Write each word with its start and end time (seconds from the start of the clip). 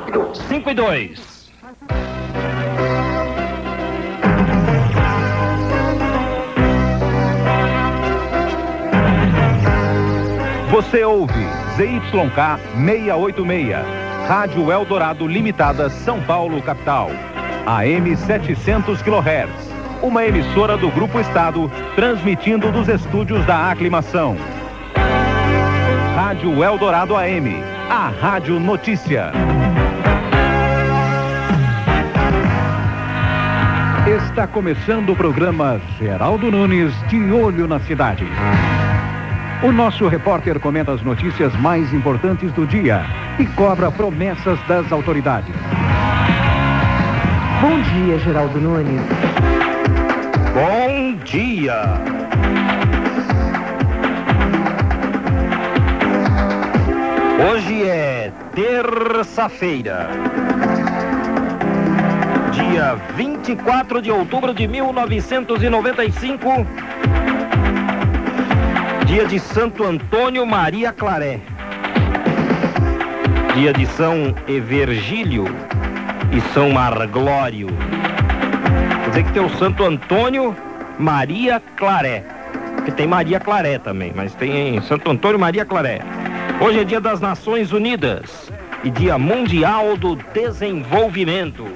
Rápido. 0.00 0.30
5 0.48 0.70
e 0.70 0.74
2. 0.74 1.50
Você 10.70 11.04
ouve 11.04 11.32
ZYK 11.76 12.00
686, 12.76 13.76
Rádio 14.26 14.72
Eldorado 14.72 15.26
Limitada, 15.26 15.90
São 15.90 16.20
Paulo, 16.22 16.62
capital. 16.62 17.10
AM 17.66 18.16
700 18.16 19.02
kHz. 19.02 19.70
Uma 20.02 20.24
emissora 20.24 20.78
do 20.78 20.88
Grupo 20.90 21.20
Estado, 21.20 21.70
transmitindo 21.94 22.72
dos 22.72 22.88
estúdios 22.88 23.44
da 23.44 23.70
Aclimação. 23.70 24.36
Rádio 26.14 26.64
Eldorado 26.64 27.14
AM, 27.16 27.62
a 27.90 28.08
Rádio 28.08 28.58
Notícia. 28.58 29.30
Está 34.10 34.44
começando 34.44 35.10
o 35.10 35.16
programa 35.16 35.80
Geraldo 35.96 36.50
Nunes 36.50 36.92
de 37.06 37.30
Olho 37.30 37.68
na 37.68 37.78
Cidade. 37.78 38.26
O 39.62 39.70
nosso 39.70 40.08
repórter 40.08 40.58
comenta 40.58 40.90
as 40.92 41.00
notícias 41.00 41.54
mais 41.60 41.94
importantes 41.94 42.50
do 42.50 42.66
dia 42.66 43.04
e 43.38 43.46
cobra 43.46 43.88
promessas 43.88 44.58
das 44.66 44.90
autoridades. 44.90 45.54
Bom 47.60 47.80
dia, 47.82 48.18
Geraldo 48.18 48.60
Nunes. 48.60 49.00
Bom 50.54 51.14
dia. 51.22 51.84
Hoje 57.48 57.84
é 57.84 58.32
terça-feira, 58.56 60.10
dia 62.68 62.94
24 63.16 64.02
de 64.02 64.10
outubro 64.10 64.52
de 64.52 64.68
1995, 64.68 66.66
dia 69.06 69.24
de 69.24 69.38
Santo 69.38 69.82
Antônio 69.84 70.44
Maria 70.44 70.92
Claré, 70.92 71.40
dia 73.54 73.72
de 73.72 73.86
São 73.86 74.34
Evergílio 74.46 75.46
e 76.32 76.40
São 76.52 76.70
Marglório. 76.70 77.68
Quer 79.04 79.08
dizer 79.08 79.24
que 79.24 79.32
tem 79.32 79.44
o 79.44 79.50
Santo 79.56 79.82
Antônio 79.82 80.54
Maria 80.98 81.62
Claré, 81.76 82.24
que 82.84 82.92
tem 82.92 83.06
Maria 83.06 83.40
Claré 83.40 83.78
também, 83.78 84.12
mas 84.14 84.34
tem 84.34 84.80
Santo 84.82 85.10
Antônio 85.10 85.38
Maria 85.38 85.64
Claré. 85.64 86.00
Hoje 86.60 86.80
é 86.80 86.84
dia 86.84 87.00
das 87.00 87.20
Nações 87.20 87.72
Unidas 87.72 88.52
e 88.84 88.90
dia 88.90 89.16
mundial 89.16 89.96
do 89.96 90.14
desenvolvimento. 90.16 91.66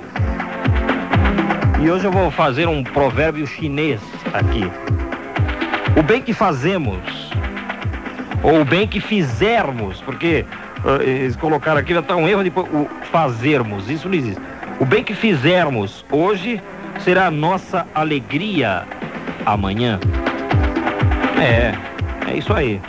E 1.84 1.90
hoje 1.90 2.06
eu 2.06 2.10
vou 2.10 2.30
fazer 2.30 2.66
um 2.66 2.82
provérbio 2.82 3.46
chinês 3.46 4.00
aqui. 4.32 4.62
O 6.00 6.02
bem 6.02 6.22
que 6.22 6.32
fazemos, 6.32 6.98
ou 8.42 8.62
o 8.62 8.64
bem 8.64 8.88
que 8.88 9.00
fizermos, 9.00 10.00
porque 10.00 10.46
uh, 10.82 11.02
eles 11.02 11.36
colocaram 11.36 11.78
aqui, 11.78 11.92
já 11.92 12.00
está 12.00 12.16
um 12.16 12.26
erro 12.26 12.42
de 12.42 12.48
o 12.48 12.88
fazermos, 13.12 13.90
isso 13.90 14.08
não 14.08 14.14
existe. 14.14 14.40
O 14.80 14.86
bem 14.86 15.04
que 15.04 15.14
fizermos 15.14 16.06
hoje 16.10 16.58
será 17.00 17.26
a 17.26 17.30
nossa 17.30 17.86
alegria 17.94 18.84
amanhã. 19.44 20.00
É, 21.38 21.74
é 22.30 22.38
isso 22.38 22.54
aí. 22.54 22.80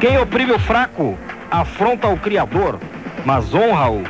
Quem 0.00 0.18
oprime 0.18 0.52
o 0.52 0.58
fraco 0.58 1.16
afronta 1.50 2.08
o 2.08 2.18
Criador, 2.18 2.78
mas 3.24 3.54
honra-o 3.54 4.02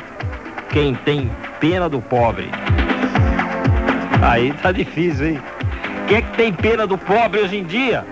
quem 0.71 0.93
tem 0.93 1.31
pena 1.61 1.87
do 1.87 2.01
pobre. 2.01 2.49
Aí 4.21 4.53
tá 4.61 4.71
difícil, 4.71 5.29
hein? 5.29 5.41
Quem 6.07 6.17
é 6.17 6.21
que 6.21 6.37
tem 6.37 6.51
pena 6.53 6.85
do 6.85 6.97
pobre 6.97 7.39
hoje 7.39 7.57
em 7.57 7.63
dia? 7.63 8.05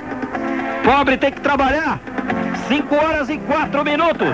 Pobre 0.83 1.17
tem 1.17 1.31
que 1.31 1.41
trabalhar. 1.41 1.99
5 2.67 2.95
horas 2.95 3.29
e 3.29 3.37
4 3.37 3.83
minutos. 3.83 4.29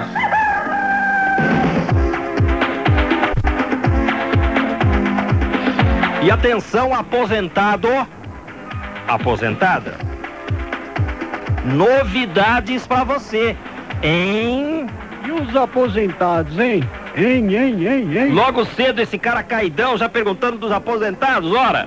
E 6.22 6.32
atenção, 6.32 6.94
aposentado, 6.94 7.90
aposentada. 9.08 9.96
Novidades 11.66 12.86
para 12.86 13.04
você, 13.04 13.58
hein? 14.02 14.88
E 15.26 15.32
os 15.32 15.56
aposentados, 15.56 16.58
hein? 16.60 16.84
Hein, 17.16 17.48
hein, 17.56 17.86
hein, 17.88 18.18
hein? 18.18 18.32
Logo 18.32 18.66
cedo 18.66 19.00
esse 19.02 19.18
cara 19.20 19.44
caidão 19.44 19.96
já 19.98 20.10
perguntando 20.10 20.58
dos 20.58 20.72
aposentados, 20.72 21.52
ora. 21.54 21.86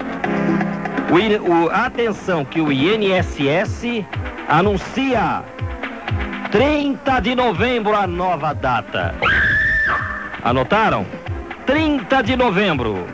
O, 1.11 1.17
o- 1.65 1.71
atenção 1.71 2.45
que 2.45 2.61
o 2.61 2.71
INSS 2.71 4.05
anuncia 4.49 5.43
30 6.53 7.19
de 7.21 7.35
novembro 7.35 7.97
a 7.97 8.07
nova 8.07 8.53
data. 8.55 9.15
Anotaram? 10.45 11.05
30 11.67 12.23
de 12.23 12.37
novembro. 12.37 13.05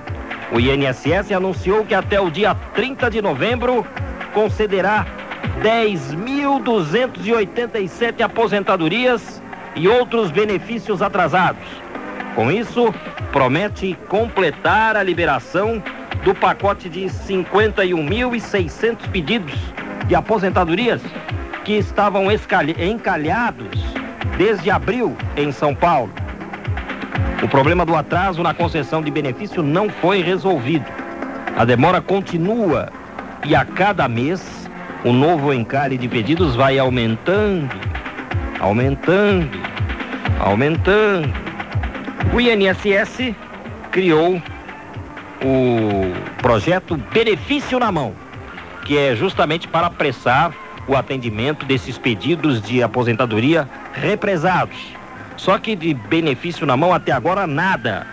O 0.52 0.60
INSS 0.60 1.32
anunciou 1.34 1.82
que 1.84 1.94
até 1.94 2.20
o 2.20 2.30
dia 2.30 2.54
30 2.74 3.10
de 3.10 3.22
novembro 3.22 3.86
concederá 4.34 5.06
10.287 5.62 8.20
aposentadorias 8.20 9.40
e 9.74 9.88
outros 9.88 10.30
benefícios 10.30 11.00
atrasados. 11.00 11.64
Com 12.34 12.50
isso, 12.50 12.92
promete 13.30 13.96
completar 14.08 14.96
a 14.96 15.02
liberação 15.02 15.82
do 16.24 16.34
pacote 16.34 16.88
de 16.88 17.02
51.600 17.02 19.08
pedidos 19.10 19.54
de 20.06 20.14
aposentadorias 20.14 21.02
que 21.64 21.74
estavam 21.74 22.28
encalhados 22.30 23.68
desde 24.38 24.70
abril 24.70 25.14
em 25.36 25.52
São 25.52 25.74
Paulo. 25.74 26.10
O 27.42 27.48
problema 27.48 27.84
do 27.84 27.94
atraso 27.94 28.42
na 28.42 28.54
concessão 28.54 29.02
de 29.02 29.10
benefício 29.10 29.62
não 29.62 29.90
foi 29.90 30.22
resolvido. 30.22 30.86
A 31.56 31.64
demora 31.64 32.00
continua 32.00 32.88
e 33.44 33.54
a 33.54 33.64
cada 33.64 34.08
mês 34.08 34.70
o 35.04 35.12
novo 35.12 35.52
encalhe 35.52 35.98
de 35.98 36.08
pedidos 36.08 36.54
vai 36.54 36.78
aumentando, 36.78 37.68
aumentando, 38.60 39.50
aumentando. 40.40 41.41
O 42.30 42.40
INSS 42.40 43.34
criou 43.90 44.40
o 45.44 46.12
projeto 46.40 46.96
Benefício 47.12 47.78
na 47.78 47.92
Mão, 47.92 48.14
que 48.84 48.96
é 48.96 49.14
justamente 49.14 49.68
para 49.68 49.88
apressar 49.88 50.54
o 50.86 50.96
atendimento 50.96 51.66
desses 51.66 51.98
pedidos 51.98 52.62
de 52.62 52.82
aposentadoria 52.82 53.68
represados. 53.92 54.78
Só 55.36 55.58
que 55.58 55.76
de 55.76 55.92
benefício 55.94 56.66
na 56.66 56.76
mão 56.76 56.92
até 56.94 57.10
agora 57.12 57.46
nada. 57.46 58.06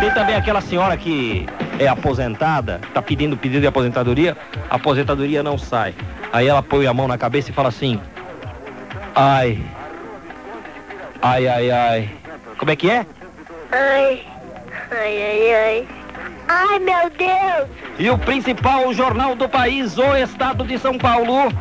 Tem 0.00 0.10
também 0.10 0.34
aquela 0.34 0.60
senhora 0.60 0.96
que 0.96 1.46
é 1.78 1.86
aposentada, 1.86 2.80
está 2.88 3.00
pedindo 3.00 3.36
pedido 3.36 3.60
de 3.60 3.66
aposentadoria, 3.68 4.36
a 4.68 4.74
aposentadoria 4.74 5.40
não 5.40 5.56
sai. 5.56 5.94
Aí 6.32 6.48
ela 6.48 6.60
põe 6.60 6.88
a 6.88 6.92
mão 6.92 7.06
na 7.06 7.16
cabeça 7.16 7.50
e 7.50 7.54
fala 7.54 7.68
assim: 7.68 8.00
Ai, 9.14 9.60
ai, 11.22 11.46
ai, 11.46 11.70
ai. 11.70 12.10
Como 12.58 12.72
é 12.72 12.76
que 12.76 12.90
é? 12.90 13.06
Ai, 13.70 14.22
ai, 14.90 15.22
ai, 15.22 15.54
ai. 15.54 15.88
Ai, 16.48 16.78
meu 16.80 17.10
Deus! 17.10 17.68
E 17.98 18.10
o 18.10 18.18
principal 18.18 18.92
jornal 18.92 19.36
do 19.36 19.48
país, 19.48 19.96
o 19.96 20.16
Estado 20.16 20.64
de 20.64 20.78
São 20.78 20.98
Paulo, 20.98 21.52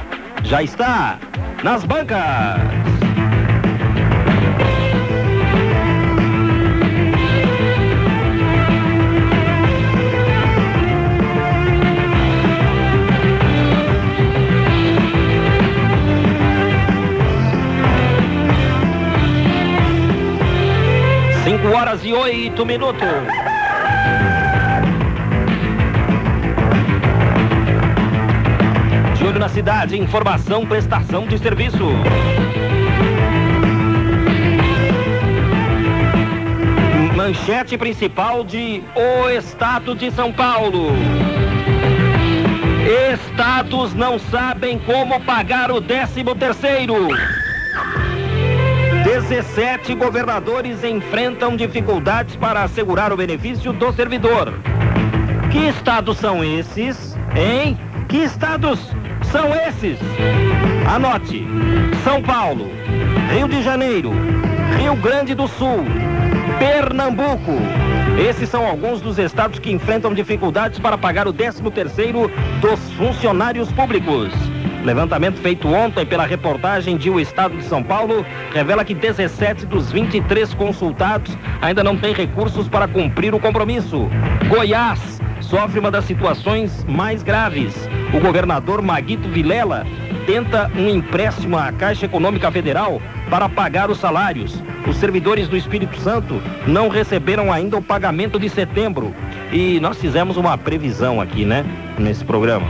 já 0.43 0.63
está 0.63 1.19
nas 1.63 1.85
bancas. 1.85 2.19
Cinco 21.61 21.75
horas 21.77 22.03
e 22.03 22.11
oito 22.11 22.65
minutos. 22.65 23.07
De 29.15 29.23
olho 29.23 29.37
na 29.37 29.47
cidade, 29.47 29.95
informação, 29.95 30.65
prestação 30.65 31.27
de 31.27 31.37
serviço. 31.37 31.77
Manchete 37.15 37.77
principal 37.77 38.43
de 38.43 38.81
O 38.95 39.29
Estado 39.29 39.93
de 39.93 40.09
São 40.09 40.33
Paulo. 40.33 40.87
Estados 43.13 43.93
não 43.93 44.17
sabem 44.17 44.79
como 44.79 45.21
pagar 45.21 45.69
o 45.69 45.79
13 45.79 46.23
terceiro. 46.39 47.09
17 49.31 49.95
governadores 49.95 50.83
enfrentam 50.83 51.55
dificuldades 51.55 52.35
para 52.35 52.63
assegurar 52.63 53.13
o 53.13 53.15
benefício 53.15 53.71
do 53.71 53.93
servidor. 53.93 54.53
Que 55.49 55.69
estados 55.69 56.17
são 56.17 56.43
esses, 56.43 57.15
hein? 57.33 57.79
Que 58.09 58.17
estados 58.17 58.77
são 59.31 59.55
esses? 59.55 59.97
Anote: 60.85 61.47
São 62.03 62.21
Paulo, 62.21 62.69
Rio 63.33 63.47
de 63.47 63.63
Janeiro, 63.63 64.11
Rio 64.77 64.97
Grande 64.97 65.33
do 65.33 65.47
Sul, 65.47 65.85
Pernambuco. 66.59 67.53
Esses 68.19 68.49
são 68.49 68.67
alguns 68.67 68.99
dos 68.99 69.17
estados 69.17 69.59
que 69.59 69.71
enfrentam 69.71 70.13
dificuldades 70.13 70.77
para 70.77 70.97
pagar 70.97 71.25
o 71.25 71.33
13º 71.33 72.29
dos 72.59 72.79
funcionários 72.97 73.71
públicos. 73.71 74.50
Levantamento 74.83 75.37
feito 75.39 75.67
ontem 75.67 76.05
pela 76.05 76.25
reportagem 76.25 76.97
de 76.97 77.09
O 77.09 77.19
Estado 77.19 77.55
de 77.55 77.63
São 77.63 77.83
Paulo 77.83 78.25
revela 78.51 78.83
que 78.83 78.95
17 78.95 79.65
dos 79.67 79.91
23 79.91 80.53
consultados 80.55 81.37
ainda 81.61 81.83
não 81.83 81.95
têm 81.95 82.13
recursos 82.13 82.67
para 82.67 82.87
cumprir 82.87 83.33
o 83.35 83.39
compromisso. 83.39 84.09
Goiás 84.47 85.21
sofre 85.39 85.79
uma 85.79 85.91
das 85.91 86.05
situações 86.05 86.83
mais 86.85 87.21
graves. 87.21 87.75
O 88.13 88.19
governador 88.19 88.81
Maguito 88.81 89.29
Vilela 89.29 89.85
tenta 90.25 90.71
um 90.75 90.89
empréstimo 90.89 91.57
à 91.57 91.71
Caixa 91.71 92.05
Econômica 92.05 92.51
Federal 92.51 92.99
para 93.29 93.47
pagar 93.47 93.91
os 93.91 93.99
salários. 93.99 94.61
Os 94.87 94.97
servidores 94.97 95.47
do 95.47 95.55
Espírito 95.55 95.99
Santo 95.99 96.41
não 96.65 96.89
receberam 96.89 97.51
ainda 97.51 97.77
o 97.77 97.81
pagamento 97.83 98.39
de 98.39 98.49
setembro. 98.49 99.13
E 99.51 99.79
nós 99.79 99.99
fizemos 99.99 100.37
uma 100.37 100.57
previsão 100.57 101.21
aqui, 101.21 101.45
né, 101.45 101.63
nesse 101.99 102.25
programa. 102.25 102.67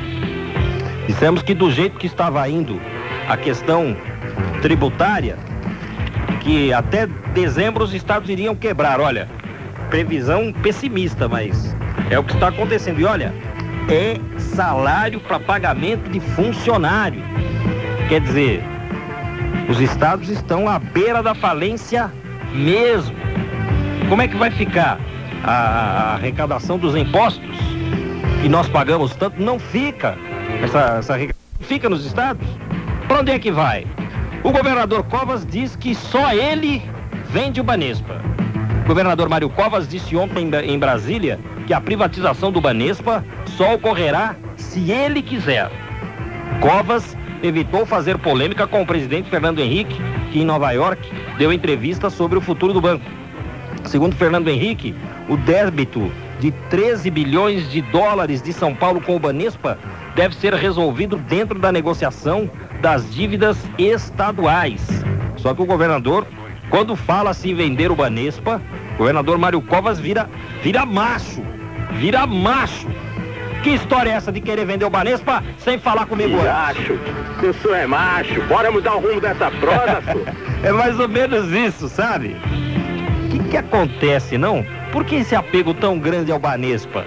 Dissemos 1.11 1.41
que 1.41 1.53
do 1.53 1.69
jeito 1.69 1.97
que 1.97 2.07
estava 2.07 2.47
indo 2.47 2.79
a 3.27 3.35
questão 3.35 3.97
tributária, 4.61 5.37
que 6.39 6.71
até 6.71 7.05
dezembro 7.33 7.83
os 7.83 7.93
estados 7.93 8.29
iriam 8.29 8.55
quebrar. 8.55 9.01
Olha, 9.01 9.27
previsão 9.89 10.53
pessimista, 10.53 11.27
mas 11.27 11.75
é 12.09 12.17
o 12.17 12.23
que 12.23 12.33
está 12.33 12.47
acontecendo. 12.47 13.01
E 13.01 13.03
olha, 13.03 13.33
é 13.89 14.17
salário 14.39 15.19
para 15.19 15.37
pagamento 15.37 16.09
de 16.09 16.21
funcionário. 16.21 17.21
Quer 18.07 18.21
dizer, 18.21 18.63
os 19.67 19.81
estados 19.81 20.29
estão 20.29 20.65
à 20.69 20.79
beira 20.79 21.21
da 21.21 21.35
falência 21.35 22.09
mesmo. 22.53 23.17
Como 24.07 24.21
é 24.21 24.29
que 24.29 24.37
vai 24.37 24.49
ficar 24.49 24.97
a, 25.43 26.13
arrecadação 26.13 26.77
dos 26.77 26.95
impostos 26.95 27.57
que 28.41 28.47
nós 28.47 28.69
pagamos 28.69 29.13
tanto? 29.13 29.41
Não 29.41 29.59
fica. 29.59 30.17
Essa, 30.63 30.97
essa 30.99 31.13
arrecadação 31.13 31.41
fica 31.61 31.89
nos 31.89 32.05
estados. 32.05 32.47
Para 33.07 33.19
onde 33.19 33.31
é 33.31 33.39
que 33.39 33.51
vai? 33.51 33.85
O 34.43 34.51
governador 34.51 35.03
Covas 35.03 35.45
diz 35.45 35.75
que 35.75 35.93
só 35.93 36.33
ele 36.33 36.81
vende 37.29 37.61
o 37.61 37.63
Banespa. 37.63 38.21
O 38.83 38.87
governador 38.87 39.29
Mário 39.29 39.49
Covas 39.49 39.87
disse 39.87 40.15
ontem 40.15 40.49
em 40.65 40.79
Brasília 40.79 41.39
que 41.67 41.73
a 41.73 41.79
privatização 41.79 42.51
do 42.51 42.59
Banespa 42.59 43.23
só 43.45 43.75
ocorrerá 43.75 44.35
se 44.57 44.91
ele 44.91 45.21
quiser. 45.21 45.69
Covas 46.59 47.15
evitou 47.43 47.85
fazer 47.85 48.17
polêmica 48.17 48.67
com 48.67 48.81
o 48.81 48.85
presidente 48.85 49.29
Fernando 49.29 49.59
Henrique, 49.59 49.95
que 50.31 50.39
em 50.39 50.45
Nova 50.45 50.71
York 50.71 51.01
deu 51.37 51.53
entrevista 51.53 52.09
sobre 52.09 52.37
o 52.37 52.41
futuro 52.41 52.73
do 52.73 52.81
banco. 52.81 53.05
Segundo 53.85 54.15
Fernando 54.15 54.47
Henrique, 54.47 54.95
o 55.27 55.37
débito 55.37 56.11
de 56.39 56.51
13 56.69 57.09
bilhões 57.09 57.69
de 57.69 57.81
dólares 57.81 58.41
de 58.41 58.51
São 58.51 58.75
Paulo 58.75 58.99
com 58.99 59.15
o 59.15 59.19
Banespa 59.19 59.77
deve 60.15 60.35
ser 60.35 60.53
resolvido 60.53 61.17
dentro 61.17 61.57
da 61.59 61.71
negociação 61.71 62.49
das 62.81 63.13
dívidas 63.13 63.57
estaduais. 63.77 64.81
Só 65.37 65.53
que 65.53 65.61
o 65.61 65.65
governador, 65.65 66.25
quando 66.69 66.95
fala-se 66.95 67.49
em 67.49 67.55
vender 67.55 67.91
o 67.91 67.95
Banespa, 67.95 68.61
o 68.95 68.97
governador 68.97 69.37
Mário 69.37 69.61
Covas 69.61 69.99
vira, 69.99 70.29
vira 70.61 70.85
macho, 70.85 71.43
vira 71.93 72.25
macho. 72.25 72.87
Que 73.63 73.71
história 73.71 74.09
é 74.09 74.13
essa 74.13 74.31
de 74.31 74.41
querer 74.41 74.65
vender 74.65 74.85
o 74.85 74.89
Banespa 74.89 75.43
sem 75.59 75.77
falar 75.77 76.07
comigo 76.07 76.35
antes? 76.35 76.47
Acho 76.47 76.99
que 77.39 77.45
o 77.45 77.53
senhor 77.53 77.75
é 77.75 77.85
macho. 77.85 78.41
Bora 78.43 78.71
mudar 78.71 78.95
o 78.95 78.99
rumo 78.99 79.21
dessa 79.21 79.51
prosa, 79.51 80.01
senhor. 80.11 80.27
É 80.63 80.71
mais 80.71 80.99
ou 80.99 81.07
menos 81.07 81.51
isso, 81.51 81.87
sabe? 81.87 82.35
O 83.25 83.29
que, 83.29 83.39
que 83.50 83.57
acontece, 83.57 84.38
não? 84.38 84.65
Por 84.91 85.05
que 85.05 85.15
esse 85.15 85.36
apego 85.36 85.74
tão 85.74 86.00
grande 86.00 86.31
ao 86.31 86.39
Banespa? 86.39 87.05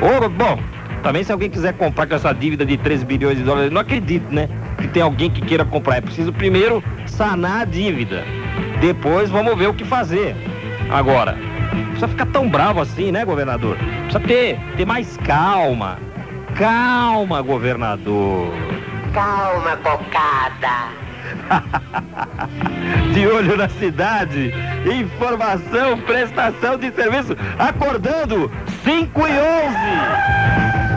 Ou, 0.00 0.28
bom, 0.28 0.58
também 1.02 1.24
se 1.24 1.32
alguém 1.32 1.48
quiser 1.48 1.72
comprar 1.74 2.06
com 2.06 2.14
essa 2.14 2.32
dívida 2.32 2.64
de 2.64 2.76
13 2.76 3.04
bilhões 3.04 3.38
de 3.38 3.44
dólares, 3.44 3.70
não 3.70 3.80
acredito, 3.80 4.32
né? 4.32 4.48
Que 4.78 4.88
tem 4.88 5.02
alguém 5.02 5.30
que 5.30 5.40
queira 5.40 5.64
comprar. 5.64 5.96
É 5.96 6.00
preciso 6.00 6.32
primeiro 6.32 6.82
sanar 7.06 7.62
a 7.62 7.64
dívida. 7.64 8.24
Depois 8.80 9.30
vamos 9.30 9.56
ver 9.56 9.68
o 9.68 9.74
que 9.74 9.84
fazer. 9.84 10.34
Agora, 10.90 11.36
não 11.72 11.84
precisa 11.86 12.08
ficar 12.08 12.26
tão 12.26 12.48
bravo 12.48 12.80
assim, 12.80 13.12
né, 13.12 13.24
governador? 13.24 13.76
Precisa 14.04 14.20
ter, 14.20 14.58
ter 14.76 14.86
mais 14.86 15.16
calma. 15.18 15.98
Calma, 16.54 17.42
governador. 17.42 18.52
Calma, 19.12 19.76
cocada. 19.76 20.88
De 23.12 23.26
olho 23.26 23.56
na 23.56 23.68
cidade, 23.68 24.52
informação, 24.86 25.98
prestação 26.00 26.78
de 26.78 26.90
serviço, 26.92 27.36
acordando 27.58 28.50
5 28.84 29.20
e 29.20 29.32
11. 29.32 30.87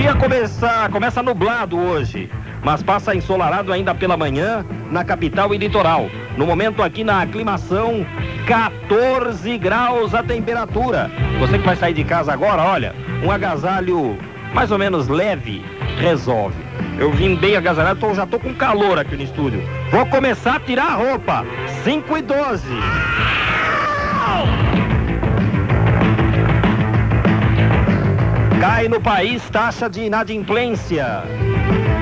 Dia 0.00 0.14
começa, 0.14 0.88
começa 0.90 1.22
nublado 1.22 1.78
hoje, 1.78 2.30
mas 2.64 2.82
passa 2.82 3.14
ensolarado 3.14 3.70
ainda 3.70 3.94
pela 3.94 4.16
manhã 4.16 4.64
na 4.90 5.04
capital 5.04 5.54
e 5.54 5.58
litoral. 5.58 6.08
No 6.38 6.46
momento 6.46 6.82
aqui 6.82 7.04
na 7.04 7.20
aclimação, 7.20 8.06
14 8.46 9.58
graus 9.58 10.14
a 10.14 10.22
temperatura. 10.22 11.10
Você 11.38 11.58
que 11.58 11.66
vai 11.66 11.76
sair 11.76 11.92
de 11.92 12.02
casa 12.02 12.32
agora, 12.32 12.62
olha, 12.62 12.94
um 13.22 13.30
agasalho 13.30 14.16
mais 14.54 14.70
ou 14.70 14.78
menos 14.78 15.06
leve 15.06 15.62
resolve. 15.98 16.56
Eu 16.98 17.12
vim 17.12 17.36
bem 17.36 17.56
agasalhado, 17.56 18.00
tô, 18.00 18.14
já 18.14 18.24
tô 18.24 18.38
com 18.38 18.54
calor 18.54 18.98
aqui 18.98 19.14
no 19.16 19.22
estúdio. 19.22 19.62
Vou 19.90 20.06
começar 20.06 20.56
a 20.56 20.60
tirar 20.60 20.92
a 20.92 20.94
roupa. 20.94 21.44
5 21.84 22.16
e 22.16 22.22
12. 22.22 22.64
Cai 28.80 28.88
no 28.88 28.98
país 28.98 29.42
taxa 29.50 29.90
de 29.90 30.04
inadimplência. 30.04 31.22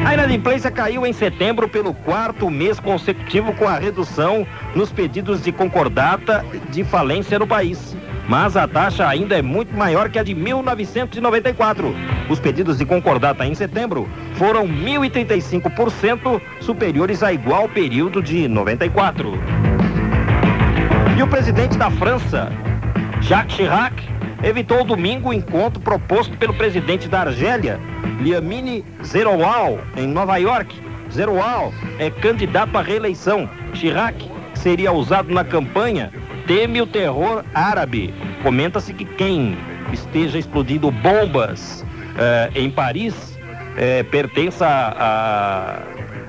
A 0.07 0.15
inadimplência 0.15 0.71
caiu 0.71 1.05
em 1.05 1.13
setembro 1.13 1.69
pelo 1.69 1.93
quarto 1.93 2.49
mês 2.49 2.79
consecutivo 2.79 3.53
com 3.55 3.67
a 3.67 3.77
redução 3.77 4.47
nos 4.77 4.93
pedidos 4.93 5.43
de 5.43 5.51
concordata 5.51 6.47
de 6.71 6.85
falência 6.85 7.37
no 7.37 7.49
país. 7.49 7.97
Mas 8.29 8.57
a 8.57 8.69
taxa 8.69 9.09
ainda 9.09 9.37
é 9.37 9.43
muito 9.43 9.77
maior 9.77 10.09
que 10.09 10.21
a 10.21 10.23
de 10.23 10.37
1994. 10.37 11.93
Os 12.31 12.39
pedidos 12.39 12.79
de 12.79 12.87
concordata 12.87 13.45
em 13.45 13.57
setembro 13.57 14.09
foram 14.35 14.65
1.035% 14.69 16.41
superiores 16.61 17.25
a 17.25 17.33
igual 17.33 17.69
período 17.69 18.23
de 18.23 18.47
94. 18.47 19.33
E 21.19 21.23
o 21.25 21.27
presidente 21.27 21.77
da 21.77 21.91
França, 21.91 22.53
Jacques 23.21 23.57
Chirac, 23.57 24.18
evitou 24.43 24.85
domingo 24.85 25.31
o 25.31 25.35
encontro 25.35 25.81
proposto 25.81 26.37
pelo 26.37 26.55
presidente 26.55 27.09
da 27.09 27.21
Argélia, 27.21 27.81
Liamine 28.21 28.85
Zeroual, 29.05 29.79
em 29.97 30.07
Nova 30.07 30.37
York. 30.37 30.75
Zeroual 31.13 31.73
é 31.99 32.11
candidato 32.11 32.77
à 32.77 32.83
reeleição. 32.83 33.49
Chirac 33.75 34.31
seria 34.55 34.93
usado 34.93 35.33
na 35.33 35.45
campanha 35.45 36.13
teme 36.49 36.81
o 36.81 36.87
terror 36.87 37.45
árabe. 37.55 38.13
Comenta-se 38.43 38.93
que 38.95 39.05
quem 39.05 39.57
esteja 39.93 40.39
explodindo 40.39 40.91
bombas 40.91 41.85
eh, 42.19 42.51
em 42.55 42.71
Paris 42.71 43.39
eh, 43.77 44.03
pertence 44.05 44.65
a, 44.65 45.83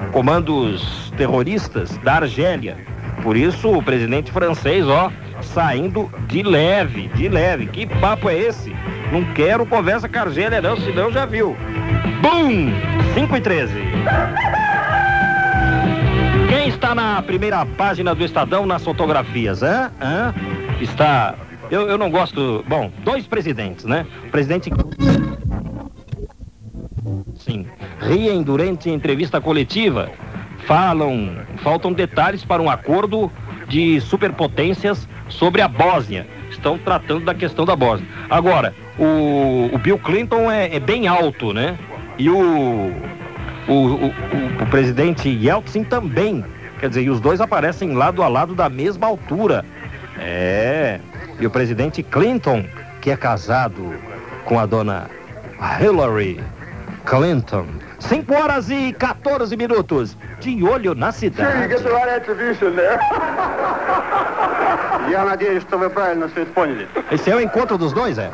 a 0.03 0.09
comandos 0.11 1.11
terroristas 1.15 1.97
da 1.99 2.15
Argélia. 2.15 2.77
Por 3.23 3.37
isso, 3.37 3.69
o 3.69 3.81
presidente 3.81 4.29
francês, 4.31 4.85
ó, 4.87 5.09
saindo 5.41 6.12
de 6.27 6.43
leve, 6.43 7.08
de 7.10 7.29
leve. 7.29 7.67
Que 7.67 7.86
papo 7.86 8.29
é 8.29 8.38
esse? 8.38 8.75
Não 9.12 9.24
quero 9.34 9.65
conversa 9.65 10.08
com 10.08 10.17
a 10.17 10.22
Argélia, 10.22 10.62
não, 10.62 10.77
senão 10.77 11.12
já 11.12 11.25
viu. 11.25 11.55
Bum! 12.22 12.72
5 13.13 13.36
e 13.36 13.41
13. 13.41 13.74
Quem 16.48 16.67
está 16.67 16.93
na 16.93 17.22
primeira 17.22 17.65
página 17.65 18.13
do 18.13 18.24
Estadão 18.24 18.65
nas 18.65 18.84
fotografias? 18.84 19.63
Hã? 19.63 19.91
Hã? 20.01 20.34
Está. 20.81 21.36
Eu, 21.72 21.88
eu 21.88 21.98
não 21.98 22.10
gosto. 22.10 22.63
Bom, 22.67 22.91
dois 23.03 23.27
presidentes, 23.27 23.86
né? 23.86 24.05
Presidente. 24.31 24.72
Sim. 27.36 27.65
Riem 28.00 28.41
durante 28.43 28.89
entrevista 28.89 29.39
coletiva. 29.39 30.10
Falam. 30.65 31.38
Faltam 31.63 31.93
detalhes 31.93 32.43
para 32.43 32.62
um 32.62 32.69
acordo 32.69 33.31
de 33.67 34.01
superpotências 34.01 35.08
sobre 35.29 35.62
a 35.62 35.67
Bósnia. 35.67 36.27
Estão 36.50 36.77
tratando 36.77 37.25
da 37.25 37.33
questão 37.33 37.63
da 37.63 37.75
Bósnia. 37.75 38.07
Agora, 38.29 38.74
o, 38.98 39.69
o 39.71 39.77
Bill 39.77 40.00
Clinton 40.00 40.51
é, 40.51 40.75
é 40.75 40.79
bem 40.79 41.07
alto, 41.07 41.53
né? 41.53 41.77
E 42.17 42.29
o 42.29 42.91
o, 43.69 43.74
o, 43.74 44.07
o, 44.63 44.65
presidente 44.69 45.29
Yeltsin 45.29 45.83
também. 45.83 46.43
Quer 46.79 46.89
dizer, 46.89 47.03
e 47.03 47.09
os 47.09 47.19
dois 47.19 47.39
aparecem 47.39 47.93
lado 47.93 48.24
a 48.24 48.27
lado 48.27 48.55
da 48.55 48.67
mesma 48.67 49.05
altura. 49.05 49.63
É. 50.17 51.00
E 51.39 51.45
o 51.45 51.50
presidente 51.50 52.01
Clinton, 52.01 52.65
que 53.00 53.12
é 53.12 53.15
casado 53.15 53.93
com 54.43 54.59
a 54.59 54.65
dona 54.65 55.09
Hillary 55.79 56.43
Clinton. 57.05 57.67
5 58.00 58.33
horas 58.33 58.69
e 58.69 58.91
14 58.93 59.55
minutos. 59.55 60.17
De 60.39 60.63
olho 60.63 60.95
na 60.95 61.12
cidade. 61.12 61.51
Sure, 65.08 65.08
you 65.08 65.08
get 65.08 65.08
the 65.08 65.08
right 65.08 65.08
attribution 65.08 65.08
there. 65.08 65.10
Я 65.10 65.24
надеюсь, 65.24 65.62
что 65.62 65.78
вы 65.78 65.90
правильно 65.90 66.28
все 66.28 66.42
это 66.42 66.52
поняли. 66.52 66.88
Esse 67.10 67.30
é 67.30 67.36
o 67.36 67.40
encontro 67.40 67.78
dos 67.78 67.92
dois, 67.92 68.18
é? 68.18 68.30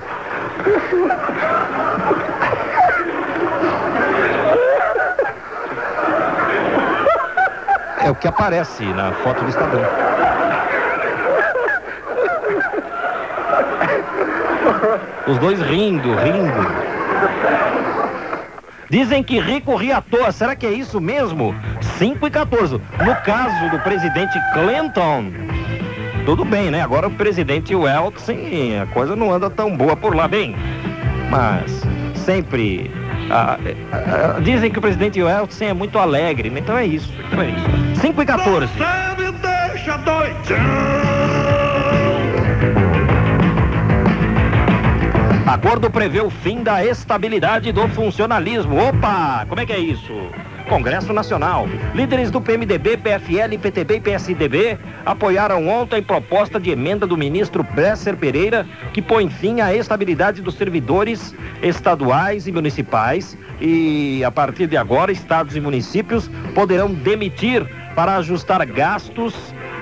É 8.03 8.11
o 8.11 8.15
que 8.15 8.29
aparece 8.29 8.85
na 8.85 9.13
foto 9.13 9.43
do 9.45 9.51
Estadão. 9.51 9.81
Os 15.27 15.39
dois 15.39 15.61
rindo, 15.61 16.15
rindo. 16.17 16.91
Dizem 18.89 19.23
que 19.23 19.39
rico 19.39 19.77
ri 19.77 19.93
à 19.93 20.01
toa. 20.01 20.33
Será 20.33 20.57
que 20.57 20.67
é 20.67 20.73
isso 20.73 21.01
mesmo? 21.01 21.55
5 21.99 22.27
e 22.27 22.31
14. 22.31 22.75
No 22.75 23.15
caso 23.25 23.71
do 23.71 23.79
presidente 23.81 24.37
Clinton, 24.53 25.33
tudo 26.26 26.44
bem, 26.44 26.72
né? 26.72 26.82
Agora 26.82 27.08
o 27.08 27.12
presidente 27.12 27.74
Yeltsin, 27.74 28.78
a 28.82 28.86
coisa 28.88 29.16
não 29.16 29.32
anda 29.32 29.50
tão 29.50 29.78
boa 29.78 29.96
por 29.96 30.16
lá. 30.16 30.28
Bem, 30.28 30.56
mas 31.30 31.84
sempre 32.16 32.90
ah, 33.30 33.58
ah, 33.92 34.40
dizem 34.42 34.72
que 34.72 34.80
o 34.80 34.82
presidente 34.82 35.20
Yeltsin 35.20 35.66
é 35.66 35.74
muito 35.74 36.00
alegre, 36.00 36.52
então 36.56 36.78
é 36.78 36.86
isso. 36.86 37.14
Então 37.28 37.42
é 37.42 37.50
isso. 37.50 38.02
5 38.02 38.22
e 38.22 38.26
14. 38.26 38.68
Você 38.68 39.24
me 39.24 39.32
deixa 39.32 39.98
doidão. 39.98 41.06
Acordo 45.46 45.90
prevê 45.92 46.22
o 46.22 46.30
fim 46.30 46.64
da 46.64 46.84
estabilidade 46.84 47.72
do 47.72 47.88
funcionalismo. 47.90 48.78
Opa, 48.78 49.46
como 49.48 49.62
é 49.62 49.66
que 49.66 49.74
é 49.74 49.80
isso? 49.80 50.14
Congresso 50.66 51.14
Nacional. 51.14 51.68
Líderes 51.94 52.32
do 52.32 52.42
PMDB, 52.42 52.98
PFL, 52.98 53.58
PTB 53.62 53.96
e 53.96 54.02
PSDB 54.02 54.78
apoiaram 55.06 55.68
ontem 55.68 56.02
proposta 56.02 56.60
de 56.60 56.72
emenda 56.72 57.06
do 57.06 57.18
ministro 57.18 57.64
Bresser 57.64 58.18
Pereira 58.18 58.66
que 58.94 59.02
põe 59.02 59.30
fim 59.30 59.62
à 59.62 59.74
estabilidade 59.74 60.42
dos 60.42 60.56
servidores 60.56 61.34
estaduais 61.62 62.48
e 62.48 62.52
municipais 62.52 63.38
e 63.62 64.24
a 64.24 64.32
partir 64.32 64.68
de 64.68 64.78
agora 64.78 65.12
estados 65.12 65.56
e 65.56 65.62
municípios 65.62 66.30
poderão 66.54 66.94
demitir 66.94 67.66
para 67.96 68.18
ajustar 68.18 68.66
gastos 68.66 69.34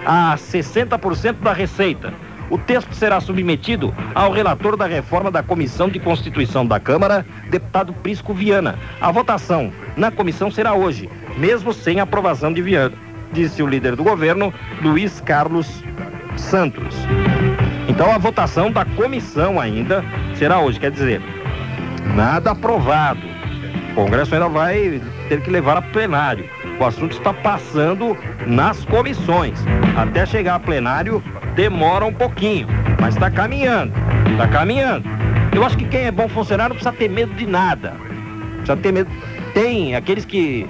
a 0.06 0.36
60% 0.38 1.40
da 1.42 1.54
receita. 1.54 2.14
O 2.54 2.58
texto 2.60 2.94
será 2.94 3.20
submetido 3.20 3.92
ao 4.14 4.32
relator 4.32 4.78
da 4.78 4.86
reforma 4.86 5.32
da 5.32 5.42
Comissão 5.42 5.90
de 5.90 6.00
Constituição 6.00 6.64
da 6.64 6.80
Câmara, 6.80 7.26
deputado 7.50 7.92
Prisco 7.94 8.32
Viana. 8.32 8.78
A 9.02 9.12
votação 9.12 9.74
na 9.98 10.12
comissão 10.12 10.52
será 10.52 10.76
hoje, 10.76 11.10
mesmo 11.36 11.74
sem 11.74 12.00
aprovação 12.00 12.54
de 12.54 12.62
Viana, 12.62 12.94
disse 13.32 13.64
o 13.64 13.68
líder 13.68 13.96
do 13.96 14.04
governo, 14.04 14.54
Luiz 14.84 15.20
Carlos 15.20 15.84
Santos. 16.38 16.96
Então 17.90 18.14
a 18.14 18.20
votação 18.20 18.72
da 18.72 18.86
comissão 18.86 19.60
ainda 19.60 20.06
será 20.36 20.60
hoje, 20.60 20.80
quer 20.80 20.92
dizer, 20.92 21.24
nada 22.16 22.52
aprovado. 22.52 23.22
O 23.94 23.96
Congresso 23.96 24.36
ainda 24.36 24.48
vai 24.48 25.02
ter 25.28 25.42
que 25.42 25.50
levar 25.50 25.78
a 25.78 25.82
plenário. 25.82 26.48
O 26.80 26.86
assunto 26.86 27.16
está 27.16 27.34
passando 27.34 28.18
nas 28.46 28.84
comissões. 28.86 29.60
Até 29.96 30.26
chegar 30.26 30.56
a 30.56 30.60
plenário 30.60 31.24
demora 31.56 32.06
um 32.06 32.14
pouquinho, 32.14 32.68
mas 33.00 33.16
está 33.16 33.30
caminhando. 33.30 33.94
Está 34.32 34.48
caminhando. 34.48 35.08
Eu 35.54 35.64
acho 35.64 35.78
que 35.78 35.86
quem 35.86 36.06
é 36.06 36.12
bom 36.12 36.28
funcionário 36.28 36.74
não 36.74 36.80
precisa 36.80 36.96
ter 36.96 37.10
medo 37.10 37.34
de 37.36 37.46
nada. 37.46 37.94
Precisa 38.58 38.78
ter 38.78 38.92
medo. 38.92 39.10
Tem 39.54 39.96
aqueles 39.96 40.26
que, 40.26 40.68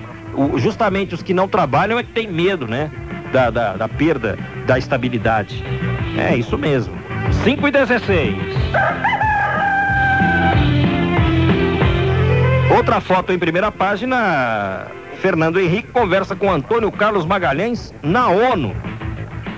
justamente 0.58 1.16
os 1.16 1.24
que 1.24 1.34
não 1.34 1.48
trabalham 1.48 1.98
é 1.98 2.04
que 2.04 2.12
tem 2.12 2.28
medo, 2.28 2.68
né? 2.68 2.92
Da, 3.32 3.50
da, 3.50 3.74
da 3.74 3.88
perda 3.88 4.38
da 4.68 4.78
estabilidade. 4.78 5.64
É 6.18 6.36
isso 6.36 6.58
mesmo. 6.58 6.94
5 7.44 7.68
e 7.68 7.72
16. 7.72 8.36
Outra 12.76 13.00
foto 13.00 13.32
em 13.32 13.40
primeira 13.40 13.72
página. 13.72 14.88
Fernando 15.24 15.58
Henrique 15.58 15.88
conversa 15.88 16.36
com 16.36 16.52
Antônio 16.52 16.92
Carlos 16.92 17.26
Magalhães 17.26 17.96
na 18.04 18.28
ONU. 18.28 18.76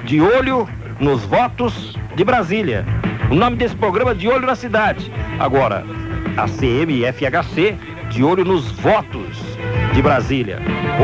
De 0.03 0.21
olho 0.21 0.69
nos 0.99 1.23
votos 1.25 1.97
de 2.15 2.23
Brasília. 2.23 2.85
O 3.31 3.33
nome 3.33 3.55
desse 3.55 3.75
programa 3.75 4.11
é 4.11 4.13
De 4.13 4.27
Olho 4.27 4.45
na 4.45 4.53
Cidade. 4.53 5.11
Agora, 5.39 5.83
a 6.37 6.45
CMFHC 6.47 7.75
de 8.11 8.23
olho 8.23 8.45
nos 8.45 8.69
votos 8.73 9.39
de 9.95 10.03
Brasília. 10.03 10.59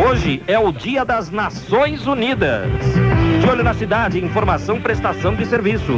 Hoje 0.06 0.44
é 0.46 0.60
o 0.60 0.72
Dia 0.72 1.04
das 1.04 1.32
Nações 1.32 2.06
Unidas. 2.06 2.70
De 3.42 3.50
olho 3.50 3.64
na 3.64 3.74
cidade, 3.74 4.24
informação, 4.24 4.80
prestação 4.80 5.34
de 5.34 5.44
serviço. 5.48 5.94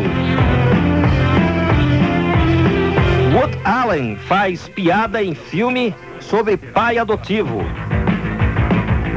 Wood 3.34 3.60
Allen 3.66 4.16
faz 4.16 4.70
piada 4.70 5.22
em 5.22 5.36
filme 5.36 5.94
sobre 6.22 6.56
pai 6.56 6.98
adotivo. 6.98 7.62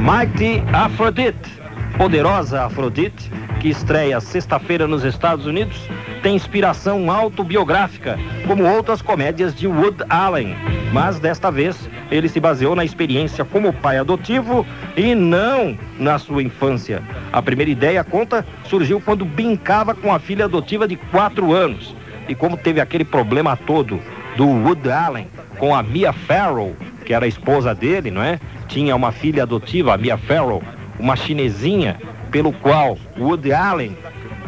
Mighty 0.07 0.63
Aphrodite, 0.71 1.51
poderosa 1.97 2.63
Afrodite, 2.63 3.29
que 3.59 3.67
estreia 3.67 4.21
sexta-feira 4.21 4.87
nos 4.87 5.03
Estados 5.03 5.45
Unidos, 5.45 5.75
tem 6.23 6.33
inspiração 6.33 7.11
autobiográfica, 7.11 8.17
como 8.47 8.63
outras 8.63 9.01
comédias 9.01 9.53
de 9.53 9.67
Wood 9.67 9.97
Allen. 10.07 10.55
Mas 10.93 11.19
desta 11.19 11.51
vez 11.51 11.89
ele 12.09 12.29
se 12.29 12.39
baseou 12.39 12.73
na 12.73 12.85
experiência 12.85 13.43
como 13.43 13.73
pai 13.73 13.97
adotivo 13.97 14.65
e 14.95 15.13
não 15.13 15.77
na 15.99 16.17
sua 16.17 16.41
infância. 16.41 17.03
A 17.33 17.41
primeira 17.41 17.69
ideia, 17.69 18.01
conta, 18.01 18.47
surgiu 18.63 19.01
quando 19.01 19.25
brincava 19.25 19.93
com 19.93 20.13
a 20.13 20.19
filha 20.19 20.45
adotiva 20.45 20.87
de 20.87 20.95
quatro 20.95 21.51
anos. 21.51 21.93
E 22.29 22.33
como 22.33 22.55
teve 22.55 22.79
aquele 22.79 23.03
problema 23.03 23.57
todo 23.57 23.99
do 24.37 24.47
Wood 24.47 24.89
Allen 24.89 25.27
com 25.59 25.75
a 25.75 25.83
Mia 25.83 26.13
Farrow, 26.13 26.77
que 27.07 27.13
era 27.13 27.23
a 27.23 27.27
esposa 27.27 27.73
dele, 27.73 28.11
não 28.11 28.21
é? 28.21 28.37
Tinha 28.67 28.93
uma 28.93 29.13
filha 29.13 29.43
adotiva, 29.43 29.93
a 29.93 29.97
Mia 29.97 30.17
Farrow, 30.17 30.61
uma 30.99 31.15
chinesinha, 31.15 31.95
pelo 32.31 32.51
qual 32.51 32.97
Woody 33.17 33.53
Allen 33.53 33.97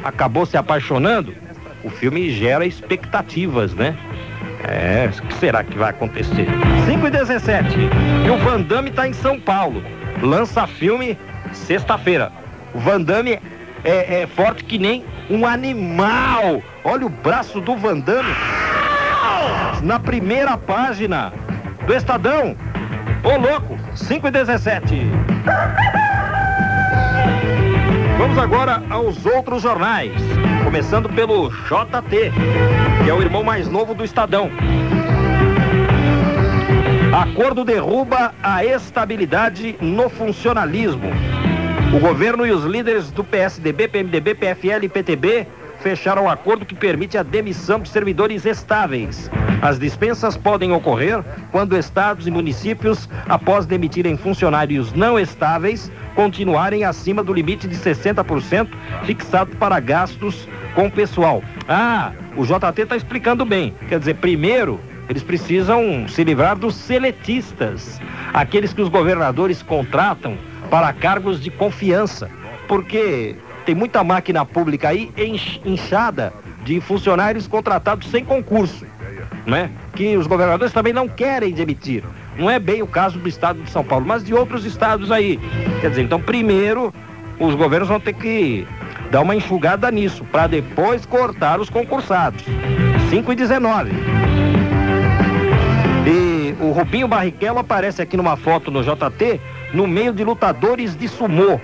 acabou 0.04 0.46
se 0.46 0.58
apaixonando. 0.58 1.34
O 1.86 1.90
filme 1.90 2.30
gera 2.32 2.66
expectativas, 2.66 3.74
né? 3.74 3.96
É, 4.68 5.10
o 5.10 5.22
que 5.22 5.34
será 5.36 5.64
que 5.64 5.78
vai 5.78 5.92
acontecer? 5.92 6.48
5 6.86 7.08
e 7.08 7.10
17. 7.10 7.78
E 8.26 8.30
o 8.30 8.38
Van 8.40 8.60
Damme 8.60 8.90
está 8.90 9.08
em 9.08 9.14
São 9.14 9.40
Paulo. 9.40 9.82
Lança 10.22 10.68
filme 10.68 11.18
sexta-feira. 11.54 12.30
O 12.74 12.80
Van 12.80 13.00
Damme 13.00 13.40
é, 13.86 14.24
é 14.24 14.28
forte 14.28 14.66
que 14.66 14.78
nem 14.78 15.06
um 15.30 15.46
animal. 15.46 16.62
Olha 16.84 17.06
o 17.06 17.10
braço 17.10 17.62
do 17.62 17.78
Vandano 17.78 18.36
na 19.82 19.98
primeira 19.98 20.58
página 20.58 21.32
do 21.90 21.96
Estadão. 21.96 22.56
Ô 23.24 23.36
louco, 23.36 23.76
5 23.96 24.28
e 24.28 24.30
17. 24.30 25.08
Vamos 28.16 28.38
agora 28.38 28.84
aos 28.92 29.26
outros 29.26 29.64
jornais. 29.64 30.14
Começando 30.64 31.10
pelo 31.10 31.50
JT, 31.50 32.32
que 33.04 33.10
é 33.10 33.14
o 33.14 33.24
irmão 33.24 33.44
mais 33.44 33.68
novo 33.68 33.96
do 33.96 34.06
Estadão. 34.06 34.52
Acordo 37.12 37.66
derruba 37.66 38.36
a 38.44 38.64
estabilidade 38.64 39.76
no 39.82 40.12
funcionalismo. 40.12 41.10
O 41.92 42.00
governo 42.00 42.46
e 42.46 42.52
os 42.52 42.66
líderes 42.66 43.10
do 43.10 43.24
PSDB, 43.24 43.88
PMDB, 43.88 44.36
PFL 44.36 44.84
e 44.84 44.90
PTB 44.90 45.48
fecharam 45.80 46.26
um 46.26 46.30
acordo 46.30 46.66
que 46.66 46.76
permite 46.76 47.18
a 47.18 47.24
demissão 47.24 47.80
de 47.80 47.90
servidores 47.90 48.46
estáveis. 48.46 49.30
As 49.62 49.80
dispensas 49.80 50.38
podem 50.38 50.72
ocorrer 50.72 51.24
quando 51.52 51.78
estados 51.78 52.28
e 52.28 52.32
municípios, 52.32 53.10
após 53.28 53.66
demitirem 53.66 54.18
funcionários 54.18 54.94
não 54.94 55.20
estáveis, 55.20 55.92
continuarem 56.16 56.84
acima 56.84 57.24
do 57.24 57.34
limite 57.34 57.68
de 57.68 57.76
60% 57.76 58.68
fixado 59.04 59.56
para 59.58 59.80
gastos 59.80 60.48
com 60.76 60.90
pessoal. 60.90 61.44
Ah, 61.68 62.12
o 62.36 62.46
JT 62.46 62.82
está 62.82 62.96
explicando 62.96 63.46
bem. 63.46 63.74
Quer 63.88 64.00
dizer, 64.00 64.16
primeiro, 64.16 64.80
eles 65.10 65.24
precisam 65.24 66.08
se 66.08 66.24
livrar 66.24 66.58
dos 66.58 66.76
seletistas, 66.76 68.00
aqueles 68.34 68.74
que 68.74 68.82
os 68.82 68.90
governadores 68.90 69.64
contratam 69.64 70.38
para 70.70 70.94
cargos 70.94 71.42
de 71.42 71.50
confiança, 71.50 72.30
porque 72.68 73.36
tem 73.66 73.76
muita 73.76 74.04
máquina 74.04 74.46
pública 74.46 74.90
aí 74.90 75.12
inchada 75.66 76.34
de 76.64 76.80
funcionários 76.82 77.48
contratados 77.48 78.10
sem 78.10 78.24
concurso, 78.24 78.86
né? 79.46 79.70
Que 79.96 80.18
os 80.18 80.28
governadores 80.28 80.74
também 80.74 80.94
não 80.94 81.08
querem 81.08 81.54
demitir. 81.54 82.04
Não 82.38 82.50
é 82.50 82.58
bem 82.60 82.82
o 82.82 82.88
caso 82.88 83.20
do 83.20 83.28
estado 83.28 83.62
de 83.62 83.70
São 83.70 83.84
Paulo, 83.84 84.06
mas 84.06 84.24
de 84.24 84.34
outros 84.34 84.66
estados 84.66 85.12
aí. 85.12 85.40
Quer 85.82 85.90
dizer, 85.90 86.04
então 86.04 86.22
primeiro 86.22 86.94
os 87.40 87.56
governos 87.56 87.90
vão 87.90 88.00
ter 88.00 88.14
que 88.14 88.68
dar 89.12 89.22
uma 89.22 89.36
enxugada 89.36 89.90
nisso, 89.90 90.24
para 90.26 90.48
depois 90.48 91.06
cortar 91.06 91.60
os 91.60 91.70
concursados. 91.70 92.44
5 93.10 93.32
e 93.32 93.36
19. 93.36 93.92
E 96.06 96.56
o 96.62 96.72
Rubinho 96.72 97.08
Barrichello 97.08 97.60
aparece 97.60 98.02
aqui 98.02 98.16
numa 98.16 98.38
foto 98.38 98.70
no 98.70 98.84
JT, 98.84 99.40
no 99.74 99.88
meio 99.88 100.14
de 100.14 100.24
lutadores 100.24 100.96
de 100.96 101.08
sumô. 101.08 101.60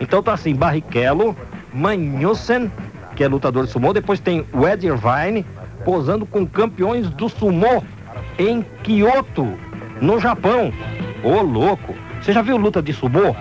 Então 0.00 0.22
tá 0.22 0.32
assim, 0.32 0.54
Barrichello, 0.54 1.36
Magnussen, 1.72 2.70
que 3.16 3.24
é 3.24 3.28
lutador 3.28 3.66
de 3.66 3.72
sumô, 3.72 3.92
depois 3.92 4.20
tem 4.20 4.44
o 4.52 4.66
Ed 4.66 4.86
Irvine, 4.86 5.44
posando 5.84 6.24
com 6.24 6.46
campeões 6.46 7.08
do 7.10 7.28
sumô 7.28 7.82
em 8.38 8.64
Kyoto, 8.82 9.46
no 10.00 10.20
Japão. 10.20 10.72
Ô 11.22 11.42
louco! 11.42 11.94
Você 12.20 12.32
já 12.32 12.42
viu 12.42 12.56
luta 12.56 12.82
de 12.82 12.92
sumô? 12.92 13.34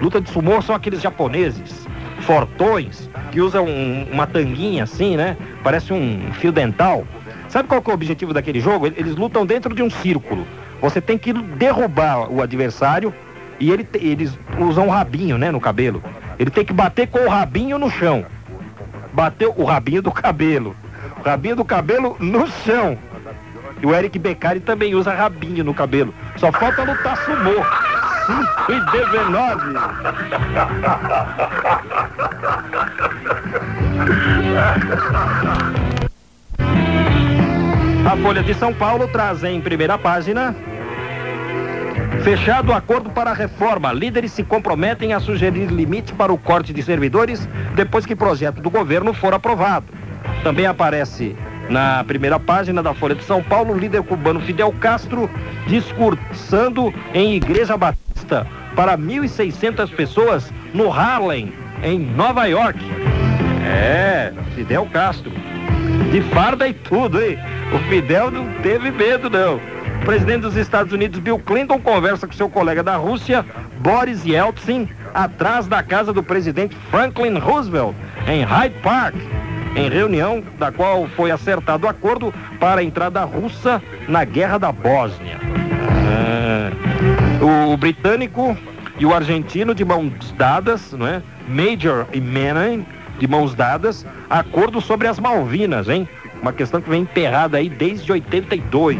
Luta 0.00 0.20
de 0.20 0.30
sumô 0.30 0.60
são 0.60 0.74
aqueles 0.74 1.00
japoneses 1.00 1.86
fortões 2.22 3.10
que 3.30 3.40
usam 3.40 3.66
um, 3.66 4.06
uma 4.12 4.26
tanguinha 4.26 4.84
assim, 4.84 5.16
né? 5.16 5.36
Parece 5.62 5.92
um 5.92 6.32
fio 6.34 6.52
dental. 6.52 7.06
Sabe 7.48 7.68
qual 7.68 7.82
é 7.84 7.90
o 7.90 7.94
objetivo 7.94 8.32
daquele 8.32 8.60
jogo? 8.60 8.86
Eles 8.86 9.16
lutam 9.16 9.44
dentro 9.44 9.74
de 9.74 9.82
um 9.82 9.90
círculo. 9.90 10.46
Você 10.80 11.00
tem 11.00 11.18
que 11.18 11.32
derrubar 11.32 12.32
o 12.32 12.42
adversário 12.42 13.12
e 13.62 13.70
ele, 13.70 13.86
eles 13.94 14.36
usam 14.58 14.88
um 14.88 14.90
rabinho, 14.90 15.38
né, 15.38 15.52
no 15.52 15.60
cabelo. 15.60 16.02
Ele 16.36 16.50
tem 16.50 16.64
que 16.64 16.72
bater 16.72 17.06
com 17.06 17.20
o 17.20 17.28
rabinho 17.28 17.78
no 17.78 17.88
chão. 17.88 18.26
Bateu 19.12 19.54
o 19.56 19.62
rabinho 19.64 20.02
do 20.02 20.10
cabelo. 20.10 20.74
O 21.20 21.22
rabinho 21.22 21.54
do 21.54 21.64
cabelo 21.64 22.16
no 22.18 22.44
chão. 22.48 22.98
E 23.80 23.86
o 23.86 23.94
Eric 23.94 24.18
Beccari 24.18 24.58
também 24.58 24.96
usa 24.96 25.14
rabinho 25.14 25.62
no 25.62 25.72
cabelo. 25.72 26.12
Só 26.38 26.50
falta 26.50 26.82
lutar 26.82 27.16
sumô. 27.18 27.54
5 28.26 28.72
e 28.72 28.80
19. 28.98 29.76
A 38.10 38.16
Folha 38.16 38.42
de 38.42 38.54
São 38.54 38.74
Paulo 38.74 39.06
traz 39.06 39.44
em 39.44 39.60
primeira 39.60 39.96
página 39.96 40.52
Fechado 42.20 42.70
o 42.70 42.74
acordo 42.74 43.10
para 43.10 43.30
a 43.30 43.34
reforma, 43.34 43.92
líderes 43.92 44.30
se 44.32 44.44
comprometem 44.44 45.12
a 45.12 45.18
sugerir 45.18 45.66
limite 45.66 46.12
para 46.12 46.32
o 46.32 46.38
corte 46.38 46.72
de 46.72 46.82
servidores 46.82 47.48
depois 47.74 48.06
que 48.06 48.14
projeto 48.14 48.60
do 48.60 48.70
governo 48.70 49.12
for 49.12 49.34
aprovado. 49.34 49.86
Também 50.44 50.66
aparece 50.66 51.34
na 51.68 52.04
primeira 52.04 52.38
página 52.38 52.82
da 52.82 52.94
Folha 52.94 53.14
de 53.14 53.24
São 53.24 53.42
Paulo 53.42 53.74
o 53.74 53.78
líder 53.78 54.02
cubano 54.02 54.40
Fidel 54.40 54.72
Castro 54.78 55.28
discursando 55.66 56.94
em 57.12 57.34
Igreja 57.34 57.76
Batista 57.76 58.46
para 58.76 58.96
1.600 58.96 59.90
pessoas 59.94 60.52
no 60.72 60.92
Harlem, 60.92 61.52
em 61.82 61.98
Nova 61.98 62.46
York. 62.46 62.78
É, 63.66 64.32
Fidel 64.54 64.86
Castro. 64.92 65.32
De 66.10 66.20
farda 66.22 66.68
e 66.68 66.74
tudo, 66.74 67.20
hein? 67.20 67.38
O 67.74 67.78
Fidel 67.88 68.30
não 68.30 68.46
teve 68.62 68.90
medo, 68.90 69.28
não. 69.28 69.60
O 70.02 70.04
presidente 70.04 70.40
dos 70.40 70.56
Estados 70.56 70.92
Unidos, 70.92 71.20
Bill 71.20 71.38
Clinton, 71.38 71.78
conversa 71.78 72.26
com 72.26 72.32
seu 72.32 72.48
colega 72.48 72.82
da 72.82 72.96
Rússia, 72.96 73.46
Boris 73.78 74.24
Yeltsin, 74.24 74.88
atrás 75.14 75.68
da 75.68 75.80
casa 75.80 76.12
do 76.12 76.24
presidente 76.24 76.76
Franklin 76.90 77.38
Roosevelt, 77.38 77.94
em 78.26 78.42
Hyde 78.42 78.74
Park, 78.82 79.14
em 79.76 79.88
reunião 79.88 80.42
da 80.58 80.72
qual 80.72 81.06
foi 81.16 81.30
acertado 81.30 81.86
o 81.86 81.88
acordo 81.88 82.34
para 82.58 82.80
a 82.80 82.84
entrada 82.84 83.22
russa 83.22 83.80
na 84.08 84.24
Guerra 84.24 84.58
da 84.58 84.72
Bósnia. 84.72 85.38
É. 86.10 87.72
O 87.72 87.76
britânico 87.76 88.56
e 88.98 89.06
o 89.06 89.14
argentino 89.14 89.72
de 89.72 89.84
mãos 89.84 90.32
dadas, 90.36 90.90
não 90.90 91.06
é? 91.06 91.22
Major 91.46 92.06
e 92.12 92.20
Manning 92.20 92.84
de 93.20 93.28
mãos 93.28 93.54
dadas, 93.54 94.04
acordo 94.28 94.80
sobre 94.80 95.06
as 95.06 95.20
Malvinas, 95.20 95.88
hein? 95.88 96.08
Uma 96.42 96.52
questão 96.52 96.80
que 96.80 96.90
vem 96.90 97.02
enterrada 97.02 97.58
aí 97.58 97.68
desde 97.68 98.10
82. 98.10 98.98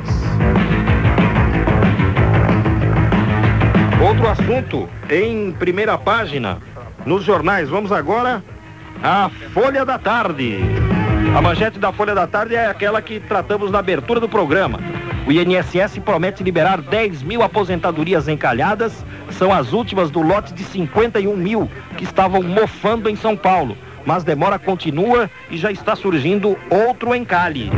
Outro 4.12 4.28
assunto 4.28 4.88
em 5.08 5.52
primeira 5.52 5.96
página 5.96 6.58
nos 7.06 7.24
jornais. 7.24 7.70
Vamos 7.70 7.90
agora 7.90 8.44
à 9.02 9.30
Folha 9.54 9.86
da 9.86 9.98
Tarde. 9.98 10.58
A 11.34 11.40
manchete 11.40 11.78
da 11.78 11.94
Folha 11.94 12.14
da 12.14 12.26
Tarde 12.26 12.54
é 12.54 12.66
aquela 12.66 13.00
que 13.00 13.18
tratamos 13.18 13.70
na 13.70 13.78
abertura 13.78 14.20
do 14.20 14.28
programa. 14.28 14.78
O 15.26 15.32
INSS 15.32 15.98
promete 16.04 16.42
liberar 16.44 16.82
10 16.82 17.22
mil 17.22 17.42
aposentadorias 17.42 18.28
encalhadas. 18.28 19.02
São 19.30 19.50
as 19.50 19.72
últimas 19.72 20.10
do 20.10 20.20
lote 20.20 20.52
de 20.52 20.62
51 20.62 21.34
mil 21.34 21.70
que 21.96 22.04
estavam 22.04 22.42
mofando 22.42 23.08
em 23.08 23.16
São 23.16 23.34
Paulo. 23.34 23.78
Mas 24.04 24.24
demora 24.24 24.58
continua 24.58 25.30
e 25.50 25.56
já 25.56 25.72
está 25.72 25.96
surgindo 25.96 26.54
outro 26.68 27.14
encalhe. 27.14 27.70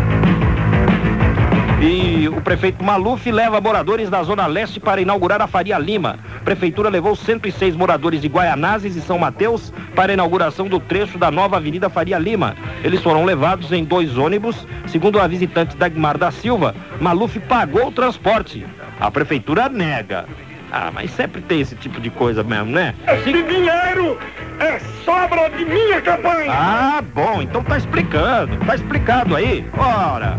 E 1.86 2.26
o 2.30 2.40
prefeito 2.40 2.82
Maluf 2.82 3.30
leva 3.30 3.60
moradores 3.60 4.08
da 4.08 4.22
Zona 4.22 4.46
Leste 4.46 4.80
para 4.80 5.02
inaugurar 5.02 5.42
a 5.42 5.46
Faria 5.46 5.78
Lima. 5.78 6.18
A 6.34 6.40
prefeitura 6.40 6.88
levou 6.88 7.14
106 7.14 7.76
moradores 7.76 8.22
de 8.22 8.28
Guaianazes 8.28 8.96
e 8.96 9.02
São 9.02 9.18
Mateus 9.18 9.70
para 9.94 10.10
a 10.10 10.14
inauguração 10.14 10.66
do 10.66 10.80
trecho 10.80 11.18
da 11.18 11.30
nova 11.30 11.58
Avenida 11.58 11.90
Faria 11.90 12.18
Lima. 12.18 12.56
Eles 12.82 13.02
foram 13.02 13.26
levados 13.26 13.70
em 13.70 13.84
dois 13.84 14.16
ônibus. 14.16 14.66
Segundo 14.86 15.20
a 15.20 15.26
visitante 15.26 15.76
Dagmar 15.76 16.16
da 16.16 16.30
Silva, 16.30 16.74
Maluf 17.02 17.38
pagou 17.40 17.88
o 17.88 17.92
transporte. 17.92 18.64
A 18.98 19.10
prefeitura 19.10 19.68
nega. 19.68 20.24
Ah, 20.72 20.90
mas 20.90 21.10
sempre 21.10 21.42
tem 21.42 21.60
esse 21.60 21.76
tipo 21.76 22.00
de 22.00 22.08
coisa 22.08 22.42
mesmo, 22.42 22.72
né? 22.72 22.94
Esse 23.06 23.30
dinheiro 23.42 24.18
é 24.58 24.80
sobra 25.04 25.50
de 25.50 25.66
minha 25.66 26.00
campanha. 26.00 26.50
Ah, 26.50 27.04
bom, 27.14 27.42
então 27.42 27.62
tá 27.62 27.76
explicando. 27.76 28.56
Tá 28.64 28.74
explicado 28.74 29.36
aí. 29.36 29.66
Ora. 29.76 30.34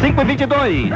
5 0.00 0.20
e 0.20 0.24
22. 0.24 0.90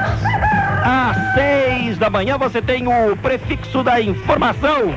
Às 0.82 1.34
6 1.34 1.98
da 1.98 2.08
manhã 2.08 2.38
você 2.38 2.62
tem 2.62 2.86
o 2.88 3.14
prefixo 3.16 3.82
da 3.82 4.00
informação. 4.00 4.94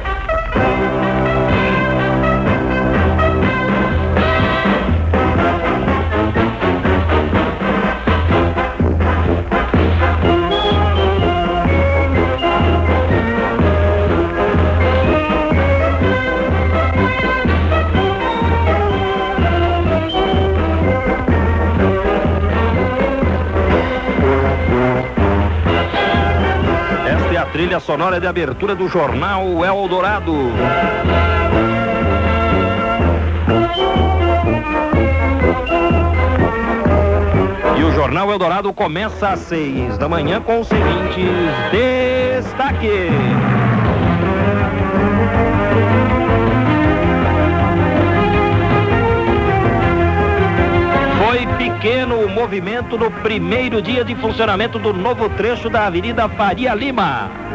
trilha 27.57 27.79
sonora 27.79 28.19
de 28.19 28.27
abertura 28.27 28.75
do 28.75 28.87
jornal 28.87 29.65
Eldorado. 29.65 30.31
E 37.75 37.83
o 37.83 37.91
Jornal 37.93 38.29
Eldorado 38.29 38.71
começa 38.71 39.29
às 39.29 39.39
seis 39.39 39.97
da 39.97 40.07
manhã 40.07 40.39
com 40.39 40.59
os 40.59 40.67
seguintes 40.67 41.31
destaques. 41.71 43.11
Foi 51.25 51.47
pequeno 51.57 52.19
o 52.19 52.29
movimento 52.29 52.99
no 52.99 53.09
primeiro 53.09 53.81
dia 53.81 54.05
de 54.05 54.13
funcionamento 54.13 54.77
do 54.77 54.93
novo 54.93 55.27
trecho 55.29 55.71
da 55.71 55.87
Avenida 55.87 56.29
Faria 56.29 56.75
Lima. 56.75 57.46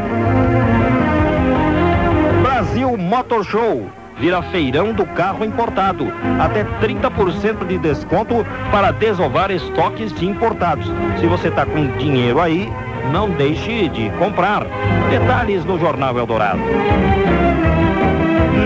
Brasil 2.43 2.97
Motor 2.97 3.45
Show 3.45 3.87
vira 4.19 4.41
feirão 4.43 4.93
do 4.93 5.05
carro 5.05 5.45
importado. 5.45 6.13
Até 6.41 6.65
30% 6.81 7.67
de 7.67 7.79
desconto 7.79 8.47
para 8.71 8.93
desovar 8.93 9.51
estoques 9.51 10.13
de 10.13 10.27
importados. 10.27 10.87
Se 11.19 11.27
você 11.27 11.49
está 11.49 11.67
com 11.67 11.87
dinheiro 11.99 12.41
aí, 12.41 12.73
não 13.11 13.31
deixe 13.31 13.89
de 13.89 14.11
comprar. 14.19 14.65
Detalhes 15.11 15.65
no 15.65 15.79
Jornal 15.79 16.17
Eldorado. 16.17 16.61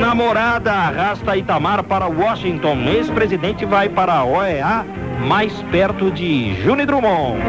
Namorada 0.00 0.72
arrasta 0.72 1.36
Itamar 1.36 1.82
para 1.84 2.06
Washington. 2.06 2.76
Ex-presidente 2.88 3.64
vai 3.64 3.88
para 3.88 4.12
a 4.12 4.24
OEA, 4.24 4.84
mais 5.26 5.52
perto 5.70 6.10
de 6.10 6.54
Júnior 6.62 6.86
Drummond. 6.86 7.40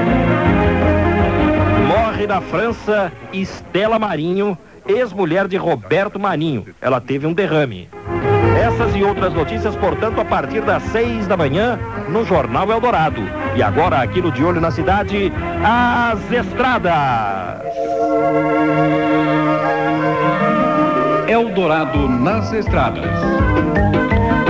Morre 1.87 2.27
na 2.27 2.41
França 2.41 3.13
Estela 3.31 3.97
Marinho, 3.97 4.57
ex-mulher 4.85 5.47
de 5.47 5.55
Roberto 5.55 6.19
Marinho. 6.19 6.67
Ela 6.81 6.99
teve 6.99 7.25
um 7.25 7.31
derrame. 7.31 7.87
Essas 8.61 8.93
e 8.93 9.03
outras 9.05 9.33
notícias, 9.33 9.73
portanto, 9.77 10.19
a 10.19 10.25
partir 10.25 10.61
das 10.63 10.83
seis 10.83 11.25
da 11.27 11.37
manhã 11.37 11.79
no 12.09 12.25
Jornal 12.25 12.69
Eldorado. 12.69 13.21
E 13.55 13.63
agora, 13.63 14.01
aqui 14.01 14.21
no 14.21 14.33
De 14.33 14.43
Olho 14.43 14.59
na 14.59 14.69
Cidade, 14.69 15.31
as 15.63 16.29
estradas. 16.29 17.63
Eldorado 21.29 22.09
nas 22.09 22.51
estradas. 22.51 23.05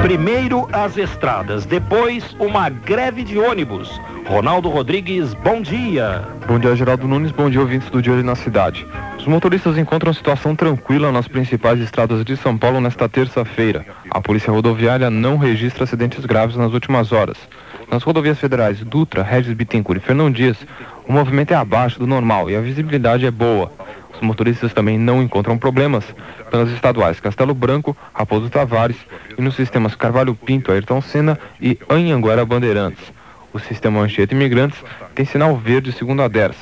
Primeiro 0.02 0.68
as 0.72 0.98
estradas, 0.98 1.66
depois 1.66 2.36
uma 2.40 2.70
greve 2.70 3.24
de 3.24 3.38
ônibus. 3.38 4.02
Ronaldo 4.28 4.68
Rodrigues, 4.68 5.34
bom 5.36 5.62
dia. 5.62 6.22
Bom 6.46 6.60
dia, 6.60 6.76
Geraldo 6.76 7.08
Nunes. 7.08 7.32
Bom 7.32 7.50
dia, 7.50 7.62
ouvintes 7.62 7.90
do 7.90 7.98
Olho 8.12 8.26
na 8.26 8.36
Cidade. 8.36 8.86
Os 9.18 9.26
motoristas 9.26 9.78
encontram 9.78 10.12
situação 10.12 10.54
tranquila 10.54 11.14
nas 11.14 11.30
principais 11.30 11.80
estradas 11.80 12.26
de 12.26 12.36
São 12.36 12.58
Paulo 12.58 12.82
nesta 12.82 13.08
terça-feira. 13.08 13.86
A 14.12 14.20
Polícia 14.20 14.52
Rodoviária 14.52 15.10
não 15.10 15.38
registra 15.38 15.86
acidentes 15.86 16.26
graves 16.26 16.58
nas 16.58 16.74
últimas 16.74 17.14
horas. 17.14 17.38
Nas 17.90 18.04
rodovias 18.04 18.38
federais 18.38 18.82
Dutra, 18.82 19.24
Regis 19.24 19.54
Bittencourt 19.54 20.02
e 20.02 20.06
Fernão 20.06 20.30
Dias, 20.30 20.58
o 21.08 21.14
movimento 21.14 21.54
é 21.54 21.56
abaixo 21.56 21.98
do 21.98 22.06
normal 22.06 22.50
e 22.50 22.56
a 22.58 22.62
visibilidade 22.62 23.26
é 23.26 23.32
boa. 23.32 23.72
Os 24.14 24.20
motoristas 24.20 24.74
também 24.74 25.00
não 25.00 25.24
encontram 25.24 25.58
problemas 25.58 26.04
pelas 26.52 26.70
estaduais 26.72 27.22
Castelo 27.22 27.54
Branco, 27.54 27.96
Raposo 28.14 28.50
Tavares 28.50 28.98
e 29.38 29.42
nos 29.42 29.56
sistemas 29.56 29.96
Carvalho 29.96 30.36
Pinto, 30.36 30.70
Ayrton 30.70 31.00
Senna 31.00 31.40
e 31.62 31.80
Anhanguera 31.90 32.46
Bandeirantes. 32.46 33.17
O 33.58 33.60
sistema 33.60 34.02
Anchieta 34.02 34.36
Imigrantes 34.36 34.78
tem 35.16 35.26
sinal 35.26 35.58
verde 35.58 35.92
segundo 35.92 36.22
a 36.22 36.28
DERS. 36.28 36.56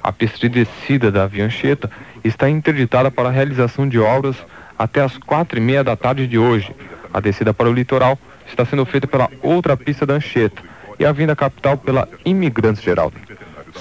A 0.00 0.12
pista 0.12 0.38
de 0.38 0.48
descida 0.48 1.10
da 1.10 1.26
Via 1.26 1.44
Anchieta 1.44 1.90
está 2.22 2.48
interditada 2.48 3.10
para 3.10 3.28
a 3.28 3.32
realização 3.32 3.88
de 3.88 3.98
obras 3.98 4.36
até 4.78 5.00
as 5.00 5.18
quatro 5.18 5.58
e 5.58 5.60
meia 5.60 5.82
da 5.82 5.96
tarde 5.96 6.24
de 6.24 6.38
hoje. 6.38 6.72
A 7.12 7.18
descida 7.18 7.52
para 7.52 7.68
o 7.68 7.72
litoral 7.72 8.16
está 8.46 8.64
sendo 8.64 8.86
feita 8.86 9.08
pela 9.08 9.28
outra 9.42 9.76
pista 9.76 10.06
da 10.06 10.14
Anchieta 10.14 10.62
e 11.00 11.04
a 11.04 11.10
vinda 11.10 11.34
capital 11.34 11.76
pela 11.76 12.08
Imigrantes 12.24 12.80
Geraldo. 12.80 13.16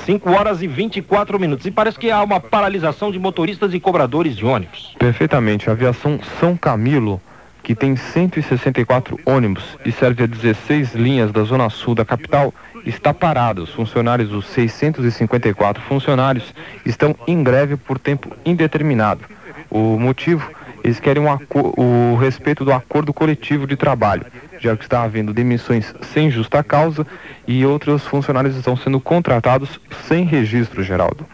5 0.04 0.32
horas 0.32 0.64
e 0.64 0.68
24 0.68 1.40
minutos. 1.40 1.68
E 1.68 1.72
parece 1.72 2.00
que 2.00 2.10
há 2.10 2.24
uma 2.24 2.40
paralisação 2.40 3.12
de 3.12 3.20
motoristas 3.20 3.76
e 3.76 3.80
cobradores 3.80 4.36
de 4.36 4.44
ônibus. 4.44 4.96
Perfeitamente. 4.98 5.70
A 5.70 5.74
aviação 5.74 6.20
São 6.40 6.58
Camilo, 6.58 7.22
que 7.66 7.74
tem 7.74 7.96
164 7.96 9.20
ônibus 9.26 9.76
e 9.84 9.92
serve 9.92 10.24
a 10.24 10.28
16 10.28 10.94
linhas 10.94 11.32
da 11.32 11.42
zona 11.42 11.68
sul 11.72 11.96
da 11.96 12.06
capital, 12.06 12.54
está 12.86 13.12
parada. 13.12 13.64
Os 13.64 13.72
funcionários, 13.72 14.32
os 14.32 14.46
654 14.50 15.82
funcionários, 15.82 16.54
estão 16.86 17.16
em 17.26 17.42
greve 17.44 17.76
por 17.76 17.98
tempo 17.98 18.32
indeterminado. 18.46 19.26
O 19.68 19.98
motivo, 19.98 20.48
eles 20.84 21.00
querem 21.00 21.24
um 21.24 21.38
o 21.76 22.16
respeito 22.18 22.64
do 22.64 22.72
acordo 22.72 23.12
coletivo 23.12 23.66
de 23.66 23.76
trabalho, 23.76 24.28
já 24.60 24.78
que 24.78 24.84
está 24.84 25.02
havendo 25.02 25.34
demissões 25.34 25.92
sem 26.14 26.30
justa 26.30 26.64
causa 26.64 27.06
e 27.48 27.66
outros 27.66 28.06
funcionários 28.06 28.56
estão 28.56 28.78
sendo 28.78 29.00
contratados 29.00 29.80
sem 30.08 30.24
registro, 30.24 30.84
Geraldo. 30.84 31.26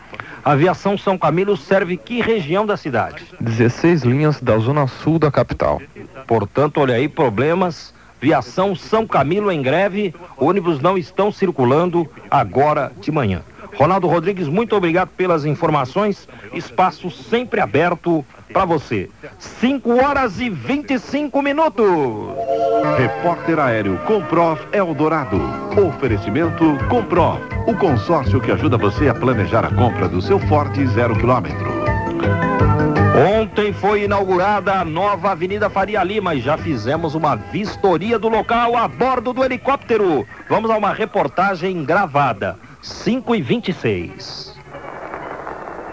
A 0.44 0.52
aviação 0.54 0.98
São 0.98 1.18
Camilo 1.18 1.56
serve 1.56 1.98
que 1.98 2.22
região 2.22 2.66
da 2.66 2.76
cidade? 2.76 3.24
16 3.40 4.04
linhas 4.04 4.42
da 4.42 4.58
zona 4.58 4.88
sul 4.88 5.20
da 5.20 5.30
capital. 5.30 5.82
Portanto, 6.26 6.80
olha 6.80 6.96
aí, 6.96 7.08
problemas. 7.08 7.94
Viação 8.20 8.76
São 8.76 9.08
Camilo 9.08 9.52
em 9.52 9.64
greve, 9.64 10.14
ônibus 10.38 10.80
não 10.80 10.96
estão 10.96 11.32
circulando 11.32 12.08
agora 12.30 12.92
de 13.02 13.12
manhã. 13.12 13.42
Ronaldo 13.76 14.08
Rodrigues, 14.08 14.48
muito 14.48 14.76
obrigado 14.76 15.10
pelas 15.10 15.46
informações. 15.46 16.28
Espaço 16.54 17.10
sempre 17.10 17.60
aberto 17.60 18.24
para 18.52 18.66
você. 18.66 19.10
5 19.40 20.04
horas 20.04 20.40
e 20.40 20.50
25 20.50 21.42
minutos. 21.42 21.86
Repórter 22.98 23.60
Aéreo 23.60 23.98
Comprov 24.06 24.60
Eldorado. 24.72 25.40
Oferecimento 25.88 26.78
Comprov, 26.90 27.40
o 27.68 27.76
consórcio 27.76 28.42
que 28.42 28.52
ajuda 28.52 28.78
você 28.78 29.08
a 29.10 29.14
planejar 29.14 29.66
a 29.66 29.74
compra 29.74 30.08
do 30.08 30.22
seu 30.22 30.40
Ford 30.40 30.76
zero 30.88 31.16
quilômetro. 31.16 31.70
Ontem 33.40 33.74
foi 33.74 34.04
inaugurada 34.04 34.74
a 34.74 34.86
nova 34.86 35.32
Avenida 35.32 35.70
Faria 35.70 36.04
Lima 36.04 36.34
e 36.34 36.42
já 36.42 36.58
fizemos 36.58 37.14
uma 37.14 37.36
vistoria 37.36 38.18
do 38.18 38.30
local 38.30 38.76
a 38.76 38.88
bordo 38.88 39.34
do 39.34 39.44
helicóptero. 39.44 40.26
Vamos 40.50 40.72
a 40.72 40.78
uma 40.78 40.94
reportagem 40.94 41.84
gravada. 41.84 42.58
5 42.82 43.36
e 43.36 43.42
26 43.42 44.56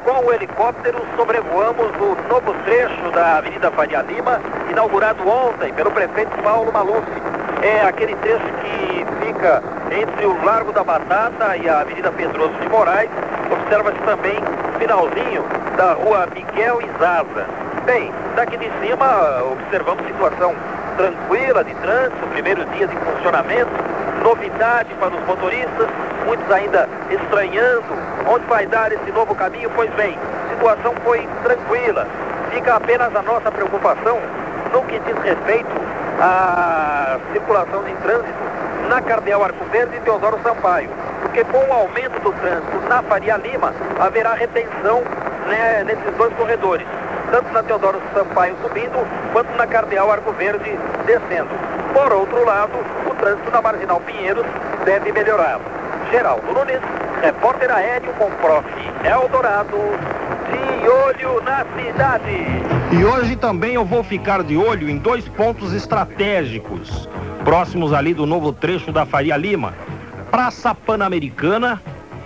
Com 0.04 0.26
o 0.26 0.32
helicóptero 0.32 1.04
sobrevoamos 1.16 1.88
o 1.96 2.28
novo 2.28 2.54
trecho 2.64 3.10
da 3.12 3.38
Avenida 3.38 3.70
Faria 3.72 4.00
Lima, 4.02 4.40
inaugurado 4.70 5.28
ontem 5.28 5.72
pelo 5.74 5.90
prefeito 5.90 6.30
Paulo 6.42 6.72
Maluf. 6.72 7.06
É 7.62 7.82
aquele 7.82 8.14
trecho 8.16 8.46
que 8.62 8.97
fica 9.38 9.62
entre 9.92 10.26
o 10.26 10.44
Largo 10.44 10.72
da 10.72 10.82
Batata 10.82 11.56
e 11.56 11.68
a 11.68 11.80
Avenida 11.80 12.10
Pedroso 12.10 12.52
de 12.54 12.68
Moraes. 12.68 13.08
Observa-se 13.50 13.98
também 13.98 14.34
finalzinho 14.78 15.44
da 15.76 15.92
rua 15.92 16.26
Miguel 16.34 16.80
Izaza. 16.82 17.46
Bem, 17.84 18.12
daqui 18.34 18.56
de 18.56 18.70
cima 18.80 19.42
observamos 19.52 20.04
situação 20.06 20.54
tranquila 20.96 21.62
de 21.62 21.72
trânsito, 21.76 22.26
primeiro 22.32 22.64
dia 22.66 22.88
de 22.88 22.96
funcionamento, 22.96 23.70
novidade 24.22 24.92
para 24.94 25.14
os 25.14 25.26
motoristas, 25.26 25.88
muitos 26.26 26.50
ainda 26.50 26.88
estranhando 27.08 27.96
onde 28.28 28.44
vai 28.46 28.66
dar 28.66 28.92
esse 28.92 29.10
novo 29.12 29.34
caminho. 29.36 29.70
Pois 29.74 29.90
bem, 29.94 30.18
situação 30.50 30.92
foi 31.04 31.26
tranquila. 31.44 32.06
Fica 32.50 32.74
apenas 32.74 33.14
a 33.14 33.22
nossa 33.22 33.52
preocupação 33.52 34.18
no 34.72 34.82
que 34.82 34.98
diz 34.98 35.16
respeito 35.22 35.70
à 36.20 37.18
circulação 37.32 37.84
de 37.84 37.94
trânsito 37.94 38.47
na 38.88 39.00
Cardeal 39.00 39.42
Arco 39.42 39.64
Verde 39.66 39.96
e 39.96 40.00
Teodoro 40.00 40.38
Sampaio. 40.42 40.90
Porque 41.22 41.44
com 41.44 41.58
o 41.58 41.72
aumento 41.72 42.20
do 42.20 42.32
trânsito 42.32 42.80
na 42.88 43.02
Faria 43.02 43.36
Lima, 43.36 43.72
haverá 43.98 44.34
retenção 44.34 45.02
né, 45.46 45.84
nesses 45.84 46.14
dois 46.16 46.32
corredores. 46.34 46.86
Tanto 47.30 47.52
na 47.52 47.62
Teodoro 47.62 48.00
Sampaio 48.14 48.56
subindo, 48.62 49.06
quanto 49.32 49.54
na 49.56 49.66
Cardeal 49.66 50.10
Arco 50.10 50.32
Verde 50.32 50.78
descendo. 51.04 51.50
Por 51.92 52.12
outro 52.12 52.44
lado, 52.44 52.72
o 53.10 53.14
trânsito 53.14 53.50
na 53.50 53.60
Marginal 53.60 54.00
Pinheiros 54.00 54.46
deve 54.84 55.12
melhorar. 55.12 55.60
Geraldo 56.10 56.52
Nunes, 56.52 56.80
repórter 57.22 57.70
aéreo 57.70 58.12
com 58.14 58.30
Prof. 58.30 58.64
Eldorado, 59.04 59.76
de 60.80 60.88
olho 60.88 61.42
na 61.42 61.64
cidade. 61.76 62.46
E 62.92 63.04
hoje 63.04 63.36
também 63.36 63.74
eu 63.74 63.84
vou 63.84 64.02
ficar 64.02 64.42
de 64.42 64.56
olho 64.56 64.88
em 64.88 64.96
dois 64.96 65.28
pontos 65.28 65.74
estratégicos, 65.74 67.08
próximos 67.48 67.94
ali 67.94 68.12
do 68.12 68.26
novo 68.26 68.52
trecho 68.52 68.92
da 68.92 69.06
Faria 69.06 69.34
Lima. 69.34 69.72
Praça 70.30 70.74
Pan-Americana 70.74 71.80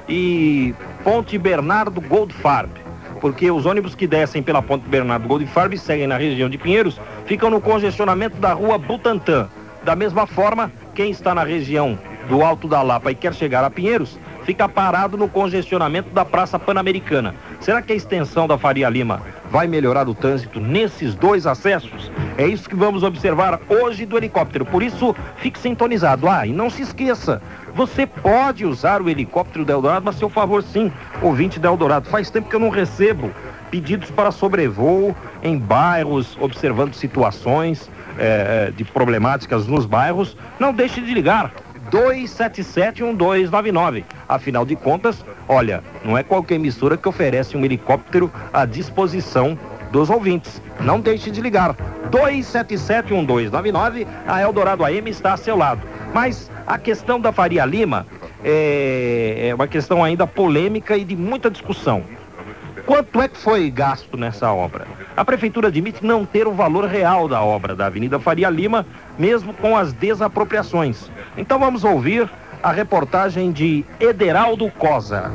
e 0.09 0.75
Ponte 1.05 1.39
Bernardo 1.39 2.01
Goldfarb. 2.01 2.69
Porque 3.21 3.49
os 3.49 3.65
ônibus 3.65 3.95
que 3.95 4.09
descem 4.09 4.43
pela 4.43 4.61
Ponte 4.61 4.83
Bernardo 4.89 5.29
Goldfarb 5.29 5.79
seguem 5.79 6.09
na 6.09 6.17
região 6.17 6.51
de 6.51 6.59
Pinheiros, 6.59 7.01
ficam 7.25 7.51
no 7.51 7.61
congestionamento 7.61 8.37
da 8.39 8.53
rua 8.53 8.77
Butantã. 8.77 9.49
Da 9.85 9.95
mesma 9.95 10.27
forma, 10.27 10.73
quem 10.93 11.13
está 11.13 11.33
na 11.33 11.45
região 11.45 11.97
do 12.29 12.43
Alto 12.43 12.67
da 12.67 12.83
Lapa 12.83 13.13
e 13.13 13.15
quer 13.15 13.33
chegar 13.33 13.63
a 13.63 13.71
Pinheiros, 13.71 14.19
fica 14.43 14.69
parado 14.69 15.17
no 15.17 15.29
congestionamento 15.29 16.11
da 16.11 16.25
Praça 16.25 16.59
Pan-Americana. 16.59 17.33
Será 17.61 17.81
que 17.81 17.93
a 17.93 17.97
extensão 17.97 18.49
da 18.49 18.59
Faria 18.59 18.89
Lima 18.89 19.23
vai 19.53 19.67
melhorar 19.67 20.09
o 20.09 20.15
trânsito 20.15 20.59
nesses 20.59 21.15
dois 21.15 21.47
acessos? 21.47 22.11
É 22.39 22.47
isso 22.47 22.67
que 22.67 22.75
vamos 22.75 23.03
observar 23.03 23.61
hoje 23.69 24.07
do 24.07 24.17
helicóptero. 24.17 24.65
Por 24.65 24.83
isso, 24.83 25.15
fique 25.37 25.59
sintonizado. 25.59 26.27
Ah, 26.27 26.47
e 26.47 26.53
não 26.55 26.71
se 26.71 26.81
esqueça, 26.81 27.43
você 27.75 28.07
pode 28.07 28.65
usar 28.65 29.03
o 29.03 29.11
helicóptero 29.11 29.63
da 29.63 29.75
Eldorado 29.75 30.09
a 30.09 30.13
seu 30.13 30.31
favor, 30.31 30.63
sim, 30.63 30.91
ouvinte 31.21 31.61
da 31.61 31.69
Eldorado. 31.69 32.09
Faz 32.09 32.31
tempo 32.31 32.49
que 32.49 32.57
eu 32.57 32.61
não 32.61 32.71
recebo 32.71 33.31
pedidos 33.71 34.11
para 34.11 34.31
sobrevoo 34.31 35.15
em 35.43 35.59
bairros, 35.59 36.35
observando 36.41 36.95
situações 36.95 37.91
é, 38.19 38.73
de 38.75 38.85
problemáticas 38.85 39.67
nos 39.67 39.85
bairros. 39.85 40.35
Não 40.59 40.73
deixe 40.73 41.03
de 41.03 41.13
ligar. 41.13 41.53
277-1299. 41.93 44.05
Afinal 44.29 44.65
de 44.65 44.75
contas, 44.75 45.25
olha, 45.47 45.85
não 46.03 46.17
é 46.17 46.23
qualquer 46.23 46.55
emissora 46.55 46.97
que 46.97 47.09
oferece 47.09 47.55
um 47.57 47.65
helicóptero 47.65 48.33
à 48.53 48.65
disposição 48.65 49.59
dos 49.93 50.09
ouvintes. 50.09 50.63
Não 50.81 50.99
deixe 50.99 51.31
de 51.31 51.41
ligar. 51.41 51.77
277-1299, 52.11 54.07
a 54.27 54.41
Eldorado 54.41 54.85
AM 54.85 55.09
está 55.11 55.35
a 55.35 55.37
seu 55.37 55.57
lado. 55.57 55.83
Mas 56.15 56.51
a 56.67 56.79
questão 56.79 57.21
da 57.21 57.31
Faria 57.31 57.65
Lima 57.67 58.07
é, 58.43 59.49
é 59.49 59.55
uma 59.55 59.69
questão 59.69 60.03
ainda 60.03 60.27
polêmica 60.27 60.97
e 60.97 61.05
de 61.05 61.15
muita 61.15 61.51
discussão. 61.51 62.03
Quanto 62.85 63.23
é 63.23 63.29
que 63.29 63.39
foi 63.39 63.71
gasto 63.71 64.17
nessa 64.17 64.53
obra? 64.53 64.87
A 65.17 65.25
prefeitura 65.25 65.69
admite 65.69 66.05
não 66.05 66.25
ter 66.25 66.49
o 66.49 66.53
valor 66.53 66.85
real 66.87 67.29
da 67.29 67.41
obra 67.41 67.77
da 67.77 67.87
Avenida 67.87 68.19
Faria 68.19 68.51
Lima, 68.51 68.85
mesmo 69.17 69.55
com 69.55 69.77
as 69.77 69.93
desapropriações. 69.93 71.09
Então 71.37 71.61
vamos 71.61 71.85
ouvir 71.85 72.29
a 72.61 72.73
reportagem 72.73 73.53
de 73.53 73.85
Ederaldo 74.01 74.69
Cosa. 74.71 75.31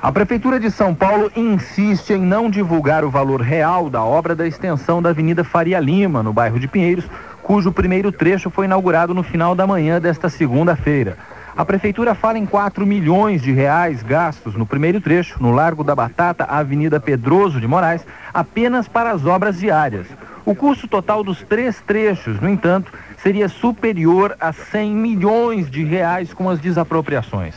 A 0.00 0.12
Prefeitura 0.12 0.60
de 0.60 0.70
São 0.70 0.94
Paulo 0.94 1.32
insiste 1.34 2.12
em 2.12 2.20
não 2.20 2.50
divulgar 2.50 3.04
o 3.04 3.10
valor 3.10 3.40
real 3.40 3.88
da 3.88 4.04
obra 4.04 4.34
da 4.34 4.46
extensão 4.46 5.00
da 5.00 5.10
Avenida 5.10 5.42
Faria 5.42 5.80
Lima, 5.80 6.22
no 6.22 6.32
bairro 6.32 6.60
de 6.60 6.68
Pinheiros, 6.68 7.06
cujo 7.42 7.72
primeiro 7.72 8.12
trecho 8.12 8.50
foi 8.50 8.66
inaugurado 8.66 9.14
no 9.14 9.22
final 9.22 9.54
da 9.54 9.66
manhã 9.66 10.00
desta 10.00 10.28
segunda-feira. 10.28 11.16
A 11.56 11.64
prefeitura 11.64 12.16
fala 12.16 12.36
em 12.36 12.44
4 12.44 12.84
milhões 12.84 13.40
de 13.40 13.52
reais 13.52 14.02
gastos 14.02 14.56
no 14.56 14.66
primeiro 14.66 15.00
trecho, 15.00 15.40
no 15.40 15.52
Largo 15.52 15.84
da 15.84 15.94
Batata, 15.94 16.42
Avenida 16.42 16.98
Pedroso 16.98 17.60
de 17.60 17.68
Moraes, 17.68 18.04
apenas 18.32 18.88
para 18.88 19.12
as 19.12 19.24
obras 19.24 19.60
viárias. 19.60 20.08
O 20.44 20.52
custo 20.56 20.88
total 20.88 21.22
dos 21.22 21.42
três 21.42 21.80
trechos, 21.80 22.40
no 22.40 22.48
entanto, 22.48 22.92
seria 23.18 23.48
superior 23.48 24.36
a 24.40 24.52
100 24.52 24.96
milhões 24.96 25.70
de 25.70 25.84
reais 25.84 26.34
com 26.34 26.50
as 26.50 26.58
desapropriações. 26.58 27.54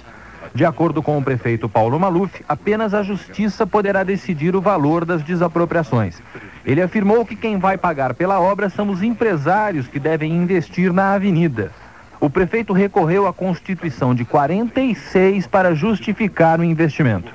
De 0.54 0.64
acordo 0.64 1.02
com 1.02 1.18
o 1.18 1.24
prefeito 1.24 1.68
Paulo 1.68 2.00
Maluf, 2.00 2.46
apenas 2.48 2.94
a 2.94 3.02
justiça 3.02 3.66
poderá 3.66 4.04
decidir 4.04 4.56
o 4.56 4.62
valor 4.62 5.06
das 5.06 5.24
desapropriações. 5.24 6.22
Ele 6.64 6.84
afirmou 6.84 7.26
que 7.26 7.36
quem 7.36 7.58
vai 7.58 7.80
pagar 7.80 8.14
pela 8.14 8.40
obra 8.40 8.70
são 8.70 8.90
os 8.90 9.02
empresários 9.02 9.88
que 9.88 10.00
devem 10.00 10.32
investir 10.32 10.94
na 10.94 11.14
avenida 11.14 11.72
o 12.20 12.30
prefeito 12.30 12.74
recorreu 12.74 13.28
à 13.28 13.34
Constituição 13.34 14.14
de 14.16 14.26
46 14.26 15.48
para 15.48 15.76
justificar 15.76 16.60
o 16.60 16.64
investimento. 16.64 17.32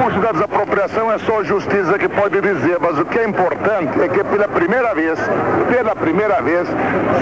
Da 0.00 0.32
desapropriação 0.32 1.12
é 1.12 1.18
só 1.18 1.40
a 1.40 1.44
justiça 1.44 1.98
que 1.98 2.08
pode 2.08 2.40
dizer, 2.40 2.78
mas 2.80 2.98
o 2.98 3.04
que 3.04 3.18
é 3.18 3.24
importante 3.24 4.00
é 4.00 4.08
que 4.08 4.24
pela 4.24 4.48
primeira 4.48 4.94
vez, 4.94 5.18
pela 5.68 5.94
primeira 5.94 6.40
vez, 6.40 6.66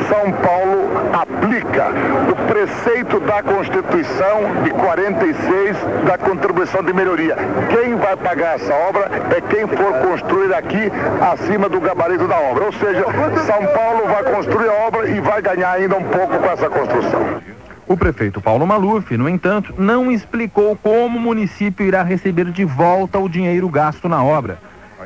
São 0.09 0.31
Paulo 0.33 0.89
aplica 1.13 1.89
o 2.31 2.37
preceito 2.47 3.19
da 3.21 3.43
Constituição 3.43 4.63
de 4.63 4.71
46 4.71 5.77
da 6.07 6.19
contribuição 6.19 6.83
de 6.85 6.93
melhoria. 6.93 7.37
Quem 7.69 7.97
vai 7.97 8.17
pagar 8.17 8.55
essa 8.55 8.73
obra 8.73 9.11
é 9.37 9.41
quem 9.41 9.67
for 9.67 9.93
construir 10.09 10.55
aqui 10.55 10.93
acima 11.33 11.69
do 11.69 11.81
gabarito 11.81 12.29
da 12.29 12.37
obra. 12.37 12.67
Ou 12.67 12.73
seja, 12.75 13.05
São 13.45 13.67
Paulo 13.75 14.07
vai 14.07 14.23
construir 14.23 14.69
a 14.69 14.87
obra 14.87 15.09
e 15.09 15.21
vai 15.21 15.43
ganhar 15.43 15.73
ainda 15.73 15.97
um 15.97 16.05
pouco 16.05 16.39
com 16.39 16.51
essa 16.51 16.71
construção. 16.71 17.41
O 17.89 17.97
prefeito 17.97 18.39
Paulo 18.39 18.67
Maluf, 18.67 19.17
no 19.17 19.27
entanto, 19.27 19.73
não 19.79 20.13
explicou 20.13 20.77
como 20.77 21.17
o 21.17 21.21
município 21.21 21.87
irá 21.87 22.03
receber 22.03 22.51
de 22.51 22.63
volta 22.63 23.19
o 23.19 23.31
dinheiro 23.31 23.67
gasto 23.67 24.11
na 24.11 24.23
obra. 24.23 24.59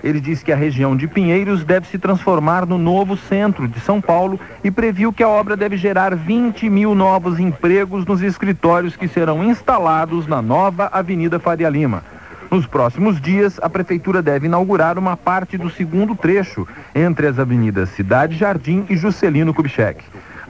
Ele 0.03 0.19
disse 0.19 0.45
que 0.45 0.51
a 0.51 0.57
região 0.57 0.97
de 0.97 1.07
Pinheiros 1.07 1.63
deve 1.63 1.87
se 1.87 1.97
transformar 1.97 2.67
no 2.67 2.77
novo 2.77 3.17
centro 3.17 3.69
de 3.69 3.79
São 3.79 4.01
Paulo 4.01 4.41
e 4.65 4.71
previu 4.71 5.13
que 5.13 5.23
a 5.23 5.29
obra 5.29 5.57
deve 5.57 5.77
gerar 5.77 6.17
20 6.17 6.69
mil 6.69 6.93
novos 6.93 7.39
empregos 7.39 8.05
nos 8.05 8.21
escritórios 8.21 8.97
que 8.97 9.07
serão 9.07 9.45
instalados 9.45 10.27
na 10.27 10.43
nova 10.43 10.89
Avenida 10.93 11.39
Faria 11.39 11.69
Lima. 11.69 12.03
Nos 12.51 12.67
próximos 12.67 13.21
dias, 13.21 13.61
a 13.63 13.71
Prefeitura 13.71 14.21
deve 14.21 14.47
inaugurar 14.47 14.99
uma 14.99 15.17
parte 15.17 15.57
do 15.57 15.71
segundo 15.71 16.17
trecho 16.17 16.67
entre 16.93 17.29
as 17.29 17.39
avenidas 17.39 17.91
Cidade 17.91 18.37
Jardim 18.37 18.85
e 18.91 18.97
Juscelino 18.97 19.55
Kubitschek 19.55 20.03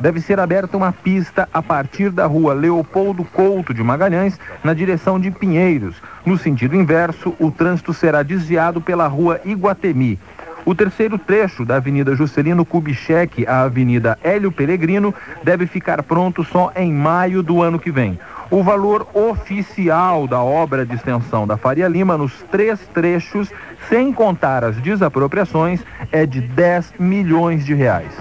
deve 0.02 0.20
ser 0.20 0.40
aberta 0.40 0.76
uma 0.76 0.92
pista 0.92 1.48
a 1.54 1.62
partir 1.62 2.10
da 2.10 2.26
rua 2.26 2.52
Leopoldo 2.52 3.24
Couto 3.24 3.72
de 3.72 3.84
Magalhães, 3.84 4.38
na 4.64 4.74
direção 4.74 5.18
de 5.18 5.30
Pinheiros. 5.30 5.94
No 6.26 6.36
sentido 6.36 6.74
inverso, 6.74 7.32
o 7.38 7.52
trânsito 7.52 7.94
será 7.94 8.24
desviado 8.24 8.80
pela 8.80 9.06
rua 9.06 9.40
Iguatemi. 9.44 10.18
O 10.64 10.74
terceiro 10.74 11.18
trecho 11.18 11.64
da 11.64 11.76
Avenida 11.76 12.16
Juscelino 12.16 12.64
Kubitschek 12.64 13.46
à 13.46 13.62
Avenida 13.62 14.18
Hélio 14.22 14.50
Peregrino 14.50 15.14
deve 15.42 15.66
ficar 15.66 16.02
pronto 16.02 16.44
só 16.44 16.72
em 16.74 16.92
maio 16.92 17.42
do 17.42 17.62
ano 17.62 17.78
que 17.78 17.90
vem. 17.90 18.18
O 18.50 18.62
valor 18.62 19.06
oficial 19.14 20.26
da 20.26 20.40
obra 20.42 20.84
de 20.84 20.94
extensão 20.94 21.46
da 21.46 21.56
Faria 21.56 21.88
Lima 21.88 22.18
nos 22.18 22.42
três 22.50 22.78
trechos, 22.92 23.50
sem 23.88 24.12
contar 24.12 24.64
as 24.64 24.76
desapropriações, 24.76 25.80
é 26.10 26.26
de 26.26 26.40
10 26.40 26.94
milhões 26.98 27.64
de 27.64 27.72
reais. 27.72 28.12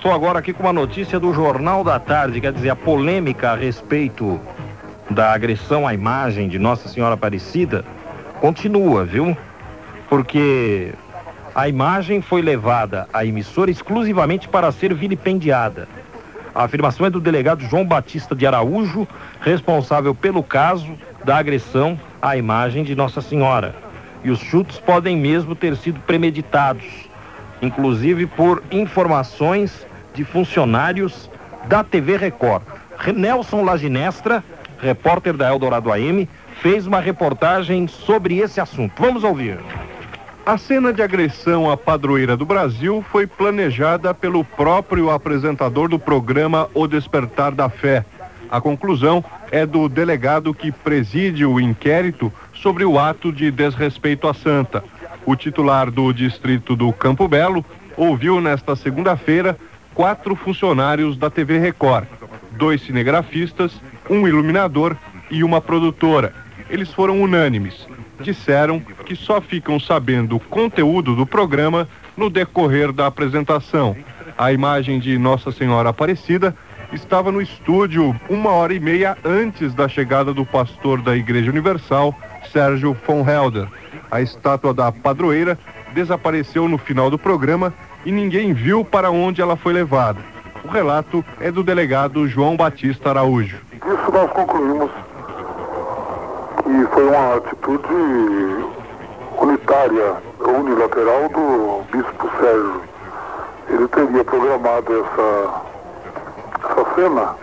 Estou 0.00 0.14
agora 0.14 0.38
aqui 0.38 0.54
com 0.54 0.62
uma 0.62 0.72
notícia 0.72 1.20
do 1.20 1.30
Jornal 1.34 1.84
da 1.84 1.98
Tarde, 1.98 2.40
quer 2.40 2.54
dizer, 2.54 2.70
a 2.70 2.74
polêmica 2.76 3.50
a 3.50 3.54
respeito 3.54 4.40
da 5.10 5.30
agressão 5.30 5.86
à 5.86 5.92
imagem 5.92 6.48
de 6.48 6.58
Nossa 6.58 6.88
Senhora 6.88 7.16
Aparecida 7.16 7.84
continua, 8.40 9.04
viu? 9.04 9.36
Porque 10.08 10.94
a 11.54 11.68
imagem 11.68 12.22
foi 12.22 12.40
levada 12.40 13.06
à 13.12 13.26
emissora 13.26 13.70
exclusivamente 13.70 14.48
para 14.48 14.72
ser 14.72 14.94
vilipendiada. 14.94 15.86
A 16.54 16.64
afirmação 16.64 17.04
é 17.04 17.10
do 17.10 17.20
delegado 17.20 17.62
João 17.64 17.84
Batista 17.84 18.34
de 18.34 18.46
Araújo, 18.46 19.06
responsável 19.42 20.14
pelo 20.14 20.42
caso 20.42 20.96
da 21.26 21.36
agressão 21.36 22.00
à 22.22 22.38
imagem 22.38 22.84
de 22.84 22.94
Nossa 22.94 23.20
Senhora. 23.20 23.74
E 24.24 24.30
os 24.30 24.38
chutes 24.38 24.78
podem 24.78 25.14
mesmo 25.14 25.54
ter 25.54 25.76
sido 25.76 26.00
premeditados, 26.00 26.86
inclusive 27.60 28.26
por 28.26 28.62
informações 28.70 29.89
de 30.14 30.24
funcionários 30.24 31.30
da 31.66 31.84
TV 31.84 32.16
Record. 32.16 32.62
Nelson 33.14 33.62
Laginestra, 33.62 34.44
repórter 34.80 35.36
da 35.36 35.48
Eldorado 35.48 35.92
AM, 35.92 36.28
fez 36.60 36.86
uma 36.86 37.00
reportagem 37.00 37.86
sobre 37.86 38.38
esse 38.38 38.60
assunto. 38.60 38.92
Vamos 39.00 39.24
ouvir. 39.24 39.58
A 40.44 40.58
cena 40.58 40.92
de 40.92 41.02
agressão 41.02 41.70
à 41.70 41.76
padroeira 41.76 42.36
do 42.36 42.44
Brasil 42.44 43.04
foi 43.10 43.26
planejada 43.26 44.12
pelo 44.12 44.42
próprio 44.42 45.10
apresentador 45.10 45.88
do 45.88 45.98
programa 45.98 46.68
O 46.74 46.86
Despertar 46.86 47.52
da 47.52 47.68
Fé. 47.68 48.04
A 48.50 48.60
conclusão 48.60 49.24
é 49.50 49.64
do 49.64 49.88
delegado 49.88 50.52
que 50.52 50.72
preside 50.72 51.44
o 51.44 51.60
inquérito 51.60 52.32
sobre 52.52 52.84
o 52.84 52.98
ato 52.98 53.32
de 53.32 53.50
desrespeito 53.50 54.26
à 54.26 54.34
santa. 54.34 54.82
O 55.24 55.36
titular 55.36 55.90
do 55.90 56.12
distrito 56.12 56.74
do 56.74 56.92
Campo 56.92 57.28
Belo 57.28 57.64
ouviu 57.96 58.40
nesta 58.40 58.74
segunda-feira 58.74 59.56
quatro 60.00 60.34
funcionários 60.34 61.14
da 61.18 61.28
TV 61.28 61.58
Record, 61.58 62.06
dois 62.52 62.80
cinegrafistas, 62.80 63.70
um 64.08 64.26
iluminador 64.26 64.96
e 65.30 65.44
uma 65.44 65.60
produtora. 65.60 66.32
Eles 66.70 66.90
foram 66.90 67.20
unânimes. 67.20 67.86
Disseram 68.18 68.80
que 69.04 69.14
só 69.14 69.42
ficam 69.42 69.78
sabendo 69.78 70.36
o 70.36 70.40
conteúdo 70.40 71.14
do 71.14 71.26
programa 71.26 71.86
no 72.16 72.30
decorrer 72.30 72.92
da 72.92 73.08
apresentação. 73.08 73.94
A 74.38 74.50
imagem 74.50 74.98
de 74.98 75.18
Nossa 75.18 75.52
Senhora 75.52 75.90
Aparecida 75.90 76.56
estava 76.94 77.30
no 77.30 77.42
estúdio 77.42 78.18
uma 78.26 78.52
hora 78.52 78.72
e 78.72 78.80
meia 78.80 79.18
antes 79.22 79.74
da 79.74 79.86
chegada 79.86 80.32
do 80.32 80.46
pastor 80.46 81.02
da 81.02 81.14
Igreja 81.14 81.50
Universal, 81.50 82.14
Sérgio 82.50 82.96
von 83.06 83.22
Helder. 83.28 83.68
A 84.10 84.22
estátua 84.22 84.72
da 84.72 84.90
padroeira 84.90 85.58
desapareceu 85.92 86.66
no 86.70 86.78
final 86.78 87.10
do 87.10 87.18
programa 87.18 87.74
e 88.04 88.12
ninguém 88.12 88.52
viu 88.52 88.84
para 88.84 89.10
onde 89.10 89.40
ela 89.40 89.56
foi 89.56 89.72
levada. 89.72 90.20
O 90.64 90.68
relato 90.68 91.24
é 91.40 91.50
do 91.50 91.62
delegado 91.62 92.28
João 92.28 92.56
Batista 92.56 93.10
Araújo. 93.10 93.58
Isso 93.74 94.12
nós 94.12 94.30
concluímos 94.32 94.90
que 96.62 96.94
foi 96.94 97.08
uma 97.08 97.36
atitude 97.36 98.64
unitária, 99.38 100.16
unilateral 100.38 101.28
do 101.28 101.82
bispo 101.90 102.30
Sérgio. 102.40 102.82
Ele 103.68 103.88
teria 103.88 104.24
programado 104.24 105.00
essa, 105.00 105.62
essa 106.64 106.94
cena 106.94 107.34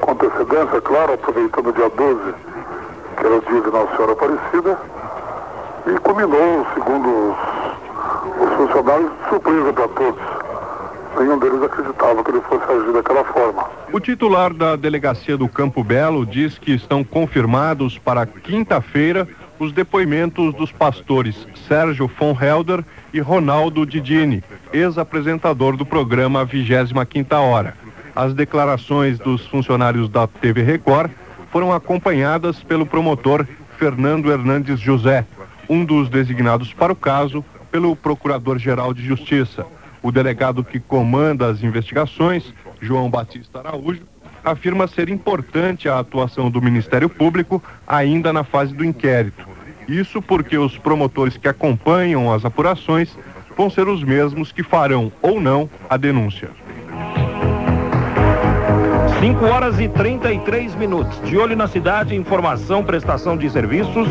com 0.00 0.12
antecedência, 0.12 0.80
claro, 0.82 1.14
aproveitando 1.14 1.68
o 1.68 1.72
dia 1.72 1.90
12 1.90 2.34
era 3.24 3.36
o 3.36 3.40
dia 3.40 3.60
de 3.60 3.70
Nossa 3.70 3.96
Senhora 3.96 4.12
Aparecida, 4.12 4.78
e 5.86 5.98
culminou, 6.00 6.66
segundo 6.74 7.08
os, 7.08 7.67
os 8.38 8.52
funcionários, 8.54 9.10
surpresa 9.28 9.72
para 9.72 9.88
todos. 9.88 10.20
Nenhum 11.18 11.38
deles 11.38 11.62
acreditava 11.62 12.22
que 12.22 12.30
ele 12.30 12.40
fosse 12.42 12.64
agir 12.70 12.92
daquela 12.92 13.24
forma. 13.24 13.68
O 13.92 13.98
titular 13.98 14.54
da 14.54 14.76
delegacia 14.76 15.36
do 15.36 15.48
Campo 15.48 15.82
Belo 15.82 16.24
diz 16.24 16.58
que 16.58 16.72
estão 16.72 17.02
confirmados 17.02 17.98
para 17.98 18.24
quinta-feira 18.26 19.26
os 19.58 19.72
depoimentos 19.72 20.54
dos 20.54 20.70
pastores 20.70 21.46
Sérgio 21.66 22.08
von 22.18 22.36
Helder 22.40 22.84
e 23.12 23.18
Ronaldo 23.18 23.84
Didini, 23.84 24.44
ex-apresentador 24.72 25.76
do 25.76 25.84
programa 25.84 26.44
25 26.44 27.34
Hora. 27.34 27.74
As 28.14 28.34
declarações 28.34 29.18
dos 29.18 29.46
funcionários 29.46 30.08
da 30.08 30.26
TV 30.26 30.62
Record 30.62 31.10
foram 31.50 31.72
acompanhadas 31.72 32.62
pelo 32.62 32.86
promotor 32.86 33.46
Fernando 33.78 34.30
Hernandes 34.30 34.78
José, 34.78 35.24
um 35.68 35.84
dos 35.84 36.08
designados 36.08 36.72
para 36.72 36.92
o 36.92 36.96
caso 36.96 37.44
pelo 37.70 37.94
Procurador-Geral 37.96 38.92
de 38.94 39.04
Justiça. 39.04 39.66
O 40.02 40.12
delegado 40.12 40.62
que 40.64 40.78
comanda 40.78 41.46
as 41.48 41.62
investigações, 41.62 42.52
João 42.80 43.10
Batista 43.10 43.58
Araújo, 43.58 44.02
afirma 44.44 44.86
ser 44.86 45.08
importante 45.08 45.88
a 45.88 45.98
atuação 45.98 46.50
do 46.50 46.62
Ministério 46.62 47.08
Público 47.08 47.62
ainda 47.86 48.32
na 48.32 48.44
fase 48.44 48.72
do 48.72 48.84
inquérito. 48.84 49.46
Isso 49.88 50.20
porque 50.20 50.56
os 50.56 50.76
promotores 50.78 51.36
que 51.36 51.48
acompanham 51.48 52.32
as 52.32 52.44
apurações 52.44 53.16
vão 53.56 53.68
ser 53.68 53.88
os 53.88 54.04
mesmos 54.04 54.52
que 54.52 54.62
farão 54.62 55.10
ou 55.20 55.40
não 55.40 55.68
a 55.88 55.96
denúncia. 55.96 56.50
5 59.20 59.44
horas 59.46 59.80
e 59.80 59.88
33 59.88 60.76
minutos. 60.76 61.20
De 61.28 61.36
olho 61.36 61.56
na 61.56 61.66
cidade, 61.66 62.14
informação, 62.14 62.84
prestação 62.84 63.36
de 63.36 63.50
serviços. 63.50 64.06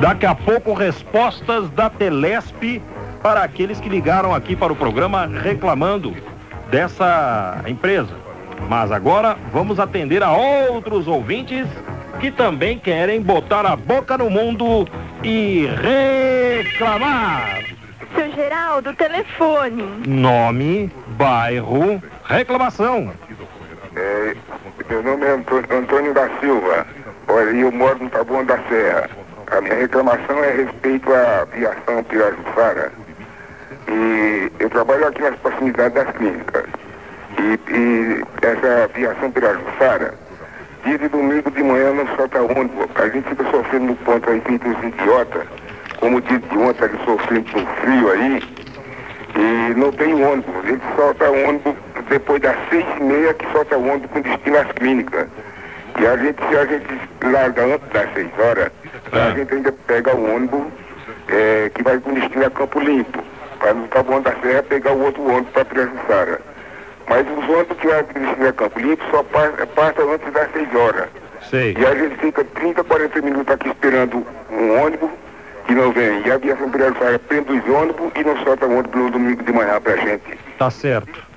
Daqui 0.00 0.24
a 0.24 0.34
pouco, 0.34 0.72
respostas 0.72 1.68
da 1.70 1.90
Telesp 1.90 2.80
para 3.22 3.42
aqueles 3.42 3.78
que 3.78 3.90
ligaram 3.90 4.34
aqui 4.34 4.56
para 4.56 4.72
o 4.72 4.76
programa 4.76 5.26
reclamando 5.26 6.16
dessa 6.70 7.62
empresa. 7.66 8.16
Mas 8.70 8.90
agora 8.90 9.36
vamos 9.52 9.78
atender 9.78 10.22
a 10.22 10.32
outros 10.32 11.06
ouvintes 11.06 11.66
que 12.18 12.30
também 12.30 12.78
querem 12.78 13.20
botar 13.20 13.66
a 13.66 13.76
boca 13.76 14.16
no 14.16 14.30
mundo 14.30 14.88
e 15.22 15.68
reclamar. 16.64 17.60
Seu 18.14 18.32
Geraldo, 18.32 18.94
telefone. 18.94 19.84
Nome, 20.06 20.90
bairro, 21.18 22.02
reclamação. 22.24 23.12
É, 23.98 24.32
meu 24.88 25.02
nome 25.02 25.26
é 25.26 25.30
Antônio, 25.30 25.66
Antônio 25.76 26.14
da 26.14 26.28
Silva. 26.38 26.86
Olha, 27.26 27.50
eu 27.50 27.72
moro 27.72 27.98
no 27.98 28.08
Taboão 28.08 28.44
da 28.44 28.56
Serra. 28.68 29.10
A 29.50 29.60
minha 29.60 29.74
reclamação 29.74 30.44
é 30.44 30.50
a 30.50 30.54
respeito 30.54 31.12
à 31.12 31.40
aviação 31.42 32.04
Pirajussara. 32.04 32.92
E 33.88 34.52
eu 34.60 34.70
trabalho 34.70 35.08
aqui 35.08 35.20
nas 35.20 35.34
proximidades 35.40 35.94
das 35.94 36.16
clínicas. 36.16 36.64
E, 37.38 37.58
e 37.74 38.24
essa 38.42 38.84
aviação 38.84 39.32
Pirajussara, 39.32 40.14
dia 40.84 40.98
de 40.98 41.08
domingo 41.08 41.50
de 41.50 41.62
manhã 41.64 41.92
não 41.92 42.06
solta 42.14 42.40
ônibus. 42.40 42.88
A 42.94 43.08
gente 43.08 43.28
fica 43.28 43.50
sofrendo 43.50 43.86
no 43.86 43.96
ponto 43.96 44.30
aí, 44.30 44.40
feito 44.42 44.68
os 44.68 44.84
idiotas, 44.84 45.42
como 45.98 46.18
o 46.18 46.20
dia 46.20 46.38
de 46.38 46.56
ontem, 46.56 46.84
ele 46.84 46.98
sofrendo 47.04 47.50
com 47.50 47.66
frio 47.66 48.12
aí. 48.12 48.42
E 49.34 49.74
não 49.74 49.90
tem 49.90 50.24
ônibus. 50.24 50.64
Ele 50.64 50.80
solta 50.94 51.28
ônibus 51.30 51.74
depois 52.08 52.40
das 52.40 52.56
seis 52.70 52.86
e 52.98 53.02
meia 53.02 53.34
que 53.34 53.50
solta 53.52 53.76
o 53.76 53.86
ônibus 53.86 54.10
com 54.10 54.20
destino 54.20 54.58
às 54.58 54.72
clínicas. 54.72 55.26
E 55.98 56.06
a 56.06 56.16
gente, 56.16 56.38
se 56.48 56.56
a 56.56 56.64
gente 56.64 56.86
larga 57.22 57.64
antes 57.64 57.88
das 57.88 58.12
seis 58.14 58.28
horas, 58.38 58.70
a 59.12 59.30
gente 59.30 59.54
ainda 59.54 59.72
pega 59.86 60.14
o 60.14 60.34
ônibus 60.34 60.66
é, 61.28 61.70
que 61.74 61.82
vai 61.82 61.98
com 61.98 62.14
destino 62.14 62.46
a 62.46 62.50
Campo 62.50 62.80
Limpo. 62.80 63.22
Para 63.58 63.74
no 63.74 63.88
Taboão 63.88 64.22
da 64.22 64.32
Serra 64.40 64.62
pegar 64.62 64.92
o 64.92 65.02
outro 65.02 65.22
ônibus 65.22 65.50
para 65.52 65.64
Pirajustara. 65.64 66.40
Mas 67.08 67.26
os 67.26 67.48
ônibus 67.48 67.76
que 67.78 67.86
vai 67.88 68.02
com 68.04 68.20
destino 68.20 68.48
a 68.48 68.52
Campo 68.52 68.78
Limpo 68.78 69.04
só 69.10 69.22
passa, 69.24 69.66
passa 69.66 70.02
antes 70.02 70.32
das 70.32 70.52
seis 70.52 70.74
horas. 70.74 71.08
Sei. 71.50 71.76
E 71.78 71.86
a 71.86 71.94
gente 71.94 72.16
fica 72.18 72.44
30, 72.44 72.84
40 72.84 73.22
minutos 73.22 73.54
aqui 73.54 73.68
esperando 73.68 74.26
um 74.50 74.82
ônibus 74.82 75.10
que 75.66 75.74
não 75.74 75.92
vem. 75.92 76.22
E 76.24 76.30
a 76.30 76.34
aviação 76.34 76.70
Pirajustara 76.70 77.18
prende 77.18 77.52
os 77.52 77.68
ônibus 77.68 78.12
e 78.14 78.22
não 78.22 78.36
solta 78.44 78.66
o 78.66 78.78
ônibus 78.78 79.00
no 79.00 79.10
domingo 79.10 79.42
de 79.42 79.52
manhã 79.52 79.80
pra 79.80 79.96
gente. 79.96 80.38
Tá 80.58 80.70
certo. 80.70 81.27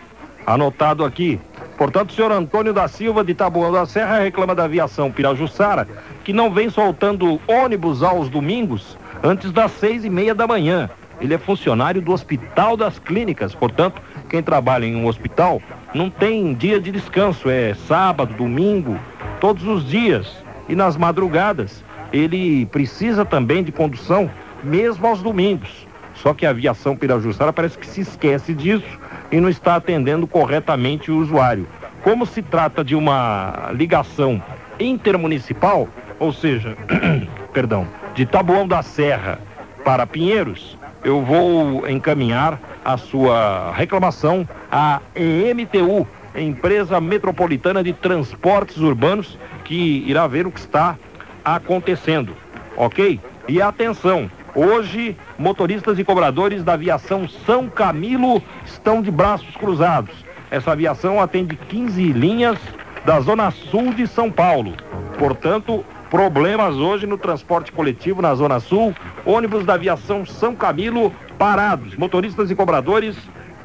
Anotado 0.45 1.06
aqui. 1.06 1.39
Portanto, 1.77 2.12
o 2.12 2.13
senhor 2.13 2.32
Antônio 2.32 2.73
da 2.73 2.88
Silva, 2.88 3.23
de 3.23 3.34
Taboão 3.34 3.71
da 3.71 3.86
Serra, 3.86 4.19
reclama 4.19 4.54
da 4.54 4.65
aviação 4.65 5.12
Pirajussara, 5.12 5.88
que 6.23 6.34
não 6.34 6.51
vem 6.51 6.69
soltando 6.69 7.39
ônibus 7.47 8.04
aos 8.04 8.30
domingos 8.30 8.97
antes 9.23 9.51
das 9.51 9.71
seis 9.71 10.06
e 10.06 10.10
meia 10.10 10.36
da 10.36 10.47
manhã. 10.47 10.89
Ele 11.19 11.34
é 11.34 11.38
funcionário 11.38 12.01
do 12.01 12.12
Hospital 12.12 12.75
das 12.75 12.97
Clínicas, 12.97 13.54
portanto, 13.54 14.01
quem 14.30 14.41
trabalha 14.41 14.86
em 14.86 14.95
um 14.95 15.06
hospital 15.06 15.62
não 15.93 16.10
tem 16.10 16.54
dia 16.54 16.80
de 16.80 16.91
descanso, 16.91 17.49
é 17.49 17.73
sábado, 17.88 18.34
domingo, 18.34 18.97
todos 19.39 19.63
os 19.67 19.88
dias. 19.88 20.43
E 20.67 20.75
nas 20.75 20.97
madrugadas, 20.97 21.84
ele 22.12 22.65
precisa 22.67 23.23
também 23.25 23.63
de 23.63 23.71
condução, 23.71 24.30
mesmo 24.63 25.06
aos 25.06 25.21
domingos. 25.21 25.88
Só 26.15 26.34
que 26.34 26.45
a 26.45 26.49
aviação 26.49 26.95
Pirajussara 26.95 27.54
parece 27.54 27.77
que 27.77 27.88
se 27.88 28.01
esquece 28.01 28.54
disso 28.54 28.99
e 29.32 29.39
não 29.39 29.50
está 29.50 29.76
atendendo 29.76 30.28
corretamente 30.28 31.12
o 31.12 31.17
usuário. 31.17 31.67
Como 32.04 32.26
se 32.26 32.41
trata 32.41 32.84
de 32.84 32.96
uma 32.96 33.70
ligação 33.74 34.41
intermunicipal, 34.80 35.88
ou 36.20 36.34
seja, 36.34 36.76
perdão, 37.54 37.88
de 38.13 38.26
Taboão 38.26 38.67
da 38.67 38.82
Serra 38.82 39.39
para 39.84 40.06
Pinheiros, 40.06 40.78
eu 41.04 41.24
vou 41.24 41.88
encaminhar 41.89 42.60
a 42.84 42.98
sua 42.98 43.72
reclamação 43.74 44.48
à 44.72 45.00
EMTU, 45.15 46.08
Empresa 46.36 47.00
Metropolitana 47.00 47.84
de 47.84 47.94
Transportes 47.94 48.78
Urbanos, 48.78 49.38
que 49.63 50.04
irá 50.08 50.28
ver 50.28 50.48
o 50.48 50.52
que 50.52 50.60
está 50.60 50.98
acontecendo, 51.44 52.36
ok? 52.76 53.20
E 53.48 53.62
atenção, 53.62 54.30
hoje 54.56 55.18
motoristas 55.38 55.98
e 56.00 56.04
cobradores 56.04 56.64
da 56.64 56.74
aviação 56.74 57.28
São 57.46 57.70
Camilo 57.70 58.42
estão 58.66 59.02
de 59.02 59.12
braços 59.12 59.56
cruzados. 59.56 60.14
Essa 60.50 60.72
aviação 60.72 61.22
atende 61.22 61.56
15 61.56 62.12
linhas 62.12 62.58
da 63.06 63.20
zona 63.20 63.52
sul 63.52 63.94
de 63.94 64.06
São 64.08 64.32
Paulo. 64.32 64.74
Portanto, 65.18 65.84
problemas 66.10 66.76
hoje 66.76 67.08
no 67.08 67.18
transporte 67.18 67.72
coletivo 67.72 68.22
na 68.22 68.36
zona 68.36 68.60
sul, 68.60 68.94
ônibus 69.26 69.66
da 69.66 69.76
aviação 69.76 70.26
São 70.26 70.56
Camilo 70.56 71.12
parados, 71.38 71.96
motoristas 71.96 72.52
e 72.52 72.56
cobradores 72.56 73.16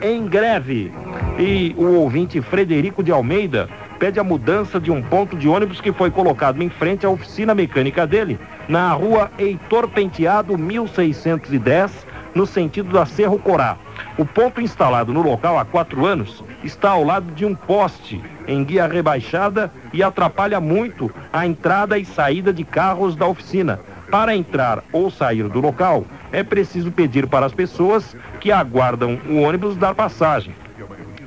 em 0.01 0.27
greve. 0.27 0.93
E 1.39 1.75
o 1.77 2.01
ouvinte 2.01 2.41
Frederico 2.41 3.03
de 3.03 3.11
Almeida 3.11 3.69
pede 3.99 4.21
a 4.21 4.25
mudança 4.25 4.81
de 4.81 4.91
um 4.91 5.03
ponto 5.03 5.37
de 5.37 5.49
ônibus 5.49 5.81
que 5.81 5.93
foi 5.93 6.11
colocado 6.11 6.63
em 6.63 6.69
frente 6.69 7.07
à 7.07 7.11
oficina 7.11 7.55
mecânica 7.55 8.07
dele, 8.07 8.39
na 8.69 8.93
rua 8.93 9.31
Heitor 9.39 9.89
Penteado 9.89 10.57
1610, 10.59 12.07
no 12.35 12.47
sentido 12.47 12.93
da 12.93 13.07
Cerro 13.07 13.39
Corá. 13.39 13.77
O 14.19 14.25
ponto 14.25 14.61
instalado 14.61 15.13
no 15.13 15.23
local 15.23 15.59
há 15.59 15.65
quatro 15.65 16.05
anos 16.05 16.45
está 16.63 16.91
ao 16.91 17.03
lado 17.03 17.33
de 17.33 17.47
um 17.47 17.55
poste 17.55 18.23
em 18.47 18.63
guia 18.63 18.87
rebaixada 18.87 19.73
e 19.93 20.03
atrapalha 20.03 20.61
muito 20.61 21.11
a 21.33 21.47
entrada 21.47 21.99
e 21.99 22.05
saída 22.05 22.53
de 22.53 22.65
carros 22.65 23.17
da 23.17 23.27
oficina. 23.27 23.81
Para 24.11 24.37
entrar 24.37 24.85
ou 24.93 25.11
sair 25.11 25.49
do 25.49 25.61
local, 25.61 26.05
é 26.31 26.43
preciso 26.43 26.93
pedir 26.93 27.27
para 27.27 27.47
as 27.47 27.53
pessoas 27.53 28.15
que 28.39 28.53
aguardam 28.53 29.19
o 29.29 29.41
ônibus 29.41 29.77
dar 29.77 29.95
passagem. 29.95 30.55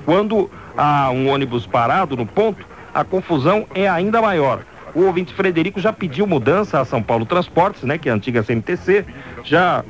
Quando 0.06 0.50
há 0.78 1.10
um 1.12 1.30
ônibus 1.30 1.66
parado 1.66 2.16
no 2.16 2.26
ponto, 2.26 2.66
a 2.94 3.04
confusão 3.04 3.68
é 3.74 3.88
ainda 3.88 4.22
maior. 4.22 4.62
O 4.94 5.04
ouvinte 5.04 5.34
Frederico 5.34 5.80
já 5.80 5.94
pediu 5.94 6.26
mudança 6.26 6.80
a 6.80 6.86
São 6.86 7.02
Paulo 7.02 7.26
Transportes, 7.26 7.84
né, 7.84 7.98
que 7.98 8.10
é 8.10 8.12
a 8.12 8.16
antiga 8.16 8.44
CMTC, 8.44 9.06
já 9.44 9.84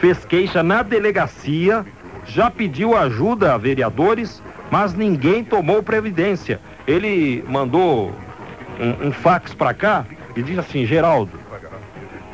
fez 0.00 0.24
queixa 0.24 0.62
na 0.62 0.82
delegacia, 0.82 1.84
já 2.26 2.50
pediu 2.50 2.96
ajuda 2.96 3.54
a 3.54 3.58
vereadores, 3.58 4.42
mas 4.70 4.94
ninguém 4.94 5.42
tomou 5.42 5.82
previdência. 5.82 6.60
Ele 6.86 7.44
mandou 7.48 8.12
um, 8.78 9.08
um 9.08 9.12
fax 9.12 9.54
para 9.54 9.72
cá 9.72 10.04
e 10.36 10.42
diz 10.42 10.58
assim, 10.58 10.84
Geraldo, 10.84 11.45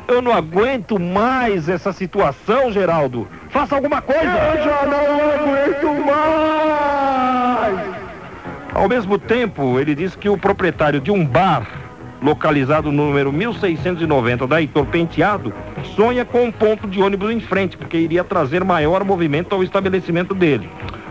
eu 0.07 0.21
não 0.21 0.33
aguento 0.33 0.99
mais 0.99 1.69
essa 1.69 1.91
situação, 1.93 2.71
Geraldo. 2.71 3.27
Faça 3.49 3.75
alguma 3.75 4.01
coisa. 4.01 4.21
Eu 4.21 4.63
já 4.63 4.85
não 4.85 5.05
aguento 5.31 6.05
mais. 6.05 7.79
Ao 8.73 8.89
mesmo 8.89 9.17
tempo, 9.19 9.79
ele 9.79 9.93
diz 9.95 10.15
que 10.15 10.27
o 10.27 10.37
proprietário 10.37 10.99
de 10.99 11.11
um 11.11 11.25
bar 11.25 11.67
localizado 12.23 12.89
no 12.89 13.07
número 13.07 13.33
1690 13.33 14.47
da 14.47 14.61
Heitor 14.61 14.85
Penteado, 14.85 15.53
sonha 15.93 16.23
com 16.23 16.45
um 16.45 16.51
ponto 16.53 16.87
de 16.87 17.01
ônibus 17.01 17.29
em 17.29 17.41
frente, 17.41 17.75
porque 17.75 17.97
iria 17.97 18.23
trazer 18.23 18.63
maior 18.63 19.03
movimento 19.03 19.53
ao 19.53 19.61
estabelecimento 19.61 20.33
dele. 20.33 20.69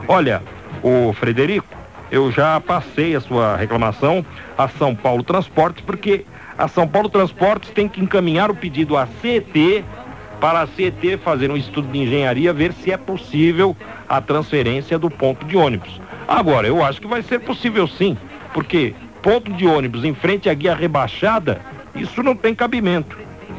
Olha, 0.08 0.42
o 0.82 1.12
Frederico, 1.12 1.66
eu 2.10 2.32
já 2.32 2.58
passei 2.60 3.14
a 3.14 3.20
sua 3.20 3.56
reclamação 3.56 4.24
a 4.56 4.68
São 4.68 4.94
Paulo 4.94 5.22
Transportes, 5.22 5.84
porque 5.84 6.24
A 6.62 6.68
São 6.68 6.86
Paulo 6.86 7.08
Transportes 7.08 7.70
tem 7.70 7.88
que 7.88 8.00
encaminhar 8.00 8.48
o 8.48 8.54
pedido 8.54 8.96
à 8.96 9.04
CET 9.20 9.84
para 10.40 10.60
a 10.60 10.66
CET 10.68 11.16
fazer 11.16 11.50
um 11.50 11.56
estudo 11.56 11.88
de 11.88 11.98
engenharia, 11.98 12.52
ver 12.52 12.72
se 12.72 12.92
é 12.92 12.96
possível 12.96 13.76
a 14.08 14.20
transferência 14.20 14.96
do 14.96 15.10
ponto 15.10 15.44
de 15.44 15.56
ônibus. 15.56 16.00
Agora, 16.28 16.68
eu 16.68 16.80
acho 16.84 17.00
que 17.00 17.08
vai 17.08 17.20
ser 17.20 17.40
possível 17.40 17.88
sim, 17.88 18.16
porque 18.54 18.94
ponto 19.20 19.52
de 19.52 19.66
ônibus 19.66 20.04
em 20.04 20.14
frente 20.14 20.48
à 20.48 20.54
guia 20.54 20.72
rebaixada, 20.72 21.60
isso 21.96 22.22
não 22.22 22.36
tem 22.36 22.54
cabimento. 22.54 23.18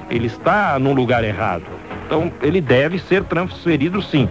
Ele 0.10 0.28
está 0.28 0.80
no 0.80 0.94
lugar 0.94 1.26
errado. 1.26 1.66
Então, 2.06 2.32
ele 2.42 2.62
deve 2.62 3.00
ser 3.00 3.26
transferido 3.26 4.02
sim. 4.02 4.30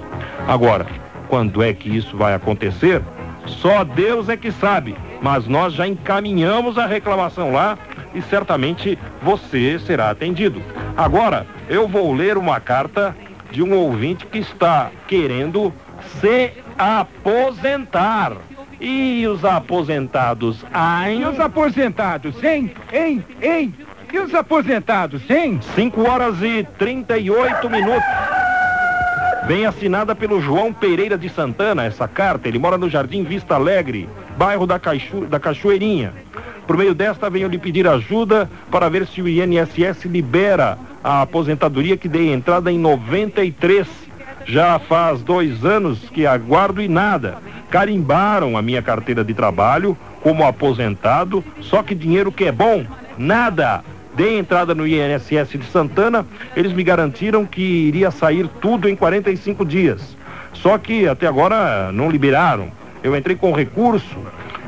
Agora, 0.48 0.86
quando 1.28 1.62
é 1.62 1.74
que 1.74 1.94
isso 1.94 2.16
vai 2.16 2.32
acontecer? 2.32 3.02
Só 3.44 3.84
Deus 3.84 4.30
é 4.30 4.36
que 4.38 4.50
sabe. 4.50 4.96
Mas 5.22 5.46
nós 5.46 5.72
já 5.72 5.86
encaminhamos 5.86 6.76
a 6.76 6.84
reclamação 6.84 7.52
lá 7.52 7.78
e 8.12 8.20
certamente 8.22 8.98
você 9.22 9.78
será 9.78 10.10
atendido. 10.10 10.60
Agora, 10.96 11.46
eu 11.68 11.86
vou 11.86 12.12
ler 12.12 12.36
uma 12.36 12.58
carta 12.60 13.16
de 13.50 13.62
um 13.62 13.72
ouvinte 13.74 14.26
que 14.26 14.38
está 14.38 14.90
querendo 15.06 15.72
se 16.20 16.50
aposentar. 16.76 18.32
E 18.80 19.24
os 19.28 19.44
aposentados, 19.44 20.64
ai. 20.72 21.18
E 21.18 21.24
os 21.24 21.38
aposentados, 21.38 22.42
hein? 22.42 22.72
Hein? 22.92 23.24
Hein? 23.40 23.74
E 24.12 24.18
os 24.18 24.34
aposentados, 24.34 25.22
hein? 25.30 25.60
5 25.76 26.08
horas 26.08 26.42
e 26.42 26.66
38 26.78 27.70
minutos. 27.70 28.02
Vem 29.46 29.66
assinada 29.66 30.14
pelo 30.14 30.40
João 30.40 30.72
Pereira 30.72 31.16
de 31.16 31.28
Santana 31.28 31.84
essa 31.84 32.08
carta. 32.08 32.48
Ele 32.48 32.58
mora 32.58 32.76
no 32.76 32.90
Jardim 32.90 33.22
Vista 33.22 33.54
Alegre, 33.54 34.08
bairro 34.36 34.66
da, 34.66 34.78
Caixo, 34.78 35.22
da 35.22 35.38
Cachoeirinha. 35.38 36.12
Por 36.66 36.76
meio 36.76 36.94
desta, 36.94 37.28
venho 37.28 37.48
lhe 37.48 37.58
pedir 37.58 37.86
ajuda 37.86 38.48
para 38.70 38.88
ver 38.88 39.06
se 39.06 39.20
o 39.20 39.28
INSS 39.28 40.04
libera 40.04 40.78
a 41.02 41.22
aposentadoria 41.22 41.96
que 41.96 42.08
dei 42.08 42.32
entrada 42.32 42.70
em 42.70 42.78
93. 42.78 43.86
Já 44.44 44.78
faz 44.78 45.22
dois 45.22 45.64
anos 45.64 45.98
que 46.10 46.26
aguardo 46.26 46.80
e 46.80 46.88
nada. 46.88 47.38
Carimbaram 47.70 48.56
a 48.56 48.62
minha 48.62 48.82
carteira 48.82 49.24
de 49.24 49.34
trabalho 49.34 49.96
como 50.22 50.46
aposentado, 50.46 51.44
só 51.60 51.82
que 51.82 51.94
dinheiro 51.94 52.30
que 52.30 52.44
é 52.44 52.52
bom, 52.52 52.84
nada. 53.18 53.84
Dei 54.14 54.38
entrada 54.38 54.74
no 54.74 54.86
INSS 54.86 55.58
de 55.58 55.64
Santana, 55.64 56.26
eles 56.54 56.72
me 56.72 56.84
garantiram 56.84 57.46
que 57.46 57.62
iria 57.62 58.10
sair 58.10 58.46
tudo 58.60 58.88
em 58.88 58.94
45 58.94 59.64
dias. 59.64 60.16
Só 60.52 60.76
que 60.76 61.08
até 61.08 61.26
agora 61.26 61.90
não 61.92 62.10
liberaram. 62.10 62.70
Eu 63.03 63.16
entrei 63.16 63.36
com 63.36 63.53
recurso 63.53 64.18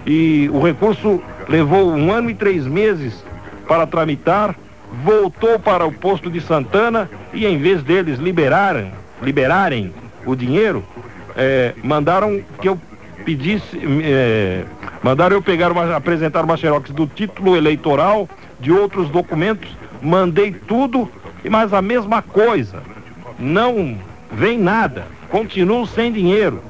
e 0.06 0.50
o 0.52 0.60
recurso 0.60 1.22
levou 1.48 1.90
um 1.90 2.12
ano 2.12 2.30
e 2.30 2.34
três 2.34 2.66
meses 2.66 3.24
para 3.66 3.86
tramitar, 3.86 4.54
voltou 5.04 5.58
para 5.58 5.86
o 5.86 5.92
posto 5.92 6.30
de 6.30 6.40
Santana 6.40 7.08
e 7.32 7.46
em 7.46 7.58
vez 7.58 7.82
deles 7.82 8.18
liberarem, 8.18 8.92
liberarem 9.22 9.92
o 10.26 10.34
dinheiro, 10.34 10.84
é, 11.36 11.74
mandaram 11.82 12.42
que 12.60 12.68
eu 12.68 12.78
pedisse, 13.24 13.80
é, 14.02 14.64
mandaram 15.02 15.36
eu 15.36 15.42
pegar 15.42 15.72
uma, 15.72 15.96
apresentar 15.96 16.44
uma 16.44 16.56
xerox 16.56 16.90
do 16.90 17.06
título 17.06 17.56
eleitoral 17.56 18.28
de 18.60 18.72
outros 18.72 19.08
documentos, 19.08 19.68
mandei 20.02 20.52
tudo, 20.52 21.10
mas 21.48 21.72
a 21.72 21.80
mesma 21.80 22.22
coisa. 22.22 22.82
Não 23.38 23.98
vem 24.30 24.58
nada, 24.58 25.06
continuo 25.30 25.86
sem 25.86 26.12
dinheiro. 26.12 26.62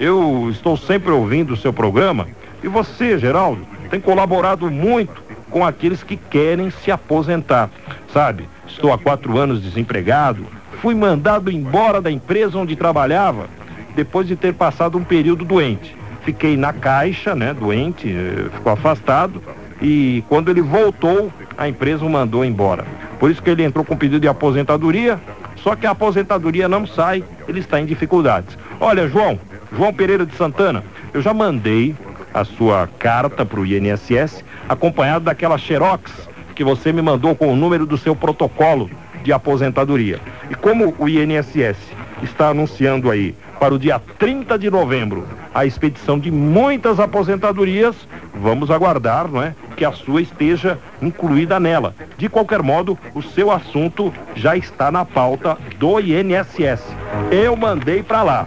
Eu 0.00 0.48
estou 0.50 0.76
sempre 0.76 1.10
ouvindo 1.10 1.54
o 1.54 1.56
seu 1.56 1.72
programa 1.72 2.28
e 2.62 2.68
você, 2.68 3.18
Geraldo, 3.18 3.66
tem 3.90 4.00
colaborado 4.00 4.70
muito 4.70 5.22
com 5.50 5.64
aqueles 5.66 6.04
que 6.04 6.16
querem 6.16 6.70
se 6.70 6.90
aposentar. 6.90 7.68
Sabe, 8.12 8.48
estou 8.66 8.92
há 8.92 8.98
quatro 8.98 9.36
anos 9.36 9.60
desempregado, 9.60 10.46
fui 10.80 10.94
mandado 10.94 11.50
embora 11.50 12.00
da 12.00 12.10
empresa 12.10 12.58
onde 12.58 12.76
trabalhava 12.76 13.48
depois 13.96 14.28
de 14.28 14.36
ter 14.36 14.54
passado 14.54 14.96
um 14.96 15.02
período 15.02 15.44
doente. 15.44 15.96
Fiquei 16.22 16.56
na 16.56 16.72
caixa, 16.72 17.34
né, 17.34 17.52
doente, 17.52 18.08
eh, 18.08 18.48
ficou 18.54 18.72
afastado 18.72 19.42
e 19.82 20.22
quando 20.28 20.50
ele 20.50 20.60
voltou, 20.60 21.32
a 21.56 21.68
empresa 21.68 22.04
o 22.04 22.10
mandou 22.10 22.44
embora. 22.44 22.84
Por 23.18 23.30
isso 23.30 23.42
que 23.42 23.50
ele 23.50 23.64
entrou 23.64 23.84
com 23.84 23.96
pedido 23.96 24.20
de 24.20 24.28
aposentadoria, 24.28 25.18
só 25.56 25.74
que 25.74 25.86
a 25.86 25.90
aposentadoria 25.90 26.68
não 26.68 26.86
sai, 26.86 27.24
ele 27.48 27.58
está 27.58 27.80
em 27.80 27.86
dificuldades. 27.86 28.56
Olha, 28.78 29.08
João, 29.08 29.40
João 29.72 29.92
Pereira 29.92 30.24
de 30.24 30.34
Santana, 30.34 30.82
eu 31.12 31.20
já 31.20 31.32
mandei 31.34 31.94
a 32.32 32.44
sua 32.44 32.88
carta 32.98 33.44
para 33.44 33.60
o 33.60 33.66
INSS, 33.66 34.44
acompanhado 34.68 35.24
daquela 35.24 35.58
xerox 35.58 36.28
que 36.54 36.64
você 36.64 36.92
me 36.92 37.00
mandou 37.00 37.36
com 37.36 37.52
o 37.52 37.56
número 37.56 37.86
do 37.86 37.96
seu 37.96 38.16
protocolo 38.16 38.90
de 39.22 39.32
aposentadoria. 39.32 40.20
E 40.50 40.54
como 40.54 40.94
o 40.98 41.08
INSS 41.08 41.76
está 42.22 42.48
anunciando 42.48 43.10
aí 43.10 43.34
para 43.60 43.74
o 43.74 43.78
dia 43.78 44.00
30 44.18 44.58
de 44.58 44.70
novembro 44.70 45.26
a 45.54 45.66
expedição 45.66 46.18
de 46.18 46.30
muitas 46.30 47.00
aposentadorias, 47.00 47.94
vamos 48.34 48.70
aguardar, 48.70 49.28
não 49.28 49.42
é, 49.42 49.54
que 49.76 49.84
a 49.84 49.92
sua 49.92 50.22
esteja 50.22 50.78
incluída 51.02 51.58
nela. 51.58 51.94
De 52.16 52.28
qualquer 52.28 52.62
modo, 52.62 52.98
o 53.14 53.22
seu 53.22 53.50
assunto 53.50 54.12
já 54.34 54.56
está 54.56 54.90
na 54.90 55.04
pauta 55.04 55.56
do 55.78 56.00
INSS. 56.00 56.82
Eu 57.30 57.56
mandei 57.56 58.02
para 58.02 58.22
lá. 58.22 58.46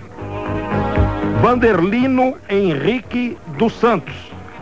Vanderlino 1.42 2.36
Henrique 2.48 3.36
dos 3.58 3.74
Santos. 3.74 4.14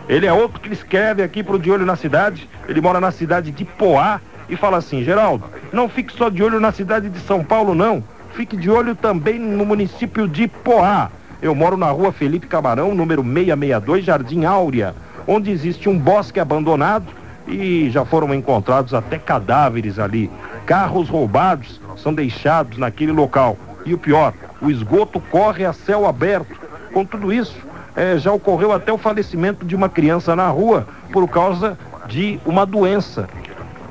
Ele 0.08 0.24
é 0.24 0.32
outro 0.32 0.58
que 0.58 0.72
escreve 0.72 1.22
aqui 1.22 1.42
pro 1.42 1.58
De 1.58 1.70
Olho 1.70 1.84
na 1.84 1.94
Cidade. 1.94 2.48
Ele 2.66 2.80
mora 2.80 2.98
na 2.98 3.12
cidade 3.12 3.50
de 3.50 3.66
Poá 3.66 4.18
e 4.48 4.56
fala 4.56 4.78
assim: 4.78 5.04
Geraldo, 5.04 5.44
não 5.70 5.90
fique 5.90 6.10
só 6.10 6.30
de 6.30 6.42
olho 6.42 6.58
na 6.58 6.72
cidade 6.72 7.10
de 7.10 7.20
São 7.20 7.44
Paulo, 7.44 7.74
não. 7.74 8.02
Fique 8.32 8.56
de 8.56 8.70
olho 8.70 8.94
também 8.94 9.38
no 9.38 9.66
município 9.66 10.26
de 10.26 10.48
Poá. 10.48 11.10
Eu 11.42 11.54
moro 11.54 11.76
na 11.76 11.90
rua 11.90 12.12
Felipe 12.12 12.46
Camarão, 12.46 12.94
número 12.94 13.22
662, 13.22 14.02
Jardim 14.02 14.44
Áurea, 14.46 14.94
onde 15.26 15.50
existe 15.50 15.86
um 15.86 15.98
bosque 15.98 16.40
abandonado 16.40 17.08
e 17.46 17.90
já 17.90 18.06
foram 18.06 18.34
encontrados 18.34 18.94
até 18.94 19.18
cadáveres 19.18 19.98
ali. 19.98 20.30
Carros 20.64 21.10
roubados 21.10 21.78
são 21.98 22.14
deixados 22.14 22.78
naquele 22.78 23.12
local. 23.12 23.58
E 23.84 23.92
o 23.92 23.98
pior, 23.98 24.32
o 24.62 24.70
esgoto 24.70 25.20
corre 25.20 25.64
a 25.64 25.74
céu 25.74 26.06
aberto. 26.06 26.69
Com 26.92 27.04
tudo 27.04 27.32
isso, 27.32 27.56
eh, 27.96 28.18
já 28.18 28.32
ocorreu 28.32 28.72
até 28.72 28.92
o 28.92 28.98
falecimento 28.98 29.64
de 29.64 29.74
uma 29.74 29.88
criança 29.88 30.34
na 30.34 30.48
rua 30.48 30.86
por 31.12 31.28
causa 31.28 31.78
de 32.06 32.40
uma 32.44 32.66
doença 32.66 33.28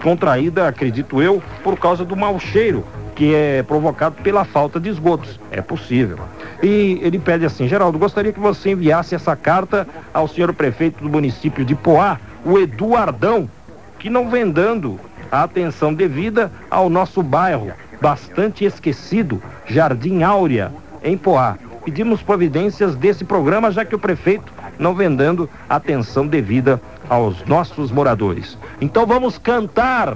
contraída, 0.03 0.67
acredito 0.67 1.21
eu, 1.21 1.41
por 1.63 1.77
causa 1.77 2.05
do 2.05 2.15
mau 2.15 2.39
cheiro 2.39 2.85
que 3.19 3.35
é 3.35 3.61
provocado 3.63 4.15
pela 4.23 4.45
falta 4.45 4.79
de 4.79 4.87
esgotos. 4.87 5.37
É 5.51 5.61
possível. 5.61 6.17
E 6.63 6.97
ele 7.01 7.19
pede 7.19 7.45
assim, 7.45 7.67
Geraldo, 7.67 7.99
gostaria 7.99 8.31
que 8.31 8.39
você 8.39 8.71
enviasse 8.71 9.13
essa 9.13 9.35
carta 9.35 9.85
ao 10.13 10.25
senhor 10.25 10.53
prefeito 10.53 11.03
do 11.03 11.09
município 11.09 11.65
de 11.65 11.75
Poá, 11.75 12.17
o 12.45 12.57
Eduardão, 12.57 13.49
que 13.99 14.09
não 14.09 14.29
vem 14.29 14.49
dando 14.49 14.97
a 15.29 15.43
atenção 15.43 15.93
devida 15.93 16.49
ao 16.71 16.89
nosso 16.89 17.21
bairro, 17.21 17.73
bastante 18.01 18.63
esquecido, 18.63 19.43
Jardim 19.65 20.23
Áurea, 20.23 20.71
em 21.03 21.17
Poá. 21.17 21.57
Pedimos 21.89 22.21
providências 22.21 22.95
desse 22.95 23.25
programa, 23.25 23.71
já 23.71 23.83
que 23.83 23.95
o 23.95 23.99
prefeito 23.99 24.53
não 24.77 24.93
vem 24.93 25.15
dando 25.15 25.49
atenção 25.67 26.27
devida 26.27 26.79
aos 27.09 27.43
nossos 27.45 27.91
moradores. 27.91 28.55
Então 28.79 29.07
vamos 29.07 29.39
cantar. 29.39 30.15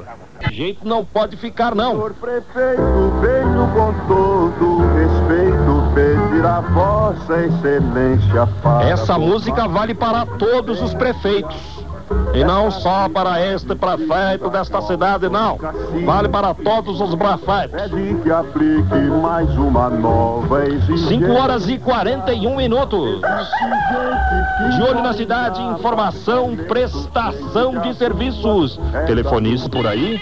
Jeito 0.51 0.88
não 0.88 1.03
pode 1.03 1.36
ficar, 1.36 1.74
não. 1.74 1.93
Senhor 1.93 2.13
prefeito, 2.13 3.13
venho 3.21 3.67
com 3.74 3.91
todo 4.07 4.78
respeito 4.93 5.74
pedir 5.95 6.45
a 6.45 6.61
vossa 6.61 7.43
excelência 7.43 8.47
para... 8.61 8.89
Essa 8.89 9.17
música 9.17 9.67
vale 9.67 9.95
para 9.95 10.28
todos 10.28 10.80
os 10.80 10.93
prefeitos. 10.93 11.72
E 12.34 12.43
não 12.43 12.72
só 12.72 13.08
para 13.10 13.39
este 13.45 13.76
prefeito 13.76 14.49
desta 14.49 14.82
cidade, 14.82 15.30
não. 15.30 15.58
Vale 16.04 16.30
para 16.30 16.54
todos 16.54 16.99
os 16.99 17.16
prefeitos. 17.16 17.82
Pede 17.82 18.16
que 18.24 18.32
aplique 18.32 18.95
mais 19.22 19.49
uma 19.56 19.89
nova 19.89 20.66
exigência. 20.66 21.20
5 21.20 21.32
horas 21.32 21.68
e 21.70 21.78
41 21.78 22.56
minutos. 22.56 23.22
De 24.76 24.82
olho 24.82 25.01
na 25.01 25.14
cidade, 25.14 25.62
informação, 25.62 26.56
prestação 26.68 27.80
de 27.82 27.93
serviços. 27.95 28.80
Telefonista 29.06 29.70
por 29.70 29.86
aí. 29.86 30.20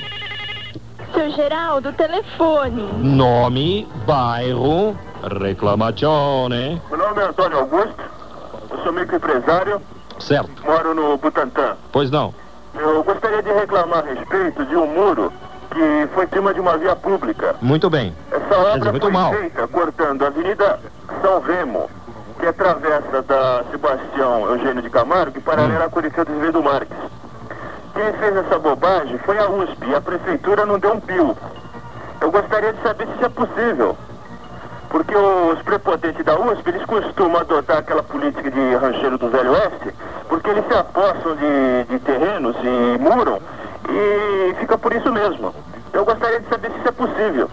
Seu 1.14 1.30
Geraldo, 1.32 1.92
telefone. 1.94 2.90
Nome, 2.98 3.88
bairro, 4.06 4.96
reclamazione. 5.40 6.82
Meu 6.90 6.98
nome 6.98 7.22
é 7.22 7.26
Antônio 7.26 7.60
Augusto, 7.60 7.96
eu 8.70 8.78
sou 8.84 8.94
microempresário, 8.94 9.82
Certo. 10.22 10.64
moro 10.66 10.94
no 10.94 11.18
Butantã. 11.18 11.76
Pois 11.92 12.10
não. 12.12 12.34
Eu 12.74 13.04
gostaria 13.04 13.42
de 13.44 13.52
reclamar 13.52 14.00
a 14.00 14.14
respeito 14.14 14.66
de 14.66 14.76
um 14.76 14.88
muro 14.88 15.32
que 15.72 16.08
foi 16.14 16.26
em 16.26 16.30
cima 16.30 16.54
de 16.54 16.60
uma 16.60 16.78
via 16.78 16.96
pública. 16.96 17.56
Muito 17.62 17.90
bem. 17.90 18.16
Essa 18.32 18.58
obra 18.60 18.78
dizer, 18.80 18.92
muito 18.92 19.04
foi 19.04 19.12
mal. 19.12 19.34
feita 19.34 19.68
cortando 19.68 20.24
a 20.24 20.28
Avenida 20.28 20.80
São 21.22 21.40
Remo, 21.42 21.90
que 22.40 22.46
atravessa 22.48 23.22
da 23.24 23.64
Sebastião 23.72 24.46
Eugênio 24.50 24.82
de 24.82 24.90
Camargo 24.90 25.38
e 25.38 25.42
paralela 25.42 25.84
Hum. 25.84 25.88
a 25.88 25.90
Curitiba 25.90 26.26
do 26.26 26.40
Zé 26.42 26.52
do 26.52 26.64
Marques. 26.64 26.98
Quem 27.94 28.14
fez 28.14 28.36
essa 28.38 28.58
bobagem 28.58 29.18
foi 29.20 29.38
a 29.38 29.50
USP 29.50 29.86
e 29.90 29.96
a 29.96 30.02
prefeitura 30.02 30.66
não 30.66 30.80
deu 30.80 30.94
um 30.94 31.00
pio. 31.00 31.38
Eu 32.22 32.32
gostaria 32.32 32.72
de 32.74 32.82
saber 32.82 33.06
se 33.08 33.14
isso 33.16 33.26
é 33.26 33.30
possível. 33.30 33.98
Porque 34.92 35.16
os 35.16 35.62
prepotentes 35.62 36.24
da 36.26 36.38
USP, 36.38 36.68
eles 36.68 36.86
costumam 36.86 37.40
adotar 37.40 37.78
aquela 37.78 38.04
política 38.04 38.52
de 38.52 38.76
rancheiro 38.76 39.18
do 39.18 39.30
Velho 39.30 39.52
Oeste, 39.52 39.94
porque 40.28 40.50
eles 40.50 40.66
se 40.68 40.74
apostam 40.74 41.36
de, 41.38 41.84
de 41.90 42.00
terrenos 42.00 42.56
e 42.58 43.00
muram, 43.00 43.40
e 43.90 44.54
fica 44.60 44.78
por 44.78 44.94
isso 44.94 45.12
mesmo. 45.12 45.56
Eu 45.94 46.04
gostaria 46.04 46.42
de 46.42 46.50
saber 46.50 46.72
se 46.72 46.78
isso 46.80 46.88
é 46.90 46.92
possível. 46.92 47.50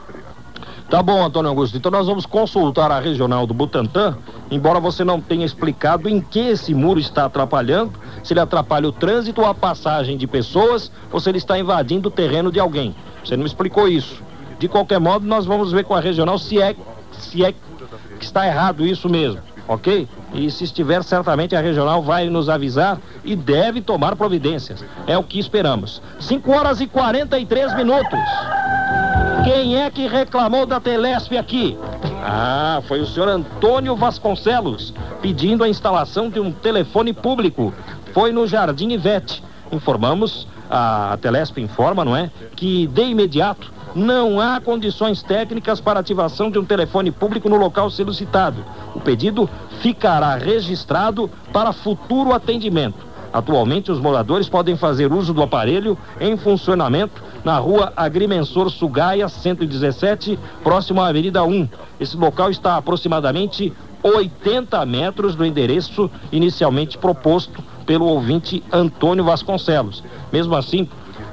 Tá 0.90 1.02
bom, 1.02 1.22
Antônio 1.22 1.50
Augusto. 1.50 1.76
Então 1.76 1.92
nós 1.92 2.06
vamos 2.06 2.24
consultar 2.24 2.90
a 2.90 2.98
regional 2.98 3.46
do 3.46 3.54
Butantã, 3.54 4.16
embora 4.50 4.80
você 4.80 5.04
não 5.04 5.20
tenha 5.20 5.44
explicado 5.44 6.08
em 6.08 6.20
que 6.20 6.40
esse 6.40 6.74
muro 6.74 6.98
está 6.98 7.26
atrapalhando, 7.26 7.92
se 8.24 8.32
ele 8.32 8.40
atrapalha 8.40 8.88
o 8.88 8.92
trânsito 8.92 9.42
ou 9.42 9.46
a 9.46 9.54
passagem 9.54 10.16
de 10.16 10.26
pessoas, 10.26 10.90
ou 11.12 11.20
se 11.20 11.28
ele 11.28 11.38
está 11.38 11.58
invadindo 11.58 12.08
o 12.08 12.12
terreno 12.12 12.50
de 12.50 12.58
alguém. 12.58 12.96
Você 13.22 13.36
não 13.36 13.46
explicou 13.46 13.86
isso. 13.86 14.22
De 14.58 14.66
qualquer 14.66 14.98
modo, 14.98 15.26
nós 15.26 15.46
vamos 15.46 15.70
ver 15.70 15.84
com 15.84 15.94
a 15.94 16.00
regional 16.00 16.38
se 16.38 16.60
é 16.60 16.74
se 17.18 17.44
é 17.44 17.52
que 17.52 18.24
está 18.24 18.46
errado 18.46 18.86
isso 18.86 19.08
mesmo, 19.08 19.40
ok? 19.66 20.08
E 20.34 20.50
se 20.50 20.64
estiver, 20.64 21.02
certamente 21.02 21.54
a 21.56 21.60
regional 21.60 22.02
vai 22.02 22.28
nos 22.28 22.48
avisar 22.48 22.98
e 23.24 23.34
deve 23.34 23.80
tomar 23.80 24.16
providências. 24.16 24.84
É 25.06 25.16
o 25.16 25.22
que 25.22 25.38
esperamos. 25.38 26.02
5 26.20 26.50
horas 26.50 26.80
e 26.80 26.86
43 26.86 27.74
minutos. 27.74 28.18
Quem 29.44 29.76
é 29.80 29.90
que 29.90 30.06
reclamou 30.06 30.66
da 30.66 30.80
Telesp 30.80 31.36
aqui? 31.36 31.78
Ah, 32.22 32.82
foi 32.86 33.00
o 33.00 33.06
senhor 33.06 33.28
Antônio 33.28 33.96
Vasconcelos, 33.96 34.92
pedindo 35.22 35.64
a 35.64 35.68
instalação 35.68 36.28
de 36.28 36.40
um 36.40 36.52
telefone 36.52 37.12
público. 37.12 37.72
Foi 38.12 38.32
no 38.32 38.46
Jardim 38.46 38.90
Ivete. 38.90 39.42
Informamos, 39.70 40.46
a 40.70 41.16
Telesp 41.20 41.58
informa, 41.58 42.04
não 42.04 42.16
é? 42.16 42.30
Que 42.56 42.86
de 42.86 43.02
imediato 43.02 43.72
não 43.94 44.40
há 44.40 44.60
condições 44.60 45.22
técnicas 45.22 45.80
para 45.80 46.00
ativação 46.00 46.50
de 46.50 46.58
um 46.58 46.64
telefone 46.64 47.10
público 47.10 47.48
no 47.48 47.56
local 47.56 47.90
solicitado. 47.90 48.64
O 48.94 49.00
pedido 49.00 49.48
ficará 49.80 50.36
registrado 50.36 51.30
para 51.52 51.72
futuro 51.72 52.32
atendimento. 52.32 53.06
Atualmente, 53.32 53.92
os 53.92 54.00
moradores 54.00 54.48
podem 54.48 54.76
fazer 54.76 55.12
uso 55.12 55.34
do 55.34 55.42
aparelho 55.42 55.98
em 56.20 56.36
funcionamento 56.36 57.22
na 57.44 57.58
rua 57.58 57.92
Agrimensor 57.96 58.70
Sugaia, 58.70 59.28
117, 59.28 60.38
próximo 60.62 61.00
à 61.00 61.08
Avenida 61.08 61.44
1. 61.44 61.68
Esse 62.00 62.16
local 62.16 62.50
está 62.50 62.72
a 62.72 62.76
aproximadamente 62.78 63.72
80 64.02 64.84
metros 64.86 65.34
do 65.34 65.44
endereço 65.44 66.10
inicialmente 66.32 66.96
proposto 66.96 67.62
pelo 67.84 68.06
ouvinte 68.06 68.62
Antônio 68.72 69.24
Vasconcelos. 69.24 70.02
Mesmo 70.32 70.54
assim, 70.54 70.88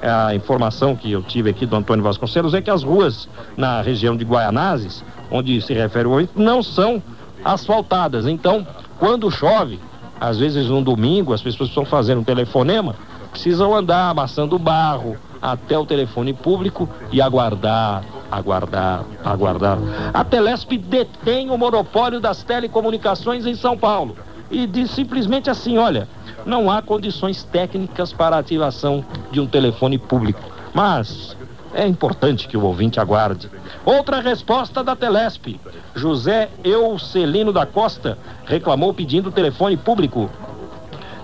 a 0.06 0.36
informação 0.36 0.96
que 0.96 1.12
eu 1.12 1.22
tive 1.24 1.50
aqui 1.50 1.66
do 1.66 1.76
Antônio 1.76 2.04
Vasconcelos 2.04 2.54
é 2.54 2.62
que 2.62 2.70
as 2.70 2.84
ruas 2.84 3.28
na 3.58 3.82
região 3.82 4.16
de 4.16 4.24
Guaianazes, 4.24 5.04
onde 5.32 5.60
se 5.62 5.74
refere 5.74 6.08
o 6.08 6.12
ouvinte, 6.12 6.34
não 6.36 6.62
são 6.62 7.02
asfaltadas. 7.44 8.28
Então, 8.28 8.66
quando 9.00 9.32
chove, 9.32 9.80
às 10.20 10.38
vezes 10.38 10.70
um 10.70 10.82
domingo, 10.82 11.34
as 11.34 11.42
pessoas 11.42 11.70
estão 11.70 11.86
fazendo 11.86 12.22
um 12.22 12.24
telefonema, 12.24 12.96
precisam 13.32 13.76
andar 13.76 14.10
amassando 14.10 14.58
barro 14.58 15.18
até 15.42 15.78
o 15.78 15.86
telefone 15.86 16.34
público 16.34 16.88
e 17.12 17.22
aguardar, 17.22 18.04
aguardar, 18.32 19.04
aguardar. 19.24 19.78
A 20.14 20.24
Telesp 20.24 20.78
detém 20.78 21.50
o 21.50 21.58
monopólio 21.58 22.20
das 22.20 22.44
telecomunicações 22.44 23.46
em 23.46 23.56
São 23.56 23.78
Paulo 23.78 24.16
e 24.50 24.66
diz 24.66 24.92
simplesmente 24.92 25.50
assim: 25.50 25.78
olha, 25.78 26.08
não 26.46 26.70
há 26.70 26.82
condições 26.82 27.44
técnicas 27.44 28.14
para 28.14 28.38
ativação 28.38 29.04
de 29.32 29.40
um 29.40 29.48
telefone 29.48 29.98
público. 29.98 30.42
Mas 30.74 31.36
é 31.74 31.86
importante 31.86 32.48
que 32.48 32.56
o 32.56 32.64
ouvinte 32.64 33.00
aguarde. 33.00 33.50
Outra 33.84 34.22
resposta 34.22 34.84
da 34.84 34.96
Telesp. 34.96 35.60
José 35.96 36.50
Eucelino 36.64 37.52
da 37.52 37.66
Costa 37.66 38.18
reclamou 38.46 38.94
pedindo 38.94 39.32
telefone 39.32 39.76
público. 39.76 40.30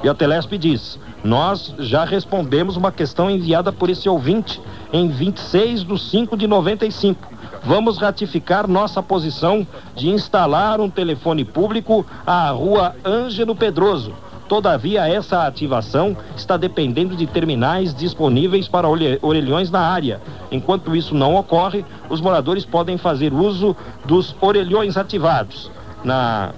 E 0.04 0.10
a 0.10 0.14
Telesp 0.14 0.58
diz: 0.58 1.00
Nós 1.24 1.74
já 1.80 2.04
respondemos 2.04 2.76
uma 2.76 2.92
questão 2.92 3.30
enviada 3.30 3.72
por 3.72 3.90
esse 3.90 4.10
ouvinte 4.10 4.62
em 4.92 5.08
26 5.08 5.84
de 5.84 5.98
5 5.98 6.36
de 6.36 6.48
95. 6.48 7.32
Vamos 7.64 8.00
ratificar 8.00 8.68
nossa 8.68 9.04
posição 9.04 9.68
de 9.96 10.10
instalar 10.10 10.82
um 10.82 10.90
telefone 10.90 11.46
público 11.46 12.06
à 12.26 12.50
rua 12.50 12.96
Ângelo 13.06 13.56
Pedroso 13.56 14.14
Todavia, 14.52 15.08
essa 15.08 15.48
ativação 15.48 16.18
está 16.36 16.58
dependendo 16.58 17.16
de 17.16 17.26
terminais 17.26 17.96
disponíveis 17.96 18.68
para 18.68 18.86
orelhões 19.22 19.72
na 19.72 19.80
área. 19.80 20.20
Enquanto 20.52 20.94
isso 20.94 21.16
não 21.16 21.38
ocorre, 21.38 21.86
os 22.10 22.20
moradores 22.20 22.66
podem 22.66 22.98
fazer 22.98 23.32
uso 23.32 23.74
dos 24.04 24.36
orelhões 24.42 24.98
ativados. 24.98 25.72
Na 26.04 26.52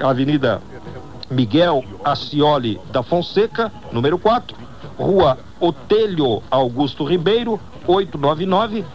Avenida 0.00 0.62
Miguel 1.30 1.84
Acioli 2.02 2.80
da 2.90 3.02
Fonseca, 3.02 3.70
número 3.92 4.18
4, 4.18 4.56
Rua 4.96 5.36
Otelho 5.60 6.42
Augusto 6.50 7.04
Ribeiro, 7.04 7.60
899, 7.86 8.86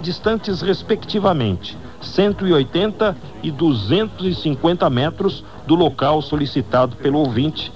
distantes 0.00 0.60
respectivamente 0.62 1.76
180 2.00 3.16
e 3.42 3.50
250 3.50 4.88
metros 4.88 5.44
do 5.70 5.76
local 5.76 6.20
solicitado 6.20 6.96
pelo 6.96 7.20
ouvinte 7.20 7.72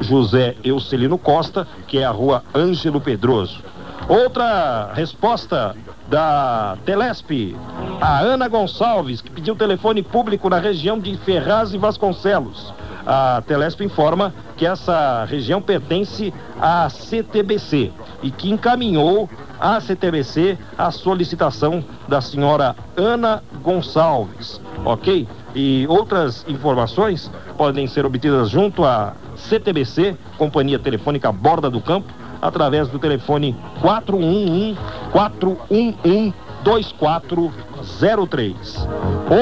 José 0.00 0.56
Eucelino 0.64 1.16
Costa, 1.16 1.64
que 1.86 1.98
é 1.98 2.04
a 2.04 2.10
rua 2.10 2.42
Ângelo 2.52 3.00
Pedroso. 3.00 3.62
Outra 4.08 4.90
resposta 4.92 5.76
da 6.08 6.76
Telesp, 6.84 7.54
a 8.00 8.18
Ana 8.18 8.48
Gonçalves, 8.48 9.20
que 9.20 9.30
pediu 9.30 9.54
telefone 9.54 10.02
público 10.02 10.50
na 10.50 10.58
região 10.58 10.98
de 10.98 11.16
Ferraz 11.18 11.72
e 11.72 11.78
Vasconcelos. 11.78 12.74
A 13.06 13.40
Telesp 13.46 13.80
informa 13.84 14.34
que 14.56 14.66
essa 14.66 15.24
região 15.24 15.62
pertence 15.62 16.34
à 16.60 16.90
CTBC 16.90 17.92
e 18.24 18.32
que 18.32 18.50
encaminhou 18.50 19.30
à 19.60 19.80
CTBC 19.80 20.58
a 20.78 20.90
solicitação 20.90 21.84
da 22.08 22.20
senhora 22.20 22.74
Ana 22.96 23.42
Gonçalves, 23.62 24.60
ok? 24.84 25.28
E 25.54 25.86
outras 25.88 26.44
informações 26.48 27.30
podem 27.56 27.86
ser 27.86 28.06
obtidas 28.06 28.48
junto 28.48 28.84
à 28.84 29.14
CTBC, 29.36 30.16
Companhia 30.38 30.78
Telefônica 30.78 31.30
Borda 31.30 31.68
do 31.68 31.80
Campo, 31.80 32.12
através 32.40 32.88
do 32.88 32.98
telefone 32.98 33.54
411 33.80 34.78
411 35.12 36.34
2403. 36.62 38.88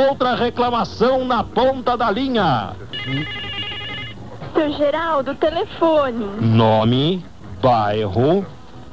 Outra 0.08 0.34
reclamação 0.34 1.24
na 1.24 1.44
ponta 1.44 1.96
da 1.96 2.10
linha. 2.10 2.72
Seu 4.54 4.72
Geraldo, 4.72 5.34
telefone. 5.34 6.26
Nome, 6.40 7.24
bairro. 7.62 8.44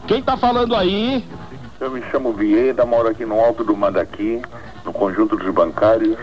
Quem 0.07 0.21
tá 0.21 0.37
falando 0.37 0.75
aí? 0.75 1.27
Eu 1.79 1.89
me 1.89 1.99
chamo 2.11 2.31
Vieira, 2.31 2.85
moro 2.85 3.09
aqui 3.09 3.25
no 3.25 3.39
Alto 3.39 3.63
do 3.63 3.75
Mandaqui, 3.75 4.39
no 4.83 4.93
conjunto 4.93 5.35
dos 5.35 5.51
bancários. 5.51 6.15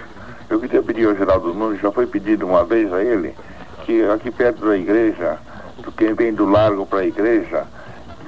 Eu 0.48 0.60
queria 0.60 0.80
pedir 0.80 1.08
ao 1.08 1.16
Geraldo 1.16 1.52
Nunes, 1.52 1.80
já 1.80 1.90
foi 1.90 2.06
pedido 2.06 2.46
uma 2.46 2.64
vez 2.64 2.92
a 2.92 3.02
ele, 3.02 3.34
que 3.84 4.04
aqui 4.04 4.30
perto 4.30 4.64
da 4.66 4.76
igreja, 4.76 5.36
quem 5.96 6.14
vem 6.14 6.32
do 6.32 6.48
largo 6.48 6.86
para 6.86 7.00
a 7.00 7.06
igreja, 7.06 7.64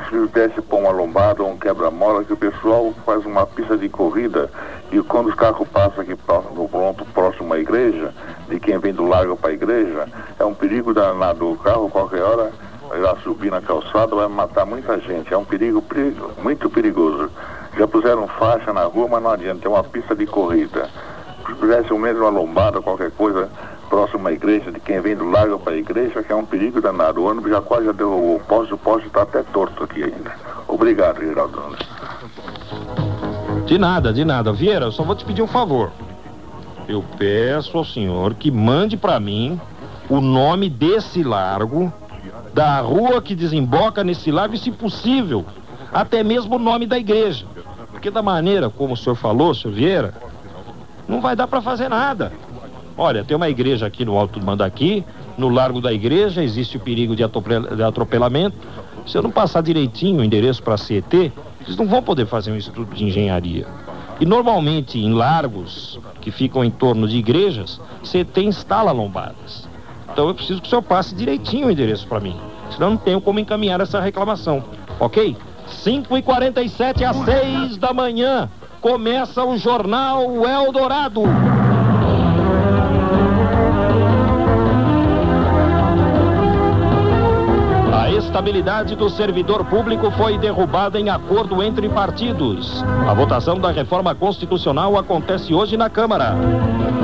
se 0.09 0.17
pudesse 0.17 0.61
pôr 0.61 0.81
uma 0.81 0.91
lombada 0.91 1.43
ou 1.45 1.53
um 1.53 1.57
quebra-mola, 1.57 2.25
que 2.25 2.33
o 2.33 2.37
pessoal 2.37 2.93
faz 3.07 3.25
uma 3.25 3.47
pista 3.47 3.77
de 3.77 3.89
corrida 3.89 4.51
e 4.91 5.01
quando 5.03 5.29
os 5.29 5.35
carros 5.35 5.69
passam 5.69 6.03
aqui 6.03 6.17
no 6.55 6.69
pronto, 6.69 7.05
próximo 7.07 7.55
à 7.55 7.59
igreja, 7.59 8.13
de 8.49 8.59
quem 8.59 8.79
vem 8.79 8.93
do 8.93 9.07
largo 9.07 9.37
para 9.37 9.51
a 9.51 9.55
igreja, 9.55 10.09
é 10.39 10.45
um 10.45 10.55
perigo 10.55 10.93
danado. 10.93 11.51
O 11.51 11.57
carro, 11.57 11.89
qualquer 11.89 12.23
hora, 12.23 12.53
vai 13.01 13.17
subir 13.23 13.51
na 13.51 13.61
calçada, 13.61 14.15
vai 14.15 14.29
matar 14.29 14.65
muita 14.67 14.99
gente. 15.01 15.33
É 15.33 15.37
um 15.37 15.45
perigo, 15.45 15.83
perigo 15.83 16.31
muito 16.43 16.69
perigoso. 16.71 17.31
Já 17.77 17.87
puseram 17.89 18.29
faixa 18.29 18.73
na 18.73 18.85
rua, 18.85 19.09
mas 19.09 19.23
não 19.23 19.31
adianta, 19.31 19.67
é 19.67 19.69
uma 19.69 19.83
pista 19.83 20.15
de 20.15 20.27
corrida. 20.27 20.89
Se 21.47 21.55
tivesse 21.55 21.93
um 21.93 21.99
mesmo 21.99 22.23
uma 22.23 22.31
lombada, 22.31 22.81
qualquer 22.81 23.11
coisa, 23.11 23.51
próximo 23.89 24.27
à 24.29 24.33
igreja, 24.33 24.73
de 24.73 24.81
quem 24.81 25.01
vem 25.01 25.17
do 25.17 25.29
largo 25.29 25.59
para 25.59 25.73
a 25.73 25.77
igreja, 25.77 26.23
que 26.23 26.33
é 26.33 26.37
um 26.37 26.45
perigo 26.45 26.81
danado. 26.81 27.21
O 27.21 27.29
ônibus 27.29 27.51
já 27.51 27.61
quase 27.61 27.87
já 27.87 27.93
deu 27.93 28.11
o 28.11 28.41
poste, 28.47 28.75
o 28.75 28.79
poste 28.79 29.07
está 29.09 29.23
até 29.23 29.43
torto 29.43 29.85
aqui 29.85 30.03
ainda. 30.03 30.33
Obrigado, 30.69 31.21
Geraldo. 31.21 31.77
De 33.67 33.79
nada, 33.79 34.13
de 34.13 34.25
nada. 34.25 34.53
Vieira, 34.53 34.87
eu 34.87 34.93
só 34.93 35.03
vou 35.03 35.15
te 35.15 35.25
pedir 35.25 35.43
um 35.43 35.47
favor. 35.47 35.91
Eu 36.89 37.05
peço 37.17 37.79
ao 37.79 37.85
senhor 37.85 38.35
que 38.35 38.51
mande 38.51 38.97
para 38.97 39.19
mim 39.19 39.61
o 40.09 40.21
nome 40.21 40.69
desse 40.69 41.23
largo, 41.23 41.93
da 42.55 42.81
rua 42.81 43.21
que 43.21 43.35
desemboca 43.35 44.05
nesse 44.05 44.31
largo 44.31 44.55
e, 44.55 44.59
se 44.59 44.71
possível, 44.71 45.45
até 45.93 46.23
mesmo 46.23 46.55
o 46.55 46.59
nome 46.59 46.87
da 46.87 46.97
igreja. 46.97 47.45
Porque 47.91 48.11
da 48.11 48.23
maneira 48.23 48.71
como 48.71 48.95
o 48.95 48.97
senhor 48.97 49.17
falou, 49.17 49.53
senhor 49.53 49.75
Vieira, 49.75 50.15
não 51.09 51.21
vai 51.21 51.35
dar 51.35 51.49
para 51.49 51.61
fazer 51.61 51.89
nada. 51.89 52.33
Olha, 52.97 53.25
tem 53.25 53.37
uma 53.37 53.49
igreja 53.49 53.87
aqui 53.87 54.05
no 54.05 54.17
Alto 54.17 54.39
do 54.39 54.47
Mandaqui, 54.47 55.05
no 55.37 55.49
Largo 55.49 55.81
da 55.81 55.93
Igreja, 55.93 56.45
existe 56.45 56.77
o 56.77 56.81
perigo 56.81 57.17
de 57.17 57.25
atropelamento. 57.25 58.57
Se 59.05 59.19
eu 59.19 59.23
não 59.23 59.33
passar 59.33 59.63
direitinho 59.63 60.21
o 60.21 60.25
endereço 60.25 60.63
para 60.63 60.75
a 60.75 60.79
CET, 60.79 61.33
eles 61.61 61.77
não 61.77 61.89
vão 61.89 62.01
poder 62.01 62.27
fazer 62.27 62.53
um 62.53 62.57
estudo 62.57 62.95
de 62.95 63.05
engenharia. 63.05 63.67
E 64.21 64.25
normalmente 64.25 64.97
em 64.97 65.13
largos 65.13 65.99
que 66.21 66.31
ficam 66.31 66.65
em 66.65 66.71
torno 66.71 67.09
de 67.09 67.17
igrejas, 67.17 67.81
CET 68.05 68.41
instala 68.41 68.93
lombadas. 68.93 69.69
Então 70.15 70.29
eu 70.29 70.35
preciso 70.35 70.61
que 70.63 70.69
o 70.69 70.71
senhor 70.71 70.83
passe 70.83 71.13
direitinho 71.13 71.67
o 71.67 71.71
endereço 71.73 72.07
para 72.07 72.21
mim. 72.21 72.37
Senão 72.71 72.91
não 72.91 72.97
tenho 72.97 73.21
como 73.21 73.41
encaminhar 73.41 73.81
essa 73.81 74.01
reclamação. 74.01 74.63
Ok? 75.01 75.37
5h47 75.85 77.03
às 77.03 77.17
6 77.17 77.77
da 77.79 77.93
manhã 77.93 78.49
começa 78.81 79.45
o 79.45 79.59
Jornal 79.59 80.47
Eldorado. 80.47 81.23
Estabilidade 88.25 88.97
do 88.97 89.09
servidor 89.11 89.65
público 89.67 90.11
foi 90.13 90.37
derrubada 90.39 90.99
em 90.99 91.09
acordo 91.09 91.63
entre 91.63 91.89
partidos. 91.89 92.83
A 93.09 93.15
votação 93.15 93.59
da 93.59 93.71
reforma 93.71 94.15
constitucional 94.15 94.99
acontece 94.99 95.55
hoje 95.55 95.77
na 95.77 95.89
Câmara. 95.89 96.35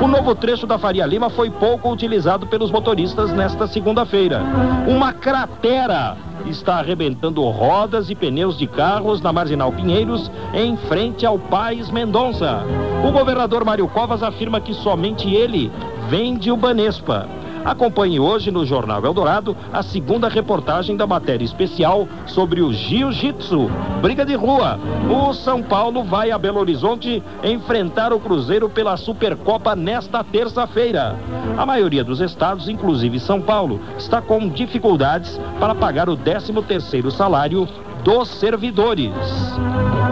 O 0.03 0.07
novo 0.07 0.35
trecho 0.35 0.65
da 0.65 0.77
Faria 0.77 1.05
Lima 1.05 1.29
foi 1.29 1.49
pouco 1.49 1.91
utilizado 1.91 2.47
pelos 2.47 2.71
motoristas 2.71 3.31
nesta 3.31 3.67
segunda-feira. 3.67 4.41
Uma 4.87 5.13
cratera 5.13 6.17
está 6.45 6.79
arrebentando 6.79 7.43
rodas 7.43 8.09
e 8.09 8.15
pneus 8.15 8.57
de 8.57 8.65
carros 8.65 9.21
na 9.21 9.31
Marginal 9.31 9.71
Pinheiros, 9.71 10.31
em 10.53 10.75
frente 10.75 11.25
ao 11.25 11.37
Pais 11.37 11.91
Mendonça. 11.91 12.63
O 13.07 13.11
governador 13.11 13.63
Mário 13.63 13.87
Covas 13.87 14.23
afirma 14.23 14.59
que 14.59 14.73
somente 14.73 15.33
ele 15.33 15.71
vende 16.09 16.51
o 16.51 16.57
Banespa. 16.57 17.27
Acompanhe 17.63 18.19
hoje 18.19 18.49
no 18.49 18.65
Jornal 18.65 19.05
Eldorado 19.05 19.55
a 19.71 19.83
segunda 19.83 20.27
reportagem 20.27 20.97
da 20.97 21.05
matéria 21.05 21.45
especial 21.45 22.07
sobre 22.25 22.61
o 22.61 22.73
Jiu-Jitsu, 22.73 23.69
briga 24.01 24.25
de 24.25 24.35
rua. 24.35 24.79
O 25.09 25.33
São 25.33 25.61
Paulo 25.61 26.03
vai 26.03 26.31
a 26.31 26.37
Belo 26.37 26.59
Horizonte 26.59 27.21
enfrentar 27.43 28.11
o 28.13 28.19
Cruzeiro 28.19 28.69
pela 28.69 28.97
Supercopa 28.97 29.75
nesta 29.75 30.23
terça-feira. 30.23 31.15
A 31.57 31.65
maioria 31.65 32.03
dos 32.03 32.19
estados, 32.19 32.67
inclusive 32.67 33.19
São 33.19 33.39
Paulo, 33.39 33.79
está 33.97 34.21
com 34.21 34.49
dificuldades 34.49 35.39
para 35.59 35.75
pagar 35.75 36.09
o 36.09 36.17
13º 36.17 37.11
salário 37.11 37.67
dos 38.03 38.27
servidores. 38.27 39.11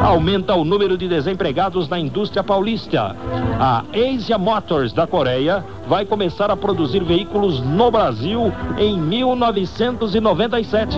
Aumenta 0.02 0.56
o 0.56 0.64
número 0.64 0.98
de 0.98 1.08
desempregados 1.08 1.88
na 1.90 2.00
indústria 2.00 2.44
paulista. 2.44 3.16
A 3.60 3.84
Asia 3.94 4.38
Motors 4.38 4.94
da 4.94 5.06
Coreia 5.06 5.64
vai 5.88 6.06
começar 6.06 6.50
a 6.50 6.56
produzir 6.56 7.04
veículos 7.04 7.60
no 7.62 7.92
Brasil 7.92 8.54
em 8.78 8.98
1997. 8.98 10.98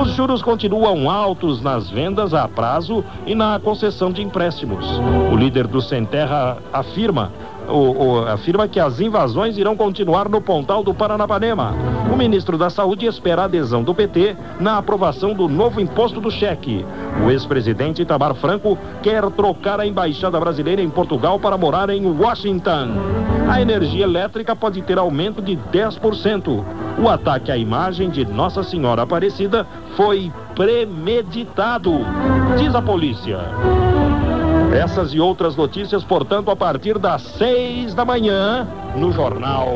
Os 0.00 0.10
juros 0.12 0.42
continuam 0.42 1.10
altos 1.10 1.62
nas 1.62 1.88
vendas 1.88 2.34
a 2.34 2.46
prazo 2.46 3.02
e 3.26 3.34
na 3.34 3.58
concessão 3.58 4.12
de 4.12 4.22
empréstimos. 4.22 4.86
O 5.32 5.36
líder 5.36 5.66
do 5.66 5.80
Centerra 5.80 6.58
afirma 6.72 7.32
o, 7.68 8.04
o, 8.04 8.26
afirma 8.26 8.68
que 8.68 8.80
as 8.80 9.00
invasões 9.00 9.56
irão 9.58 9.76
continuar 9.76 10.28
no 10.28 10.40
Pontal 10.40 10.82
do 10.82 10.94
Paranapanema. 10.94 11.74
O 12.12 12.16
ministro 12.16 12.56
da 12.56 12.70
Saúde 12.70 13.06
espera 13.06 13.42
a 13.42 13.44
adesão 13.46 13.82
do 13.82 13.94
PT 13.94 14.36
na 14.60 14.78
aprovação 14.78 15.34
do 15.34 15.48
novo 15.48 15.80
imposto 15.80 16.20
do 16.20 16.30
cheque. 16.30 16.84
O 17.24 17.30
ex-presidente 17.30 18.02
Itamar 18.02 18.34
Franco 18.34 18.78
quer 19.02 19.22
trocar 19.30 19.80
a 19.80 19.86
embaixada 19.86 20.38
brasileira 20.38 20.82
em 20.82 20.90
Portugal 20.90 21.38
para 21.38 21.56
morar 21.56 21.90
em 21.90 22.06
Washington. 22.06 22.90
A 23.48 23.60
energia 23.60 24.04
elétrica 24.04 24.56
pode 24.56 24.82
ter 24.82 24.98
aumento 24.98 25.40
de 25.40 25.56
10%. 25.72 26.64
O 26.98 27.08
ataque 27.08 27.52
à 27.52 27.56
imagem 27.56 28.10
de 28.10 28.24
Nossa 28.24 28.62
Senhora 28.62 29.02
Aparecida 29.02 29.66
foi 29.96 30.32
premeditado, 30.54 31.92
diz 32.58 32.74
a 32.74 32.82
polícia. 32.82 33.38
Essas 34.72 35.12
e 35.12 35.20
outras 35.20 35.56
notícias, 35.56 36.04
portanto, 36.04 36.50
a 36.50 36.56
partir 36.56 36.98
das 36.98 37.22
seis 37.22 37.94
da 37.94 38.04
manhã, 38.04 38.66
no 38.94 39.12
Jornal 39.12 39.68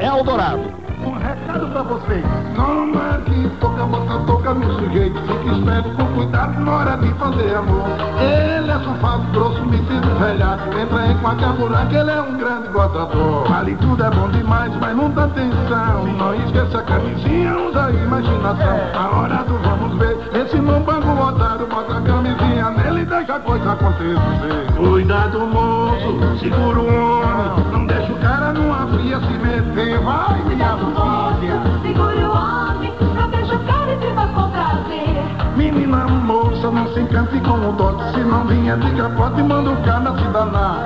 Eldorado. 0.00 0.86
Um 1.04 1.12
recado 1.12 1.68
pra 1.68 1.82
vocês. 1.82 2.24
Não 2.56 2.88
é 2.94 3.20
que 3.20 3.48
toca, 3.60 3.84
boca, 3.84 4.18
toca 4.26 4.54
no 4.54 4.78
sujeito. 4.78 5.20
Fique 5.20 5.58
esperto 5.58 5.90
com 5.90 6.06
cuidado 6.14 6.60
na 6.60 6.72
hora 6.72 6.96
de 6.96 7.08
fazer 7.14 7.54
amor. 7.54 7.84
Ele 8.18 8.70
é 8.70 8.74
safado, 8.74 9.30
grosso, 9.32 9.64
metido, 9.66 10.18
velhaco. 10.18 10.78
Entra 10.78 11.00
aí 11.00 11.14
com 11.16 11.28
a 11.28 11.34
caburaca, 11.36 11.98
ele 11.98 12.10
é 12.10 12.20
um 12.22 12.38
grande 12.38 12.68
gozador. 12.68 13.48
Vale 13.48 13.76
tudo 13.76 14.04
é 14.04 14.10
bom 14.10 14.28
demais, 14.30 14.74
mas 14.80 14.96
não 14.96 15.10
dá 15.10 15.24
atenção. 15.24 16.06
Não 16.16 16.34
esqueça 16.34 16.78
a 16.78 16.82
camisinha, 16.82 17.58
usa 17.58 17.86
a 17.86 17.90
imaginação. 17.90 18.80
A 18.94 19.16
hora 19.16 19.44
do 19.44 19.58
vamos 19.58 19.98
ver. 19.98 20.16
Esse 20.34 20.56
mambango 20.56 21.22
otário, 21.22 21.66
bota 21.66 21.98
a 21.98 22.00
camisinha 22.00 22.70
nele 22.70 22.85
deixa 23.16 23.36
a 23.36 23.40
coisa 23.40 23.72
acontecer. 23.72 24.72
Cuidado, 24.76 25.40
moço, 25.46 26.38
segura 26.38 26.80
o 26.80 26.86
homem. 26.86 27.72
Não 27.72 27.86
deixa 27.86 28.12
o 28.12 28.16
cara 28.16 28.52
numa 28.52 28.86
fria 28.88 29.18
se 29.20 29.32
meter. 29.38 29.98
Vai, 30.00 30.42
minha 30.44 30.76
filha. 30.76 31.62
Segure 31.82 32.24
o 32.24 32.30
homem, 32.30 32.92
não 33.14 33.30
deixa 33.30 33.54
o 33.54 33.58
cara 33.60 33.98
cima 34.00 34.26
com 34.28 34.50
prazer. 34.50 35.56
Menina 35.56 36.06
moça, 36.06 36.70
não 36.70 36.92
se 36.92 37.00
encante 37.00 37.40
com 37.40 37.70
o 37.70 37.72
dote 37.72 38.12
Se 38.12 38.20
não 38.20 38.44
vinha 38.44 38.76
de 38.76 38.90
capote, 38.90 39.42
manda 39.42 39.70
o 39.70 39.76
cara 39.84 40.12
se 40.18 40.24
danar 40.28 40.84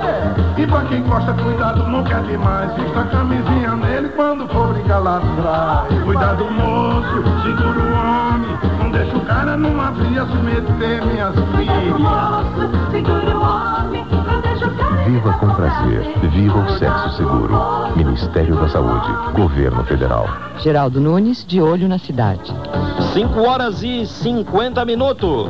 E 0.57 0.65
pra 0.65 0.81
quem 0.85 1.03
gosta, 1.03 1.33
cuidado, 1.33 1.83
nunca 1.89 2.15
é 2.15 2.21
demais 2.21 2.73
Vista 2.75 3.01
a 3.01 3.03
camisinha 3.05 3.75
nele 3.75 4.07
quando 4.15 4.47
for 4.47 4.73
brincar 4.73 4.99
lá 4.99 5.17
atrás 5.17 6.03
Cuidado 6.05 6.45
moço, 6.51 7.23
segura 7.43 7.79
o 7.79 7.91
homem 7.91 8.57
Não 8.79 8.91
deixa 8.91 9.17
o 9.17 9.20
cara 9.51 9.57
numa 9.57 9.91
fria 9.93 10.25
se 10.25 10.37
meter, 10.37 11.05
minhas 11.05 11.35
filhas 11.35 11.99
não 11.99 12.41
Viva 15.05 15.33
com 15.33 15.49
prazer. 15.49 16.03
Viva 16.29 16.59
o 16.59 16.77
sexo 16.77 17.17
seguro. 17.17 17.53
Ministério 17.95 18.55
da 18.55 18.69
Saúde. 18.69 19.09
Governo 19.33 19.83
Federal. 19.83 20.25
Geraldo 20.59 21.01
Nunes, 21.01 21.45
de 21.45 21.59
olho 21.59 21.89
na 21.89 21.99
cidade. 21.99 22.53
5 23.13 23.41
horas 23.41 23.83
e 23.83 24.05
50 24.05 24.85
minutos. 24.85 25.49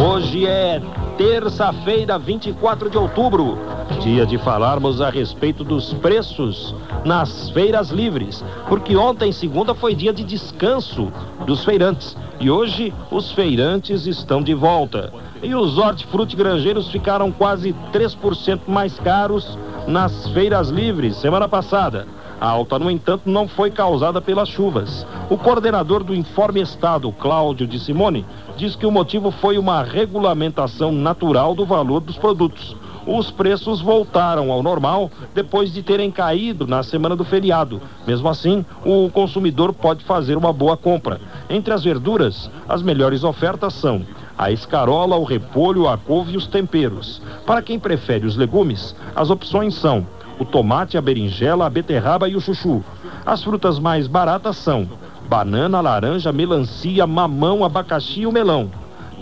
Hoje 0.00 0.46
é 0.46 0.80
terça-feira, 1.18 2.18
24 2.18 2.88
de 2.88 2.96
outubro, 2.96 3.58
dia 4.00 4.24
de 4.24 4.38
falarmos 4.38 5.00
a 5.00 5.10
respeito 5.10 5.64
dos 5.64 5.92
preços 5.94 6.74
nas 7.04 7.50
feiras 7.50 7.90
livres, 7.90 8.44
porque 8.68 8.96
ontem, 8.96 9.32
segunda, 9.32 9.74
foi 9.74 9.96
dia 9.96 10.12
de 10.12 10.22
descanso 10.22 11.12
dos 11.44 11.64
feirantes 11.64 12.16
e 12.40 12.50
hoje 12.50 12.92
os 13.10 13.32
feirantes 13.32 14.06
estão 14.06 14.42
de 14.42 14.54
volta. 14.54 15.12
E 15.42 15.54
os 15.54 15.78
hortifruti 15.78 16.36
granjeiros 16.36 16.90
ficaram 16.90 17.32
quase 17.32 17.74
3% 17.92 18.60
mais 18.66 18.98
caros 18.98 19.58
nas 19.86 20.28
feiras 20.28 20.68
livres 20.68 21.16
semana 21.16 21.48
passada. 21.48 22.06
A 22.40 22.48
alta, 22.48 22.78
no 22.78 22.88
entanto, 22.88 23.22
não 23.26 23.48
foi 23.48 23.70
causada 23.70 24.20
pelas 24.20 24.48
chuvas. 24.48 25.04
O 25.28 25.36
coordenador 25.36 26.04
do 26.04 26.14
Informe 26.14 26.60
Estado, 26.60 27.10
Cláudio 27.10 27.66
de 27.66 27.80
Simone, 27.80 28.24
diz 28.56 28.76
que 28.76 28.86
o 28.86 28.92
motivo 28.92 29.32
foi 29.32 29.58
uma 29.58 29.82
regulamentação 29.82 30.92
natural 30.92 31.54
do 31.54 31.66
valor 31.66 32.00
dos 32.00 32.16
produtos. 32.16 32.76
Os 33.10 33.30
preços 33.30 33.80
voltaram 33.80 34.52
ao 34.52 34.62
normal 34.62 35.10
depois 35.34 35.72
de 35.72 35.82
terem 35.82 36.10
caído 36.10 36.66
na 36.66 36.82
semana 36.82 37.16
do 37.16 37.24
feriado. 37.24 37.80
Mesmo 38.06 38.28
assim, 38.28 38.62
o 38.84 39.08
consumidor 39.08 39.72
pode 39.72 40.04
fazer 40.04 40.36
uma 40.36 40.52
boa 40.52 40.76
compra. 40.76 41.18
Entre 41.48 41.72
as 41.72 41.82
verduras, 41.82 42.50
as 42.68 42.82
melhores 42.82 43.24
ofertas 43.24 43.72
são 43.72 44.02
a 44.36 44.52
escarola, 44.52 45.16
o 45.16 45.24
repolho, 45.24 45.88
a 45.88 45.96
couve 45.96 46.34
e 46.34 46.36
os 46.36 46.46
temperos. 46.46 47.22
Para 47.46 47.62
quem 47.62 47.78
prefere 47.78 48.26
os 48.26 48.36
legumes, 48.36 48.94
as 49.16 49.30
opções 49.30 49.74
são 49.74 50.06
o 50.38 50.44
tomate, 50.44 50.98
a 50.98 51.00
berinjela, 51.00 51.64
a 51.64 51.70
beterraba 51.70 52.28
e 52.28 52.36
o 52.36 52.40
chuchu. 52.42 52.84
As 53.24 53.42
frutas 53.42 53.78
mais 53.78 54.06
baratas 54.06 54.58
são 54.58 54.86
banana, 55.26 55.80
laranja, 55.80 56.30
melancia, 56.30 57.06
mamão, 57.06 57.64
abacaxi 57.64 58.20
e 58.20 58.26
o 58.26 58.32
melão. 58.32 58.70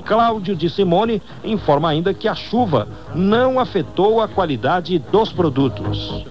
Cláudio 0.06 0.54
de 0.54 0.70
Simone 0.70 1.20
informa 1.42 1.90
ainda 1.90 2.14
que 2.14 2.28
a 2.28 2.34
chuva 2.34 2.86
não 3.12 3.58
afetou 3.58 4.20
a 4.20 4.28
qualidade 4.28 4.98
dos 5.00 5.32
produtos. 5.32 6.24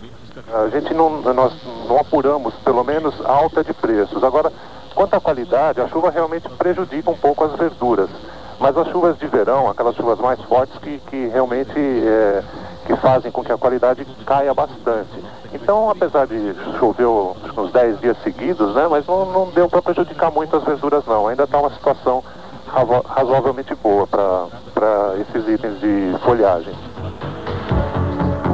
A 0.53 0.69
gente 0.69 0.93
não, 0.93 1.21
nós 1.21 1.53
não 1.87 1.99
apuramos, 1.99 2.53
pelo 2.63 2.83
menos, 2.85 3.13
alta 3.25 3.63
de 3.65 3.73
preços. 3.73 4.23
Agora, 4.23 4.51
quanto 4.93 5.15
à 5.15 5.19
qualidade, 5.19 5.81
a 5.81 5.89
chuva 5.89 6.09
realmente 6.09 6.47
prejudica 6.47 7.11
um 7.11 7.17
pouco 7.17 7.43
as 7.43 7.53
verduras. 7.57 8.09
Mas 8.57 8.77
as 8.77 8.87
chuvas 8.87 9.19
de 9.19 9.27
verão, 9.27 9.69
aquelas 9.69 9.95
chuvas 9.95 10.17
mais 10.19 10.41
fortes 10.43 10.77
que, 10.77 10.97
que 11.09 11.27
realmente 11.27 11.77
é, 11.77 12.41
que 12.85 12.95
fazem 12.95 13.29
com 13.29 13.43
que 13.43 13.51
a 13.51 13.57
qualidade 13.57 14.05
caia 14.25 14.53
bastante. 14.53 15.21
Então, 15.53 15.89
apesar 15.89 16.27
de 16.27 16.55
chover 16.79 17.07
uns 17.07 17.71
10 17.73 17.99
dias 17.99 18.17
seguidos, 18.23 18.73
né, 18.73 18.87
mas 18.89 19.05
não, 19.05 19.25
não 19.25 19.49
deu 19.49 19.67
para 19.67 19.81
prejudicar 19.81 20.31
muito 20.31 20.55
as 20.55 20.63
verduras 20.63 21.03
não. 21.05 21.27
Ainda 21.27 21.43
está 21.43 21.59
uma 21.59 21.71
situação 21.71 22.23
razoavelmente 22.67 23.75
boa 23.75 24.07
para 24.07 25.15
esses 25.17 25.47
itens 25.47 25.79
de 25.79 26.15
folhagem. 26.23 26.73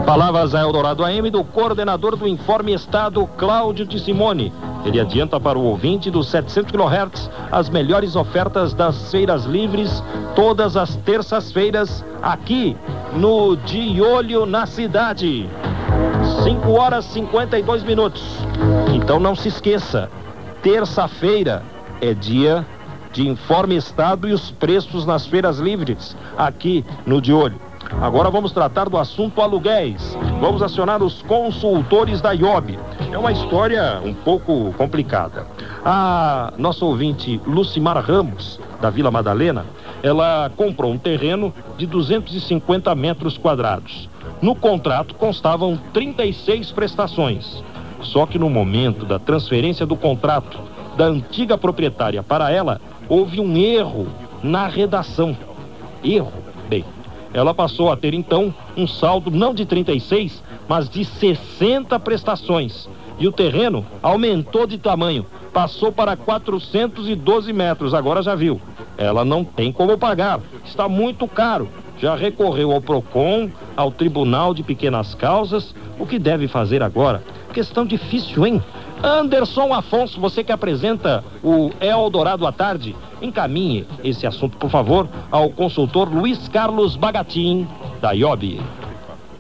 Palavras 0.06 0.54
a 0.54 0.62
Eldorado 0.62 1.06
AM 1.06 1.30
do 1.30 1.44
coordenador 1.44 2.16
do 2.16 2.28
Informe 2.28 2.74
Estado, 2.74 3.26
Cláudio 3.38 3.86
de 3.86 4.00
Simone. 4.00 4.52
Ele 4.84 5.00
adianta 5.00 5.40
para 5.40 5.58
o 5.58 5.64
ouvinte 5.64 6.10
dos 6.10 6.28
700 6.30 6.72
kHz 6.72 7.30
as 7.52 7.70
melhores 7.70 8.16
ofertas 8.16 8.74
das 8.74 9.12
feiras 9.12 9.46
livres, 9.46 10.04
todas 10.36 10.76
as 10.76 10.96
terças-feiras, 10.98 12.04
aqui 12.22 12.76
no 13.14 13.56
De 13.56 14.02
Olho 14.02 14.46
na 14.46 14.66
Cidade. 14.66 15.50
5 16.44 16.72
horas 16.72 17.06
e 17.06 17.14
52 17.14 17.84
minutos. 17.84 18.24
Então 18.94 19.20
não 19.20 19.36
se 19.36 19.50
esqueça, 19.50 20.10
terça-feira 20.62 21.64
é 22.02 22.14
dia 22.14 22.66
de 23.12 23.28
Informe 23.28 23.76
Estado 23.76 24.28
e 24.28 24.34
os 24.34 24.52
preços 24.52 25.06
nas 25.06 25.26
feiras 25.26 25.60
livres, 25.60 26.16
aqui 26.38 26.86
no 27.06 27.22
De 27.22 27.34
Olho. 27.34 27.60
Agora 28.00 28.30
vamos 28.30 28.52
tratar 28.52 28.88
do 28.88 28.98
assunto 28.98 29.42
aluguéis. 29.42 30.18
Vamos 30.40 30.62
acionar 30.62 31.04
os 31.04 31.22
consultores 31.24 32.22
da 32.22 32.32
IOB. 32.32 32.80
É 33.12 33.18
uma 33.18 33.32
história 33.32 34.00
um 34.04 34.14
pouco 34.14 34.74
complicada. 34.78 35.46
A 35.84 36.54
nossa 36.58 36.86
ouvinte 36.86 37.42
Lucimar 37.46 37.98
Ramos, 38.02 38.60
da 38.80 38.90
Vila 38.90 39.12
Madalena, 39.12 39.66
ela 40.02 40.50
comprou 40.56 40.92
um 40.92 40.98
terreno 40.98 41.54
de 41.78 41.86
250 41.86 42.94
metros 42.96 43.38
quadrados. 43.38 44.10
No 44.42 44.56
contrato 44.56 45.14
constavam 45.16 45.78
36 45.94 46.72
prestações. 46.72 47.62
Só 48.02 48.26
que 48.26 48.40
no 48.40 48.50
momento 48.50 49.06
da 49.06 49.20
transferência 49.20 49.86
do 49.86 49.96
contrato 49.96 50.60
da 50.98 51.06
antiga 51.06 51.58
proprietária 51.58 52.24
para 52.24 52.52
ela, 52.52 52.82
houve 53.12 53.42
um 53.42 53.58
erro 53.58 54.08
na 54.42 54.68
redação. 54.68 55.36
Erro. 56.02 56.32
Bem, 56.70 56.86
ela 57.34 57.54
passou 57.54 57.92
a 57.92 57.98
ter 57.98 58.14
então 58.14 58.56
um 58.78 58.88
saldo 58.88 59.30
não 59.30 59.54
de 59.54 59.66
36, 59.66 60.42
mas 60.66 60.90
de 60.90 61.04
60 61.04 62.00
prestações. 62.00 62.88
E 63.20 63.28
o 63.28 63.32
terreno 63.34 63.86
aumentou 64.02 64.66
de 64.66 64.78
tamanho, 64.78 65.26
passou 65.52 65.92
para 65.92 66.16
412 66.16 67.52
metros, 67.52 67.94
agora 67.94 68.24
já 68.24 68.34
viu. 68.34 68.62
Ela 68.98 69.26
não 69.26 69.44
tem 69.44 69.74
como 69.74 69.98
pagar, 69.98 70.40
está 70.64 70.88
muito 70.88 71.28
caro. 71.28 71.68
Já 72.00 72.16
recorreu 72.16 72.72
ao 72.72 72.82
PROCON, 72.82 73.50
ao 73.76 73.92
Tribunal 73.92 74.54
de 74.54 74.64
Pequenas 74.64 75.14
Causas. 75.14 75.76
O 76.00 76.08
que 76.08 76.18
deve 76.18 76.48
fazer 76.48 76.82
agora? 76.82 77.22
Questão 77.54 77.86
difícil, 77.86 78.46
hein? 78.46 78.62
Anderson 79.04 79.74
Afonso, 79.74 80.20
você 80.20 80.44
que 80.44 80.52
apresenta 80.52 81.24
o 81.44 81.72
Eldorado 81.82 82.46
à 82.48 82.52
tarde, 82.52 82.96
encaminhe 83.22 83.86
esse 84.04 84.26
assunto, 84.26 84.58
por 84.58 84.70
favor, 84.70 85.10
ao 85.30 85.50
consultor 85.50 86.08
Luiz 86.08 86.48
Carlos 86.48 86.96
Bagatim, 86.96 87.68
da 88.00 88.12
IOB. 88.12 88.62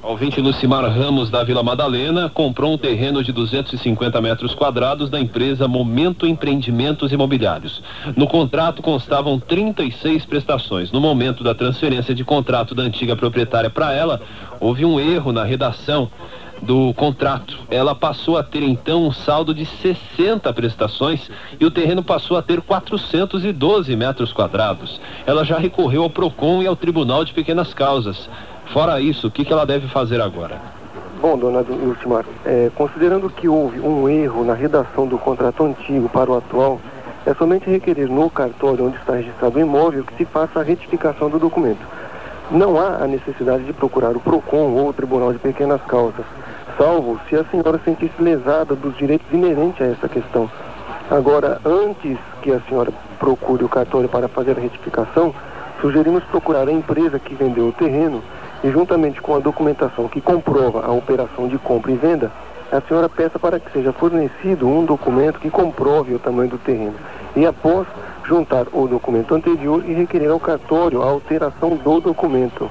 Ouvinte 0.03 0.41
Lucimar 0.41 0.83
Ramos, 0.91 1.29
da 1.29 1.43
Vila 1.43 1.61
Madalena, 1.61 2.27
comprou 2.27 2.73
um 2.73 2.77
terreno 2.77 3.23
de 3.23 3.31
250 3.31 4.19
metros 4.19 4.55
quadrados 4.55 5.11
da 5.11 5.19
empresa 5.19 5.67
Momento 5.67 6.25
Empreendimentos 6.25 7.11
Imobiliários. 7.11 7.83
No 8.15 8.27
contrato 8.27 8.81
constavam 8.81 9.39
36 9.39 10.25
prestações. 10.25 10.91
No 10.91 10.99
momento 10.99 11.43
da 11.43 11.53
transferência 11.53 12.15
de 12.15 12.25
contrato 12.25 12.73
da 12.73 12.81
antiga 12.81 13.15
proprietária 13.15 13.69
para 13.69 13.93
ela, 13.93 14.19
houve 14.59 14.83
um 14.83 14.99
erro 14.99 15.31
na 15.31 15.43
redação 15.43 16.09
do 16.61 16.93
contrato. 16.93 17.59
Ela 17.69 17.95
passou 17.95 18.37
a 18.37 18.43
ter 18.43 18.61
então 18.61 19.05
um 19.05 19.11
saldo 19.11 19.53
de 19.53 19.65
60 19.65 20.53
prestações 20.53 21.29
e 21.59 21.65
o 21.65 21.71
terreno 21.71 22.03
passou 22.03 22.37
a 22.37 22.41
ter 22.41 22.61
412 22.61 23.95
metros 23.95 24.31
quadrados. 24.31 25.01
Ela 25.25 25.43
já 25.43 25.57
recorreu 25.57 26.03
ao 26.03 26.09
PROCON 26.09 26.61
e 26.61 26.67
ao 26.67 26.75
Tribunal 26.75 27.25
de 27.25 27.33
Pequenas 27.33 27.73
Causas. 27.73 28.29
Fora 28.67 29.01
isso, 29.01 29.27
o 29.27 29.31
que, 29.31 29.43
que 29.43 29.51
ela 29.51 29.65
deve 29.65 29.87
fazer 29.87 30.21
agora? 30.21 30.61
Bom, 31.21 31.37
dona 31.37 31.59
Ultimar, 31.59 32.25
é, 32.45 32.71
considerando 32.73 33.29
que 33.29 33.47
houve 33.47 33.79
um 33.79 34.09
erro 34.09 34.43
na 34.43 34.53
redação 34.53 35.05
do 35.05 35.17
contrato 35.17 35.63
antigo 35.63 36.09
para 36.09 36.31
o 36.31 36.37
atual, 36.37 36.79
é 37.25 37.33
somente 37.35 37.69
requerer 37.69 38.09
no 38.09 38.29
cartório 38.29 38.87
onde 38.87 38.97
está 38.97 39.13
registrado 39.13 39.57
o 39.57 39.61
imóvel 39.61 40.03
que 40.03 40.15
se 40.15 40.25
faça 40.25 40.59
a 40.59 40.63
retificação 40.63 41.29
do 41.29 41.37
documento. 41.37 41.85
Não 42.49 42.79
há 42.79 43.03
a 43.03 43.07
necessidade 43.07 43.63
de 43.63 43.71
procurar 43.71 44.15
o 44.15 44.19
PROCON 44.19 44.71
ou 44.71 44.89
o 44.89 44.93
Tribunal 44.93 45.31
de 45.31 45.39
Pequenas 45.39 45.81
Causas, 45.83 46.25
salvo 46.81 47.19
se 47.29 47.35
a 47.35 47.43
senhora 47.43 47.79
sentisse 47.85 48.19
lesada 48.19 48.73
dos 48.73 48.97
direitos 48.97 49.31
inerentes 49.31 49.79
a 49.79 49.85
essa 49.85 50.09
questão. 50.09 50.49
Agora, 51.11 51.61
antes 51.63 52.17
que 52.41 52.51
a 52.51 52.59
senhora 52.61 52.91
procure 53.19 53.63
o 53.63 53.69
cartório 53.69 54.09
para 54.09 54.27
fazer 54.27 54.57
a 54.57 54.61
retificação, 54.61 55.31
sugerimos 55.79 56.23
procurar 56.23 56.67
a 56.67 56.71
empresa 56.71 57.19
que 57.19 57.35
vendeu 57.35 57.67
o 57.67 57.71
terreno 57.71 58.23
e 58.63 58.71
juntamente 58.71 59.21
com 59.21 59.35
a 59.35 59.39
documentação 59.39 60.07
que 60.07 60.19
comprova 60.19 60.83
a 60.83 60.91
operação 60.91 61.47
de 61.47 61.59
compra 61.59 61.91
e 61.91 61.95
venda, 61.95 62.31
a 62.71 62.81
senhora 62.81 63.07
peça 63.07 63.37
para 63.37 63.59
que 63.59 63.71
seja 63.71 63.93
fornecido 63.93 64.67
um 64.67 64.83
documento 64.83 65.39
que 65.39 65.51
comprove 65.51 66.15
o 66.15 66.19
tamanho 66.19 66.49
do 66.49 66.57
terreno. 66.57 66.95
E 67.35 67.45
após, 67.45 67.85
juntar 68.25 68.65
o 68.73 68.87
documento 68.87 69.35
anterior 69.35 69.83
e 69.87 69.93
requerer 69.93 70.31
ao 70.31 70.39
cartório 70.39 71.03
a 71.03 71.05
alteração 71.05 71.75
do 71.75 71.99
documento. 71.99 72.67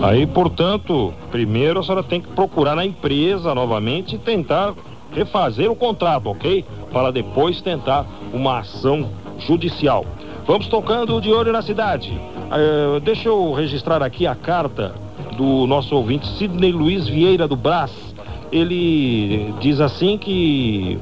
Aí, 0.00 0.26
portanto, 0.26 1.12
primeiro 1.30 1.80
a 1.80 1.82
senhora 1.82 2.04
tem 2.04 2.20
que 2.20 2.28
procurar 2.28 2.76
na 2.76 2.86
empresa 2.86 3.52
novamente 3.54 4.14
e 4.14 4.18
tentar 4.18 4.74
refazer 5.12 5.70
o 5.70 5.74
contrato, 5.74 6.28
ok? 6.28 6.64
Para 6.92 7.10
depois 7.10 7.60
tentar 7.60 8.06
uma 8.32 8.60
ação 8.60 9.10
judicial. 9.38 10.06
Vamos 10.46 10.68
tocando 10.68 11.20
de 11.20 11.32
olho 11.32 11.52
na 11.52 11.62
cidade. 11.62 12.10
Uh, 12.12 13.00
deixa 13.00 13.28
eu 13.28 13.52
registrar 13.52 14.02
aqui 14.02 14.26
a 14.26 14.34
carta 14.34 14.94
do 15.36 15.66
nosso 15.66 15.94
ouvinte 15.94 16.26
Sidney 16.38 16.72
Luiz 16.72 17.08
Vieira 17.08 17.48
do 17.48 17.56
Brás. 17.56 17.92
Ele 18.52 19.52
diz 19.60 19.80
assim 19.80 20.16
que 20.16 20.98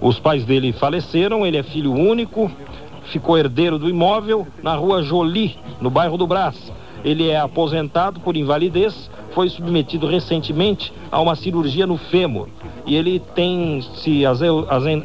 os 0.00 0.20
pais 0.20 0.44
dele 0.44 0.72
faleceram, 0.72 1.46
ele 1.46 1.56
é 1.56 1.62
filho 1.62 1.92
único, 1.92 2.50
ficou 3.04 3.38
herdeiro 3.38 3.78
do 3.78 3.88
imóvel 3.88 4.46
na 4.62 4.74
rua 4.74 5.02
Jolie, 5.02 5.56
no 5.80 5.90
bairro 5.90 6.16
do 6.18 6.26
Brás. 6.26 6.72
Ele 7.04 7.28
é 7.28 7.38
aposentado 7.38 8.20
por 8.20 8.36
invalidez, 8.36 9.10
foi 9.32 9.48
submetido 9.48 10.06
recentemente 10.06 10.92
a 11.10 11.20
uma 11.20 11.36
cirurgia 11.36 11.86
no 11.86 11.96
fêmur 11.96 12.48
e 12.86 12.96
ele 12.96 13.20
tem 13.34 13.82
se 13.96 14.22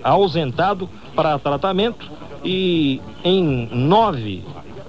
ausentado 0.04 0.90
para 1.16 1.38
tratamento 1.38 2.10
e 2.44 3.02
em 3.24 3.70
9 3.72 4.44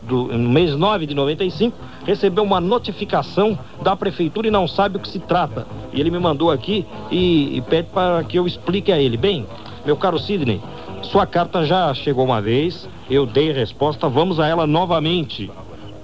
do, 0.07 0.27
no 0.27 0.51
mês 0.51 0.77
9 0.77 1.07
de 1.07 1.15
95, 1.15 1.77
recebeu 2.05 2.45
uma 2.45 2.61
notificação 2.61 3.59
da 3.83 3.97
prefeitura 3.97 4.47
e 4.47 4.51
não 4.51 4.69
sabe 4.69 4.97
o 4.97 5.01
que 5.01 5.09
se 5.09 5.19
trata. 5.19 5.67
E 5.93 6.01
ele 6.01 6.11
me 6.11 6.19
mandou 6.19 6.51
aqui 6.51 6.87
e, 7.11 7.57
e 7.57 7.61
pede 7.63 7.89
para 7.89 8.23
que 8.25 8.39
eu 8.39 8.47
explique 8.47 8.93
a 8.93 8.99
ele. 8.99 9.17
Bem, 9.17 9.47
meu 9.85 9.97
caro 9.97 10.19
Sidney, 10.19 10.61
sua 11.03 11.27
carta 11.27 11.65
já 11.65 11.93
chegou 11.95 12.25
uma 12.25 12.41
vez, 12.41 12.89
eu 13.09 13.27
dei 13.27 13.53
resposta, 13.53 14.09
vamos 14.09 14.39
a 14.39 14.47
ela 14.47 14.67
novamente. 14.67 15.51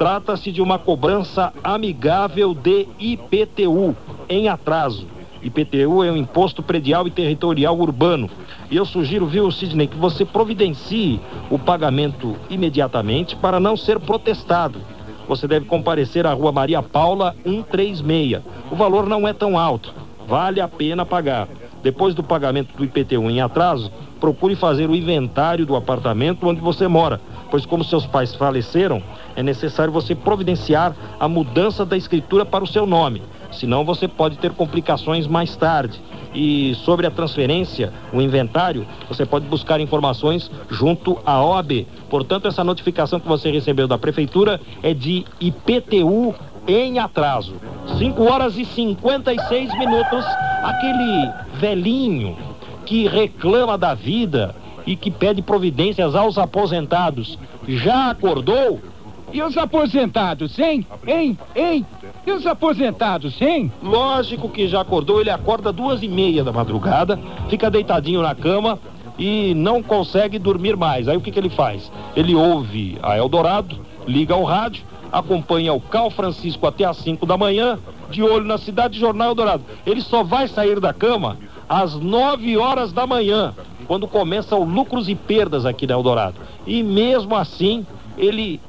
Trata-se 0.01 0.51
de 0.51 0.62
uma 0.62 0.78
cobrança 0.78 1.53
amigável 1.62 2.55
de 2.55 2.88
IPTU 2.98 3.94
em 4.30 4.48
atraso. 4.48 5.07
IPTU 5.42 6.03
é 6.03 6.11
o 6.11 6.16
Imposto 6.16 6.62
Predial 6.62 7.07
e 7.07 7.11
Territorial 7.11 7.78
Urbano. 7.78 8.30
E 8.70 8.78
eu 8.78 8.86
sugiro, 8.86 9.26
viu, 9.26 9.51
Sidney, 9.51 9.86
que 9.86 9.98
você 9.98 10.24
providencie 10.24 11.20
o 11.51 11.59
pagamento 11.59 12.34
imediatamente 12.48 13.36
para 13.36 13.61
não 13.61 13.76
ser 13.76 14.01
protestado. 14.01 14.80
Você 15.28 15.46
deve 15.46 15.66
comparecer 15.66 16.26
à 16.26 16.32
Rua 16.32 16.51
Maria 16.51 16.82
Paula 16.82 17.36
136. 17.44 18.40
O 18.70 18.76
valor 18.76 19.07
não 19.07 19.28
é 19.28 19.34
tão 19.34 19.59
alto. 19.59 19.92
Vale 20.26 20.62
a 20.62 20.68
pena 20.68 21.05
pagar. 21.05 21.46
Depois 21.82 22.14
do 22.14 22.22
pagamento 22.22 22.74
do 22.74 22.84
IPTU 22.86 23.28
em 23.28 23.42
atraso, 23.42 23.92
procure 24.18 24.57
fazer 24.57 24.88
o 24.88 24.94
inventário 24.94 25.66
do 25.66 25.76
apartamento 25.76 26.46
onde 26.46 26.61
você 26.61 26.88
mora, 26.88 27.20
pois 27.51 27.66
como 27.66 27.84
seus 27.84 28.07
pais 28.07 28.34
faleceram, 28.34 29.03
é 29.34 29.42
necessário 29.42 29.92
você 29.92 30.14
providenciar 30.14 30.94
a 31.18 31.28
mudança 31.28 31.84
da 31.84 31.96
escritura 31.96 32.44
para 32.44 32.64
o 32.64 32.66
seu 32.66 32.86
nome 32.86 33.22
senão 33.53 33.84
você 33.84 34.07
pode 34.07 34.38
ter 34.38 34.53
complicações 34.53 35.26
mais 35.26 35.57
tarde. 35.57 36.01
E 36.32 36.74
sobre 36.76 37.07
a 37.07 37.11
transferência, 37.11 37.92
o 38.12 38.20
inventário, 38.20 38.86
você 39.09 39.26
pode 39.26 39.46
buscar 39.46 39.80
informações 39.80 40.51
junto 40.70 41.18
à 41.26 41.42
OAB. 41.42 41.86
Portanto, 42.09 42.46
essa 42.46 42.62
notificação 42.62 43.18
que 43.18 43.26
você 43.26 43.51
recebeu 43.51 43.88
da 43.88 43.98
prefeitura 43.98 44.61
é 44.82 44.94
de 44.94 45.24
IPTU 45.40 46.34
em 46.68 46.98
atraso. 47.01 47.55
5 47.98 48.22
horas 48.22 48.57
e 48.57 48.64
56 48.64 49.76
minutos. 49.78 50.24
Aquele 50.62 51.32
velhinho 51.55 52.36
que 52.86 53.09
reclama 53.09 53.76
da 53.76 53.94
vida 53.94 54.55
e 54.87 54.97
que 54.97 55.11
pede 55.11 55.43
providências 55.43 56.14
aos 56.14 56.39
aposentados 56.39 57.39
já 57.66 58.11
acordou? 58.11 58.81
E 59.33 59.41
os 59.43 59.57
aposentados, 59.57 60.59
hein? 60.59 60.85
Hein? 61.07 61.39
Hein? 61.55 61.87
E 62.26 62.33
os 62.33 62.45
aposentados, 62.47 63.41
hein? 63.41 63.72
Lógico 63.81 64.49
que 64.49 64.66
já 64.66 64.81
acordou, 64.81 65.20
ele 65.20 65.31
acorda 65.31 65.72
duas 65.72 66.03
e 66.03 66.09
meia 66.09 66.43
da 66.43 66.53
madrugada, 66.53 67.18
fica 67.49 67.70
deitadinho 67.70 68.22
na 68.22 68.35
cama 68.35 68.78
e 69.16 69.55
não 69.55 69.83
consegue 69.83 70.39
dormir 70.39 70.76
mais. 70.76 71.07
Aí 71.07 71.16
o 71.16 71.20
que, 71.20 71.31
que 71.31 71.39
ele 71.39 71.51
faz? 71.51 71.93
Ele 72.16 72.35
ouve 72.35 72.99
a 73.03 73.16
Eldorado, 73.16 73.78
liga 74.07 74.35
ao 74.35 74.43
rádio, 74.43 74.85
acompanha 75.12 75.72
o 75.72 75.81
Cal 75.81 76.11
Francisco 76.11 76.66
até 76.66 76.85
às 76.85 76.97
5 76.97 77.24
da 77.24 77.37
manhã, 77.37 77.78
de 78.11 78.22
olho 78.22 78.45
na 78.45 78.59
cidade 78.59 78.99
Jornal 78.99 79.28
Eldorado. 79.28 79.62
Ele 79.87 80.01
só 80.01 80.24
vai 80.24 80.49
sair 80.49 80.81
da 80.81 80.93
cama 80.93 81.39
às 81.71 81.95
9 81.95 82.59
horas 82.59 82.93
da 82.93 83.07
manhã, 83.07 83.55
quando 83.87 84.09
começam 84.09 84.64
lucros 84.64 85.09
e 85.09 85.14
perdas 85.14 85.64
aqui 85.64 85.87
na 85.87 85.95
Eldorado. 85.95 86.35
E 86.66 86.83
mesmo 86.83 87.37
assim, 87.37 87.87
ele 88.18 88.61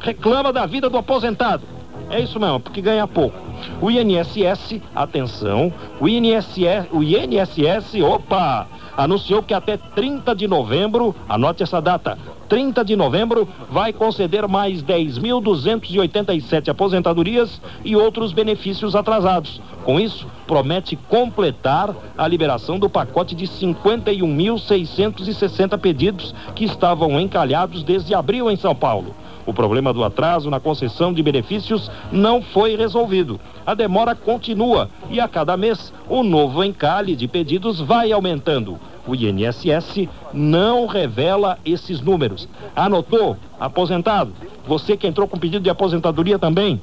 reclama 0.00 0.52
da 0.52 0.66
vida 0.66 0.90
do 0.90 0.98
aposentado. 0.98 1.62
É 2.10 2.18
isso 2.18 2.40
mesmo, 2.40 2.58
porque 2.58 2.82
ganha 2.82 3.06
pouco. 3.06 3.38
O 3.80 3.88
INSS, 3.88 4.80
atenção, 4.92 5.72
o 6.00 6.08
INSS, 6.08 6.88
o 6.90 7.04
INSS, 7.04 8.02
opa, 8.02 8.66
anunciou 9.02 9.42
que 9.42 9.54
até 9.54 9.78
30 9.78 10.34
de 10.34 10.46
novembro, 10.46 11.14
anote 11.26 11.62
essa 11.62 11.80
data, 11.80 12.18
30 12.50 12.84
de 12.84 12.94
novembro, 12.96 13.48
vai 13.70 13.94
conceder 13.94 14.46
mais 14.46 14.82
10.287 14.82 16.68
aposentadorias 16.68 17.58
e 17.82 17.96
outros 17.96 18.30
benefícios 18.32 18.94
atrasados. 18.94 19.58
Com 19.84 19.98
isso, 19.98 20.26
promete 20.46 20.96
completar 20.96 21.96
a 22.18 22.28
liberação 22.28 22.78
do 22.78 22.90
pacote 22.90 23.34
de 23.34 23.46
51.660 23.46 25.78
pedidos 25.78 26.34
que 26.54 26.66
estavam 26.66 27.18
encalhados 27.18 27.82
desde 27.82 28.14
abril 28.14 28.50
em 28.50 28.56
São 28.56 28.74
Paulo. 28.74 29.16
O 29.46 29.54
problema 29.54 29.90
do 29.92 30.04
atraso 30.04 30.50
na 30.50 30.60
concessão 30.60 31.12
de 31.12 31.22
benefícios 31.22 31.90
não 32.12 32.42
foi 32.42 32.76
resolvido. 32.76 33.40
A 33.64 33.74
demora 33.74 34.14
continua 34.14 34.90
e 35.08 35.18
a 35.18 35.26
cada 35.26 35.56
mês 35.56 35.92
o 36.08 36.22
novo 36.22 36.62
encalhe 36.62 37.16
de 37.16 37.26
pedidos 37.26 37.80
vai 37.80 38.12
aumentando. 38.12 38.78
O 39.06 39.14
INSS 39.14 40.08
não 40.32 40.86
revela 40.86 41.58
esses 41.64 42.00
números. 42.00 42.48
Anotou? 42.76 43.36
Aposentado? 43.58 44.32
Você 44.66 44.96
que 44.96 45.06
entrou 45.06 45.26
com 45.26 45.38
pedido 45.38 45.62
de 45.62 45.70
aposentadoria 45.70 46.38
também? 46.38 46.80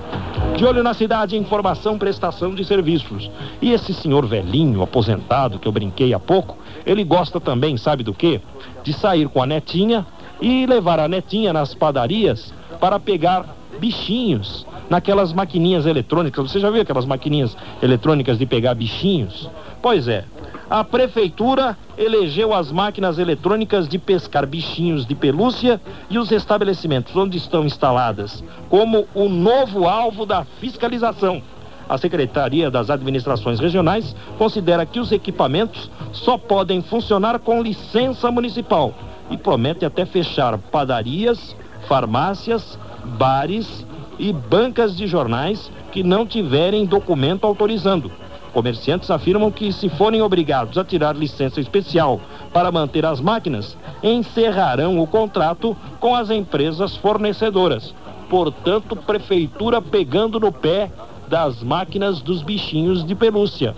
De 0.57 0.65
olho 0.65 0.81
na 0.81 0.91
cidade, 0.95 1.37
informação, 1.37 1.99
prestação 1.99 2.55
de 2.55 2.65
serviços. 2.65 3.29
E 3.61 3.71
esse 3.71 3.93
senhor 3.93 4.25
velhinho, 4.25 4.81
aposentado, 4.81 5.59
que 5.59 5.67
eu 5.67 5.71
brinquei 5.71 6.11
há 6.11 6.19
pouco, 6.19 6.57
ele 6.83 7.03
gosta 7.03 7.39
também, 7.39 7.77
sabe 7.77 8.03
do 8.03 8.11
quê? 8.11 8.41
De 8.83 8.91
sair 8.91 9.29
com 9.29 9.39
a 9.39 9.45
netinha 9.45 10.03
e 10.41 10.65
levar 10.65 10.99
a 10.99 11.07
netinha 11.07 11.53
nas 11.53 11.75
padarias 11.75 12.51
para 12.79 12.99
pegar 12.99 13.45
bichinhos 13.79 14.65
naquelas 14.89 15.31
maquininhas 15.31 15.85
eletrônicas. 15.85 16.51
Você 16.51 16.59
já 16.59 16.71
viu 16.71 16.81
aquelas 16.81 17.05
maquininhas 17.05 17.55
eletrônicas 17.83 18.39
de 18.39 18.47
pegar 18.47 18.73
bichinhos? 18.73 19.47
Pois 19.83 20.07
é. 20.07 20.23
A 20.69 20.81
prefeitura 20.81 21.77
elegeu 21.97 22.53
as 22.53 22.71
máquinas 22.71 23.19
eletrônicas 23.19 23.85
de 23.85 23.99
pescar 23.99 24.47
bichinhos 24.47 25.05
de 25.05 25.13
pelúcia 25.13 25.79
e 26.09 26.17
os 26.17 26.31
estabelecimentos 26.31 27.13
onde 27.17 27.37
estão 27.37 27.65
instaladas 27.65 28.41
como 28.69 29.05
o 29.13 29.27
novo 29.27 29.85
alvo 29.85 30.25
da 30.25 30.45
fiscalização. 30.61 31.41
A 31.89 31.97
Secretaria 31.97 32.71
das 32.71 32.89
Administrações 32.89 33.59
Regionais 33.59 34.15
considera 34.37 34.85
que 34.85 35.01
os 35.01 35.11
equipamentos 35.11 35.91
só 36.13 36.37
podem 36.37 36.81
funcionar 36.81 37.37
com 37.39 37.61
licença 37.61 38.31
municipal 38.31 38.93
e 39.29 39.35
promete 39.35 39.83
até 39.83 40.05
fechar 40.05 40.57
padarias, 40.57 41.57
farmácias, 41.89 42.79
bares 43.03 43.85
e 44.17 44.31
bancas 44.31 44.95
de 44.95 45.07
jornais 45.07 45.69
que 45.91 46.03
não 46.03 46.25
tiverem 46.25 46.85
documento 46.85 47.45
autorizando. 47.45 48.22
Comerciantes 48.53 49.09
afirmam 49.09 49.49
que, 49.49 49.73
se 49.73 49.89
forem 49.89 50.21
obrigados 50.21 50.77
a 50.77 50.85
tirar 50.85 51.15
licença 51.15 51.59
especial 51.59 52.21
para 52.53 52.71
manter 52.71 53.03
as 53.03 53.19
máquinas, 53.19 53.75
encerrarão 54.03 54.99
o 54.99 55.07
contrato 55.07 55.75
com 55.99 56.15
as 56.15 56.29
empresas 56.29 56.95
fornecedoras. 56.95 57.95
Portanto, 58.29 58.95
prefeitura 58.95 59.81
pegando 59.81 60.39
no 60.39 60.51
pé 60.51 60.91
das 61.27 61.63
máquinas 61.63 62.21
dos 62.21 62.43
bichinhos 62.43 63.03
de 63.03 63.15
pelúcia. 63.15 63.75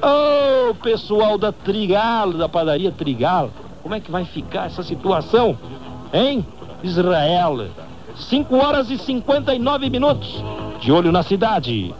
Ô, 0.00 0.70
oh, 0.70 0.74
pessoal 0.76 1.36
da 1.36 1.50
Trigal, 1.50 2.32
da 2.32 2.48
padaria 2.48 2.92
Trigal, 2.92 3.50
como 3.82 3.94
é 3.94 4.00
que 4.00 4.10
vai 4.10 4.24
ficar 4.24 4.66
essa 4.66 4.84
situação? 4.84 5.58
Hein? 6.12 6.46
Israel. 6.82 7.68
5 8.14 8.56
horas 8.56 8.88
e 8.88 8.98
59 8.98 9.90
minutos. 9.90 10.42
De 10.80 10.92
olho 10.92 11.10
na 11.10 11.22
cidade. 11.22 11.92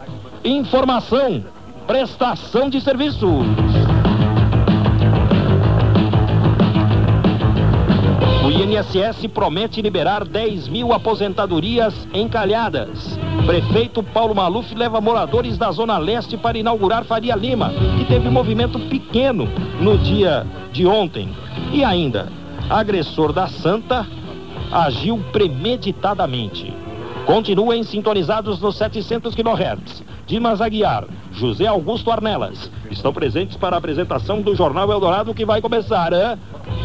Informação. 0.43 1.43
Prestação 1.87 2.69
de 2.69 2.81
serviços. 2.81 3.47
O 8.45 8.51
INSS 8.51 9.25
promete 9.33 9.81
liberar 9.81 10.25
10 10.25 10.67
mil 10.67 10.91
aposentadorias 10.91 12.05
encalhadas. 12.13 13.17
Prefeito 13.45 14.03
Paulo 14.03 14.35
Maluf 14.35 14.75
leva 14.75 14.99
moradores 14.99 15.57
da 15.57 15.71
Zona 15.71 15.97
Leste 15.97 16.35
para 16.35 16.57
inaugurar 16.57 17.05
Faria 17.05 17.37
Lima, 17.37 17.71
que 17.97 18.03
teve 18.03 18.29
movimento 18.29 18.77
pequeno 18.89 19.47
no 19.79 19.97
dia 19.97 20.45
de 20.73 20.85
ontem. 20.85 21.29
E 21.71 21.85
ainda, 21.85 22.27
agressor 22.69 23.31
da 23.31 23.47
Santa 23.47 24.05
agiu 24.73 25.23
premeditadamente. 25.31 26.73
Continuem 27.25 27.81
sintonizados 27.83 28.59
nos 28.59 28.75
700 28.75 29.33
kHz. 29.33 30.03
Dimas 30.27 30.59
Aguiar, 30.59 31.05
José 31.31 31.65
Augusto 31.65 32.11
Arnelas 32.11 32.69
estão 32.91 33.13
presentes 33.13 33.55
para 33.55 33.77
a 33.77 33.79
apresentação 33.79 34.41
do 34.41 34.53
Jornal 34.53 34.91
Eldorado 34.91 35.33
que 35.33 35.45
vai 35.45 35.61
começar 35.61 36.11
hein? 36.11 36.37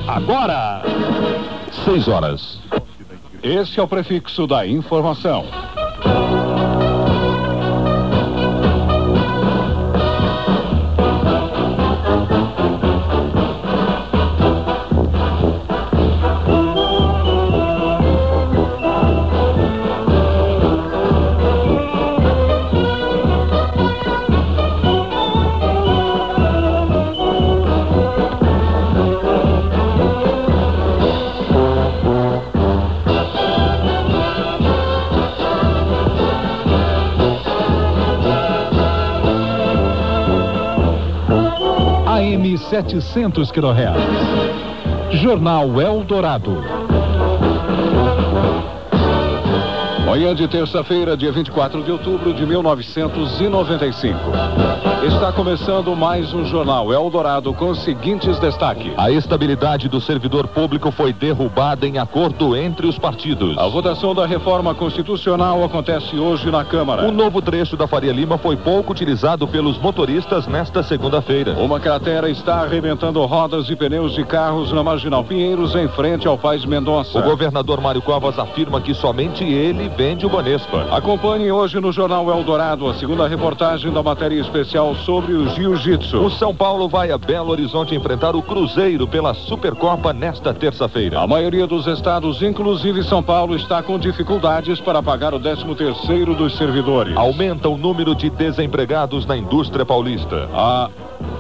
agora. 0.06 0.82
6 1.84 2.06
horas. 2.06 2.60
Este 3.42 3.80
é 3.80 3.82
o 3.82 3.88
prefixo 3.88 4.46
da 4.46 4.64
informação. 4.64 5.44
700 42.72 43.52
kHz. 43.52 45.20
Jornal 45.20 45.78
Eldorado. 45.78 46.64
Manhã 50.06 50.34
de 50.34 50.48
terça-feira, 50.48 51.14
dia 51.14 51.30
24 51.30 51.82
de 51.82 51.92
outubro 51.92 52.32
de 52.32 52.46
1995. 52.46 54.18
Está 55.02 55.32
começando 55.32 55.96
mais 55.96 56.32
um 56.32 56.44
Jornal 56.44 56.92
Eldorado 56.92 57.52
com 57.52 57.70
os 57.70 57.82
seguintes 57.82 58.38
destaques. 58.38 58.92
A 58.96 59.10
estabilidade 59.10 59.88
do 59.88 60.00
servidor 60.00 60.46
público 60.46 60.92
foi 60.92 61.12
derrubada 61.12 61.84
em 61.88 61.98
acordo 61.98 62.56
entre 62.56 62.86
os 62.86 63.00
partidos. 63.00 63.58
A 63.58 63.66
votação 63.66 64.14
da 64.14 64.24
reforma 64.24 64.76
constitucional 64.76 65.64
acontece 65.64 66.16
hoje 66.16 66.48
na 66.52 66.64
Câmara. 66.64 67.02
O 67.08 67.10
novo 67.10 67.42
trecho 67.42 67.76
da 67.76 67.88
Faria 67.88 68.12
Lima 68.12 68.38
foi 68.38 68.56
pouco 68.56 68.92
utilizado 68.92 69.48
pelos 69.48 69.76
motoristas 69.76 70.46
nesta 70.46 70.84
segunda-feira. 70.84 71.54
Uma 71.58 71.80
cratera 71.80 72.30
está 72.30 72.60
arrebentando 72.60 73.26
rodas 73.26 73.68
e 73.68 73.74
pneus 73.74 74.14
de 74.14 74.24
carros 74.24 74.70
na 74.70 74.84
Marginal 74.84 75.24
Pinheiros, 75.24 75.74
em 75.74 75.88
frente 75.88 76.28
ao 76.28 76.38
Paz 76.38 76.64
Mendonça. 76.64 77.18
O 77.18 77.22
governador 77.22 77.80
Mário 77.80 78.02
Covas 78.02 78.38
afirma 78.38 78.80
que 78.80 78.94
somente 78.94 79.42
ele 79.42 79.88
vende 79.96 80.24
o 80.24 80.28
Banespa. 80.28 80.86
Acompanhe 80.92 81.50
hoje 81.50 81.80
no 81.80 81.90
Jornal 81.90 82.30
Eldorado 82.30 82.88
a 82.88 82.94
segunda 82.94 83.26
reportagem 83.26 83.92
da 83.92 84.00
matéria 84.00 84.40
especial 84.40 84.91
sobre 84.94 85.32
o 85.32 85.48
Jiu-Jitsu. 85.48 86.18
O 86.18 86.30
São 86.30 86.54
Paulo 86.54 86.88
vai 86.88 87.10
a 87.10 87.18
Belo 87.18 87.50
Horizonte 87.50 87.94
enfrentar 87.94 88.34
o 88.34 88.42
Cruzeiro 88.42 89.06
pela 89.06 89.34
Supercopa 89.34 90.12
nesta 90.12 90.52
terça-feira. 90.54 91.20
A 91.20 91.26
maioria 91.26 91.66
dos 91.66 91.86
estados, 91.86 92.42
inclusive 92.42 93.02
São 93.02 93.22
Paulo, 93.22 93.56
está 93.56 93.82
com 93.82 93.98
dificuldades 93.98 94.80
para 94.80 95.02
pagar 95.02 95.34
o 95.34 95.40
13 95.40 95.74
terceiro 95.74 96.34
dos 96.34 96.56
servidores. 96.56 97.16
Aumenta 97.16 97.68
o 97.68 97.76
número 97.76 98.14
de 98.14 98.30
desempregados 98.30 99.26
na 99.26 99.36
indústria 99.36 99.84
paulista. 99.84 100.48
A 100.54 100.90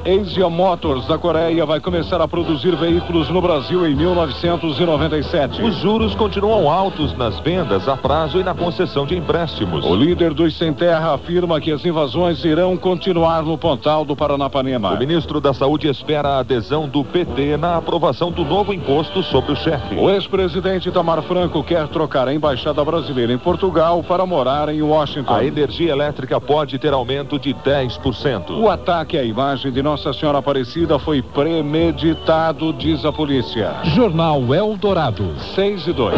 Asia 0.04 0.48
Motors 0.48 1.06
da 1.06 1.16
Coreia 1.16 1.64
vai 1.64 1.80
começar 1.80 2.20
a 2.20 2.28
produzir 2.28 2.74
veículos 2.76 3.28
no 3.28 3.40
Brasil 3.40 3.86
em 3.86 3.94
1997. 3.94 5.62
Os 5.62 5.76
juros 5.76 6.14
continuam 6.14 6.70
altos 6.70 7.16
nas 7.16 7.38
vendas 7.40 7.88
a 7.88 7.96
prazo 7.96 8.38
e 8.38 8.44
na 8.44 8.54
concessão 8.54 9.06
de 9.06 9.16
empréstimos. 9.16 9.84
O 9.84 9.94
líder 9.94 10.34
dos 10.34 10.56
Sem 10.56 10.72
Terra 10.72 11.14
afirma 11.14 11.60
que 11.60 11.72
as 11.72 11.84
invasões 11.84 12.44
irão 12.44 12.76
continuar 12.76 13.42
no 13.42 13.56
Pontal 13.56 14.04
do 14.04 14.14
Paranapanema. 14.14 14.92
O 14.92 14.98
ministro 14.98 15.40
da 15.40 15.54
Saúde 15.54 15.88
espera 15.88 16.30
a 16.30 16.38
adesão 16.40 16.88
do 16.88 17.04
PT 17.04 17.56
na 17.56 17.76
aprovação 17.76 18.30
do 18.30 18.44
novo 18.44 18.72
imposto 18.72 19.22
sobre 19.22 19.52
o 19.52 19.56
chefe. 19.56 19.94
O 19.94 20.10
ex-presidente 20.10 20.88
Itamar 20.88 21.22
Franco 21.22 21.62
quer 21.62 21.88
trocar 21.88 22.28
a 22.28 22.34
embaixada 22.34 22.84
brasileira 22.84 23.32
em 23.32 23.38
Portugal 23.38 24.02
para 24.02 24.26
morar 24.26 24.68
em 24.68 24.82
Washington. 24.82 25.32
A 25.32 25.44
energia 25.44 25.92
elétrica 25.92 26.40
pode 26.40 26.78
ter 26.78 26.92
aumento 26.92 27.38
de 27.38 27.54
10%. 27.54 28.50
O 28.60 28.68
ataque 28.68 29.16
à 29.16 29.24
imagem 29.24 29.71
de 29.72 29.82
Nossa 29.82 30.12
Senhora 30.12 30.38
Aparecida 30.38 30.98
foi 30.98 31.22
premeditado, 31.22 32.72
diz 32.74 33.04
a 33.06 33.12
polícia. 33.12 33.74
Jornal 33.84 34.54
Eldorado. 34.54 35.34
6 35.54 35.86
e 35.86 35.92
2. 35.92 36.14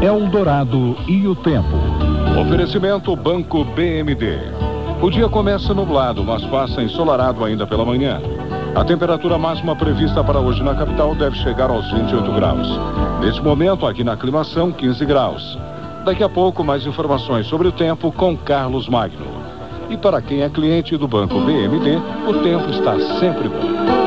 Eldorado 0.00 0.96
e 1.08 1.26
o 1.26 1.34
tempo. 1.34 1.76
Oferecimento 2.40 3.14
Banco 3.16 3.64
BMD. 3.64 4.38
O 5.02 5.10
dia 5.10 5.28
começa 5.28 5.74
nublado, 5.74 6.22
mas 6.22 6.44
passa 6.44 6.82
ensolarado 6.82 7.44
ainda 7.44 7.66
pela 7.66 7.84
manhã. 7.84 8.20
A 8.74 8.84
temperatura 8.84 9.36
máxima 9.36 9.74
prevista 9.74 10.22
para 10.22 10.38
hoje 10.38 10.62
na 10.62 10.74
capital 10.74 11.14
deve 11.14 11.36
chegar 11.38 11.70
aos 11.70 11.90
28 11.90 12.32
graus. 12.32 12.68
Neste 13.20 13.42
momento, 13.42 13.84
aqui 13.84 14.04
na 14.04 14.12
aclimação, 14.12 14.70
15 14.70 15.04
graus. 15.04 15.58
Daqui 16.04 16.22
a 16.22 16.28
pouco, 16.28 16.62
mais 16.62 16.86
informações 16.86 17.46
sobre 17.46 17.66
o 17.68 17.72
tempo 17.72 18.12
com 18.12 18.36
Carlos 18.36 18.88
Magno. 18.88 19.26
E 19.90 19.96
para 19.96 20.22
quem 20.22 20.42
é 20.42 20.48
cliente 20.48 20.96
do 20.96 21.08
Banco 21.08 21.40
BMD, 21.40 21.98
o 22.28 22.34
tempo 22.42 22.70
está 22.70 22.98
sempre 23.18 23.48
bom. 23.48 24.00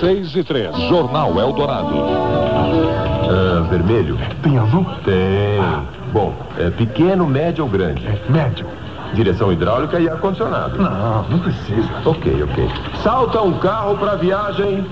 6 0.00 0.34
e 0.34 0.42
3. 0.42 0.76
Jornal 0.88 1.38
Eldorado. 1.38 1.94
Ah, 3.28 3.66
vermelho? 3.68 4.18
Tem 4.42 4.58
azul? 4.58 4.86
Tem. 5.04 5.60
Bom, 6.10 6.34
é 6.58 6.70
pequeno, 6.70 7.26
médio 7.26 7.64
ou 7.64 7.70
grande? 7.70 8.02
Médio. 8.30 8.66
Direção 9.14 9.52
hidráulica 9.52 9.98
e 9.98 10.08
ar-condicionado. 10.08 10.78
Não, 10.78 11.28
não 11.28 11.38
precisa. 11.38 11.88
Ok, 12.04 12.42
ok. 12.42 12.68
Salta 13.02 13.42
um 13.42 13.58
carro 13.58 13.96
para 13.96 14.16
viagem. 14.16 14.86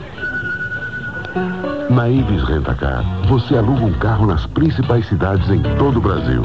Na 1.91 2.09
Ibis 2.09 2.43
Rentacar, 2.45 3.03
você 3.27 3.57
aluga 3.57 3.85
um 3.85 3.93
carro 3.93 4.27
nas 4.27 4.45
principais 4.47 5.07
cidades 5.07 5.49
em 5.49 5.63
todo 5.79 5.99
o 5.99 6.03
Brasil. 6.03 6.45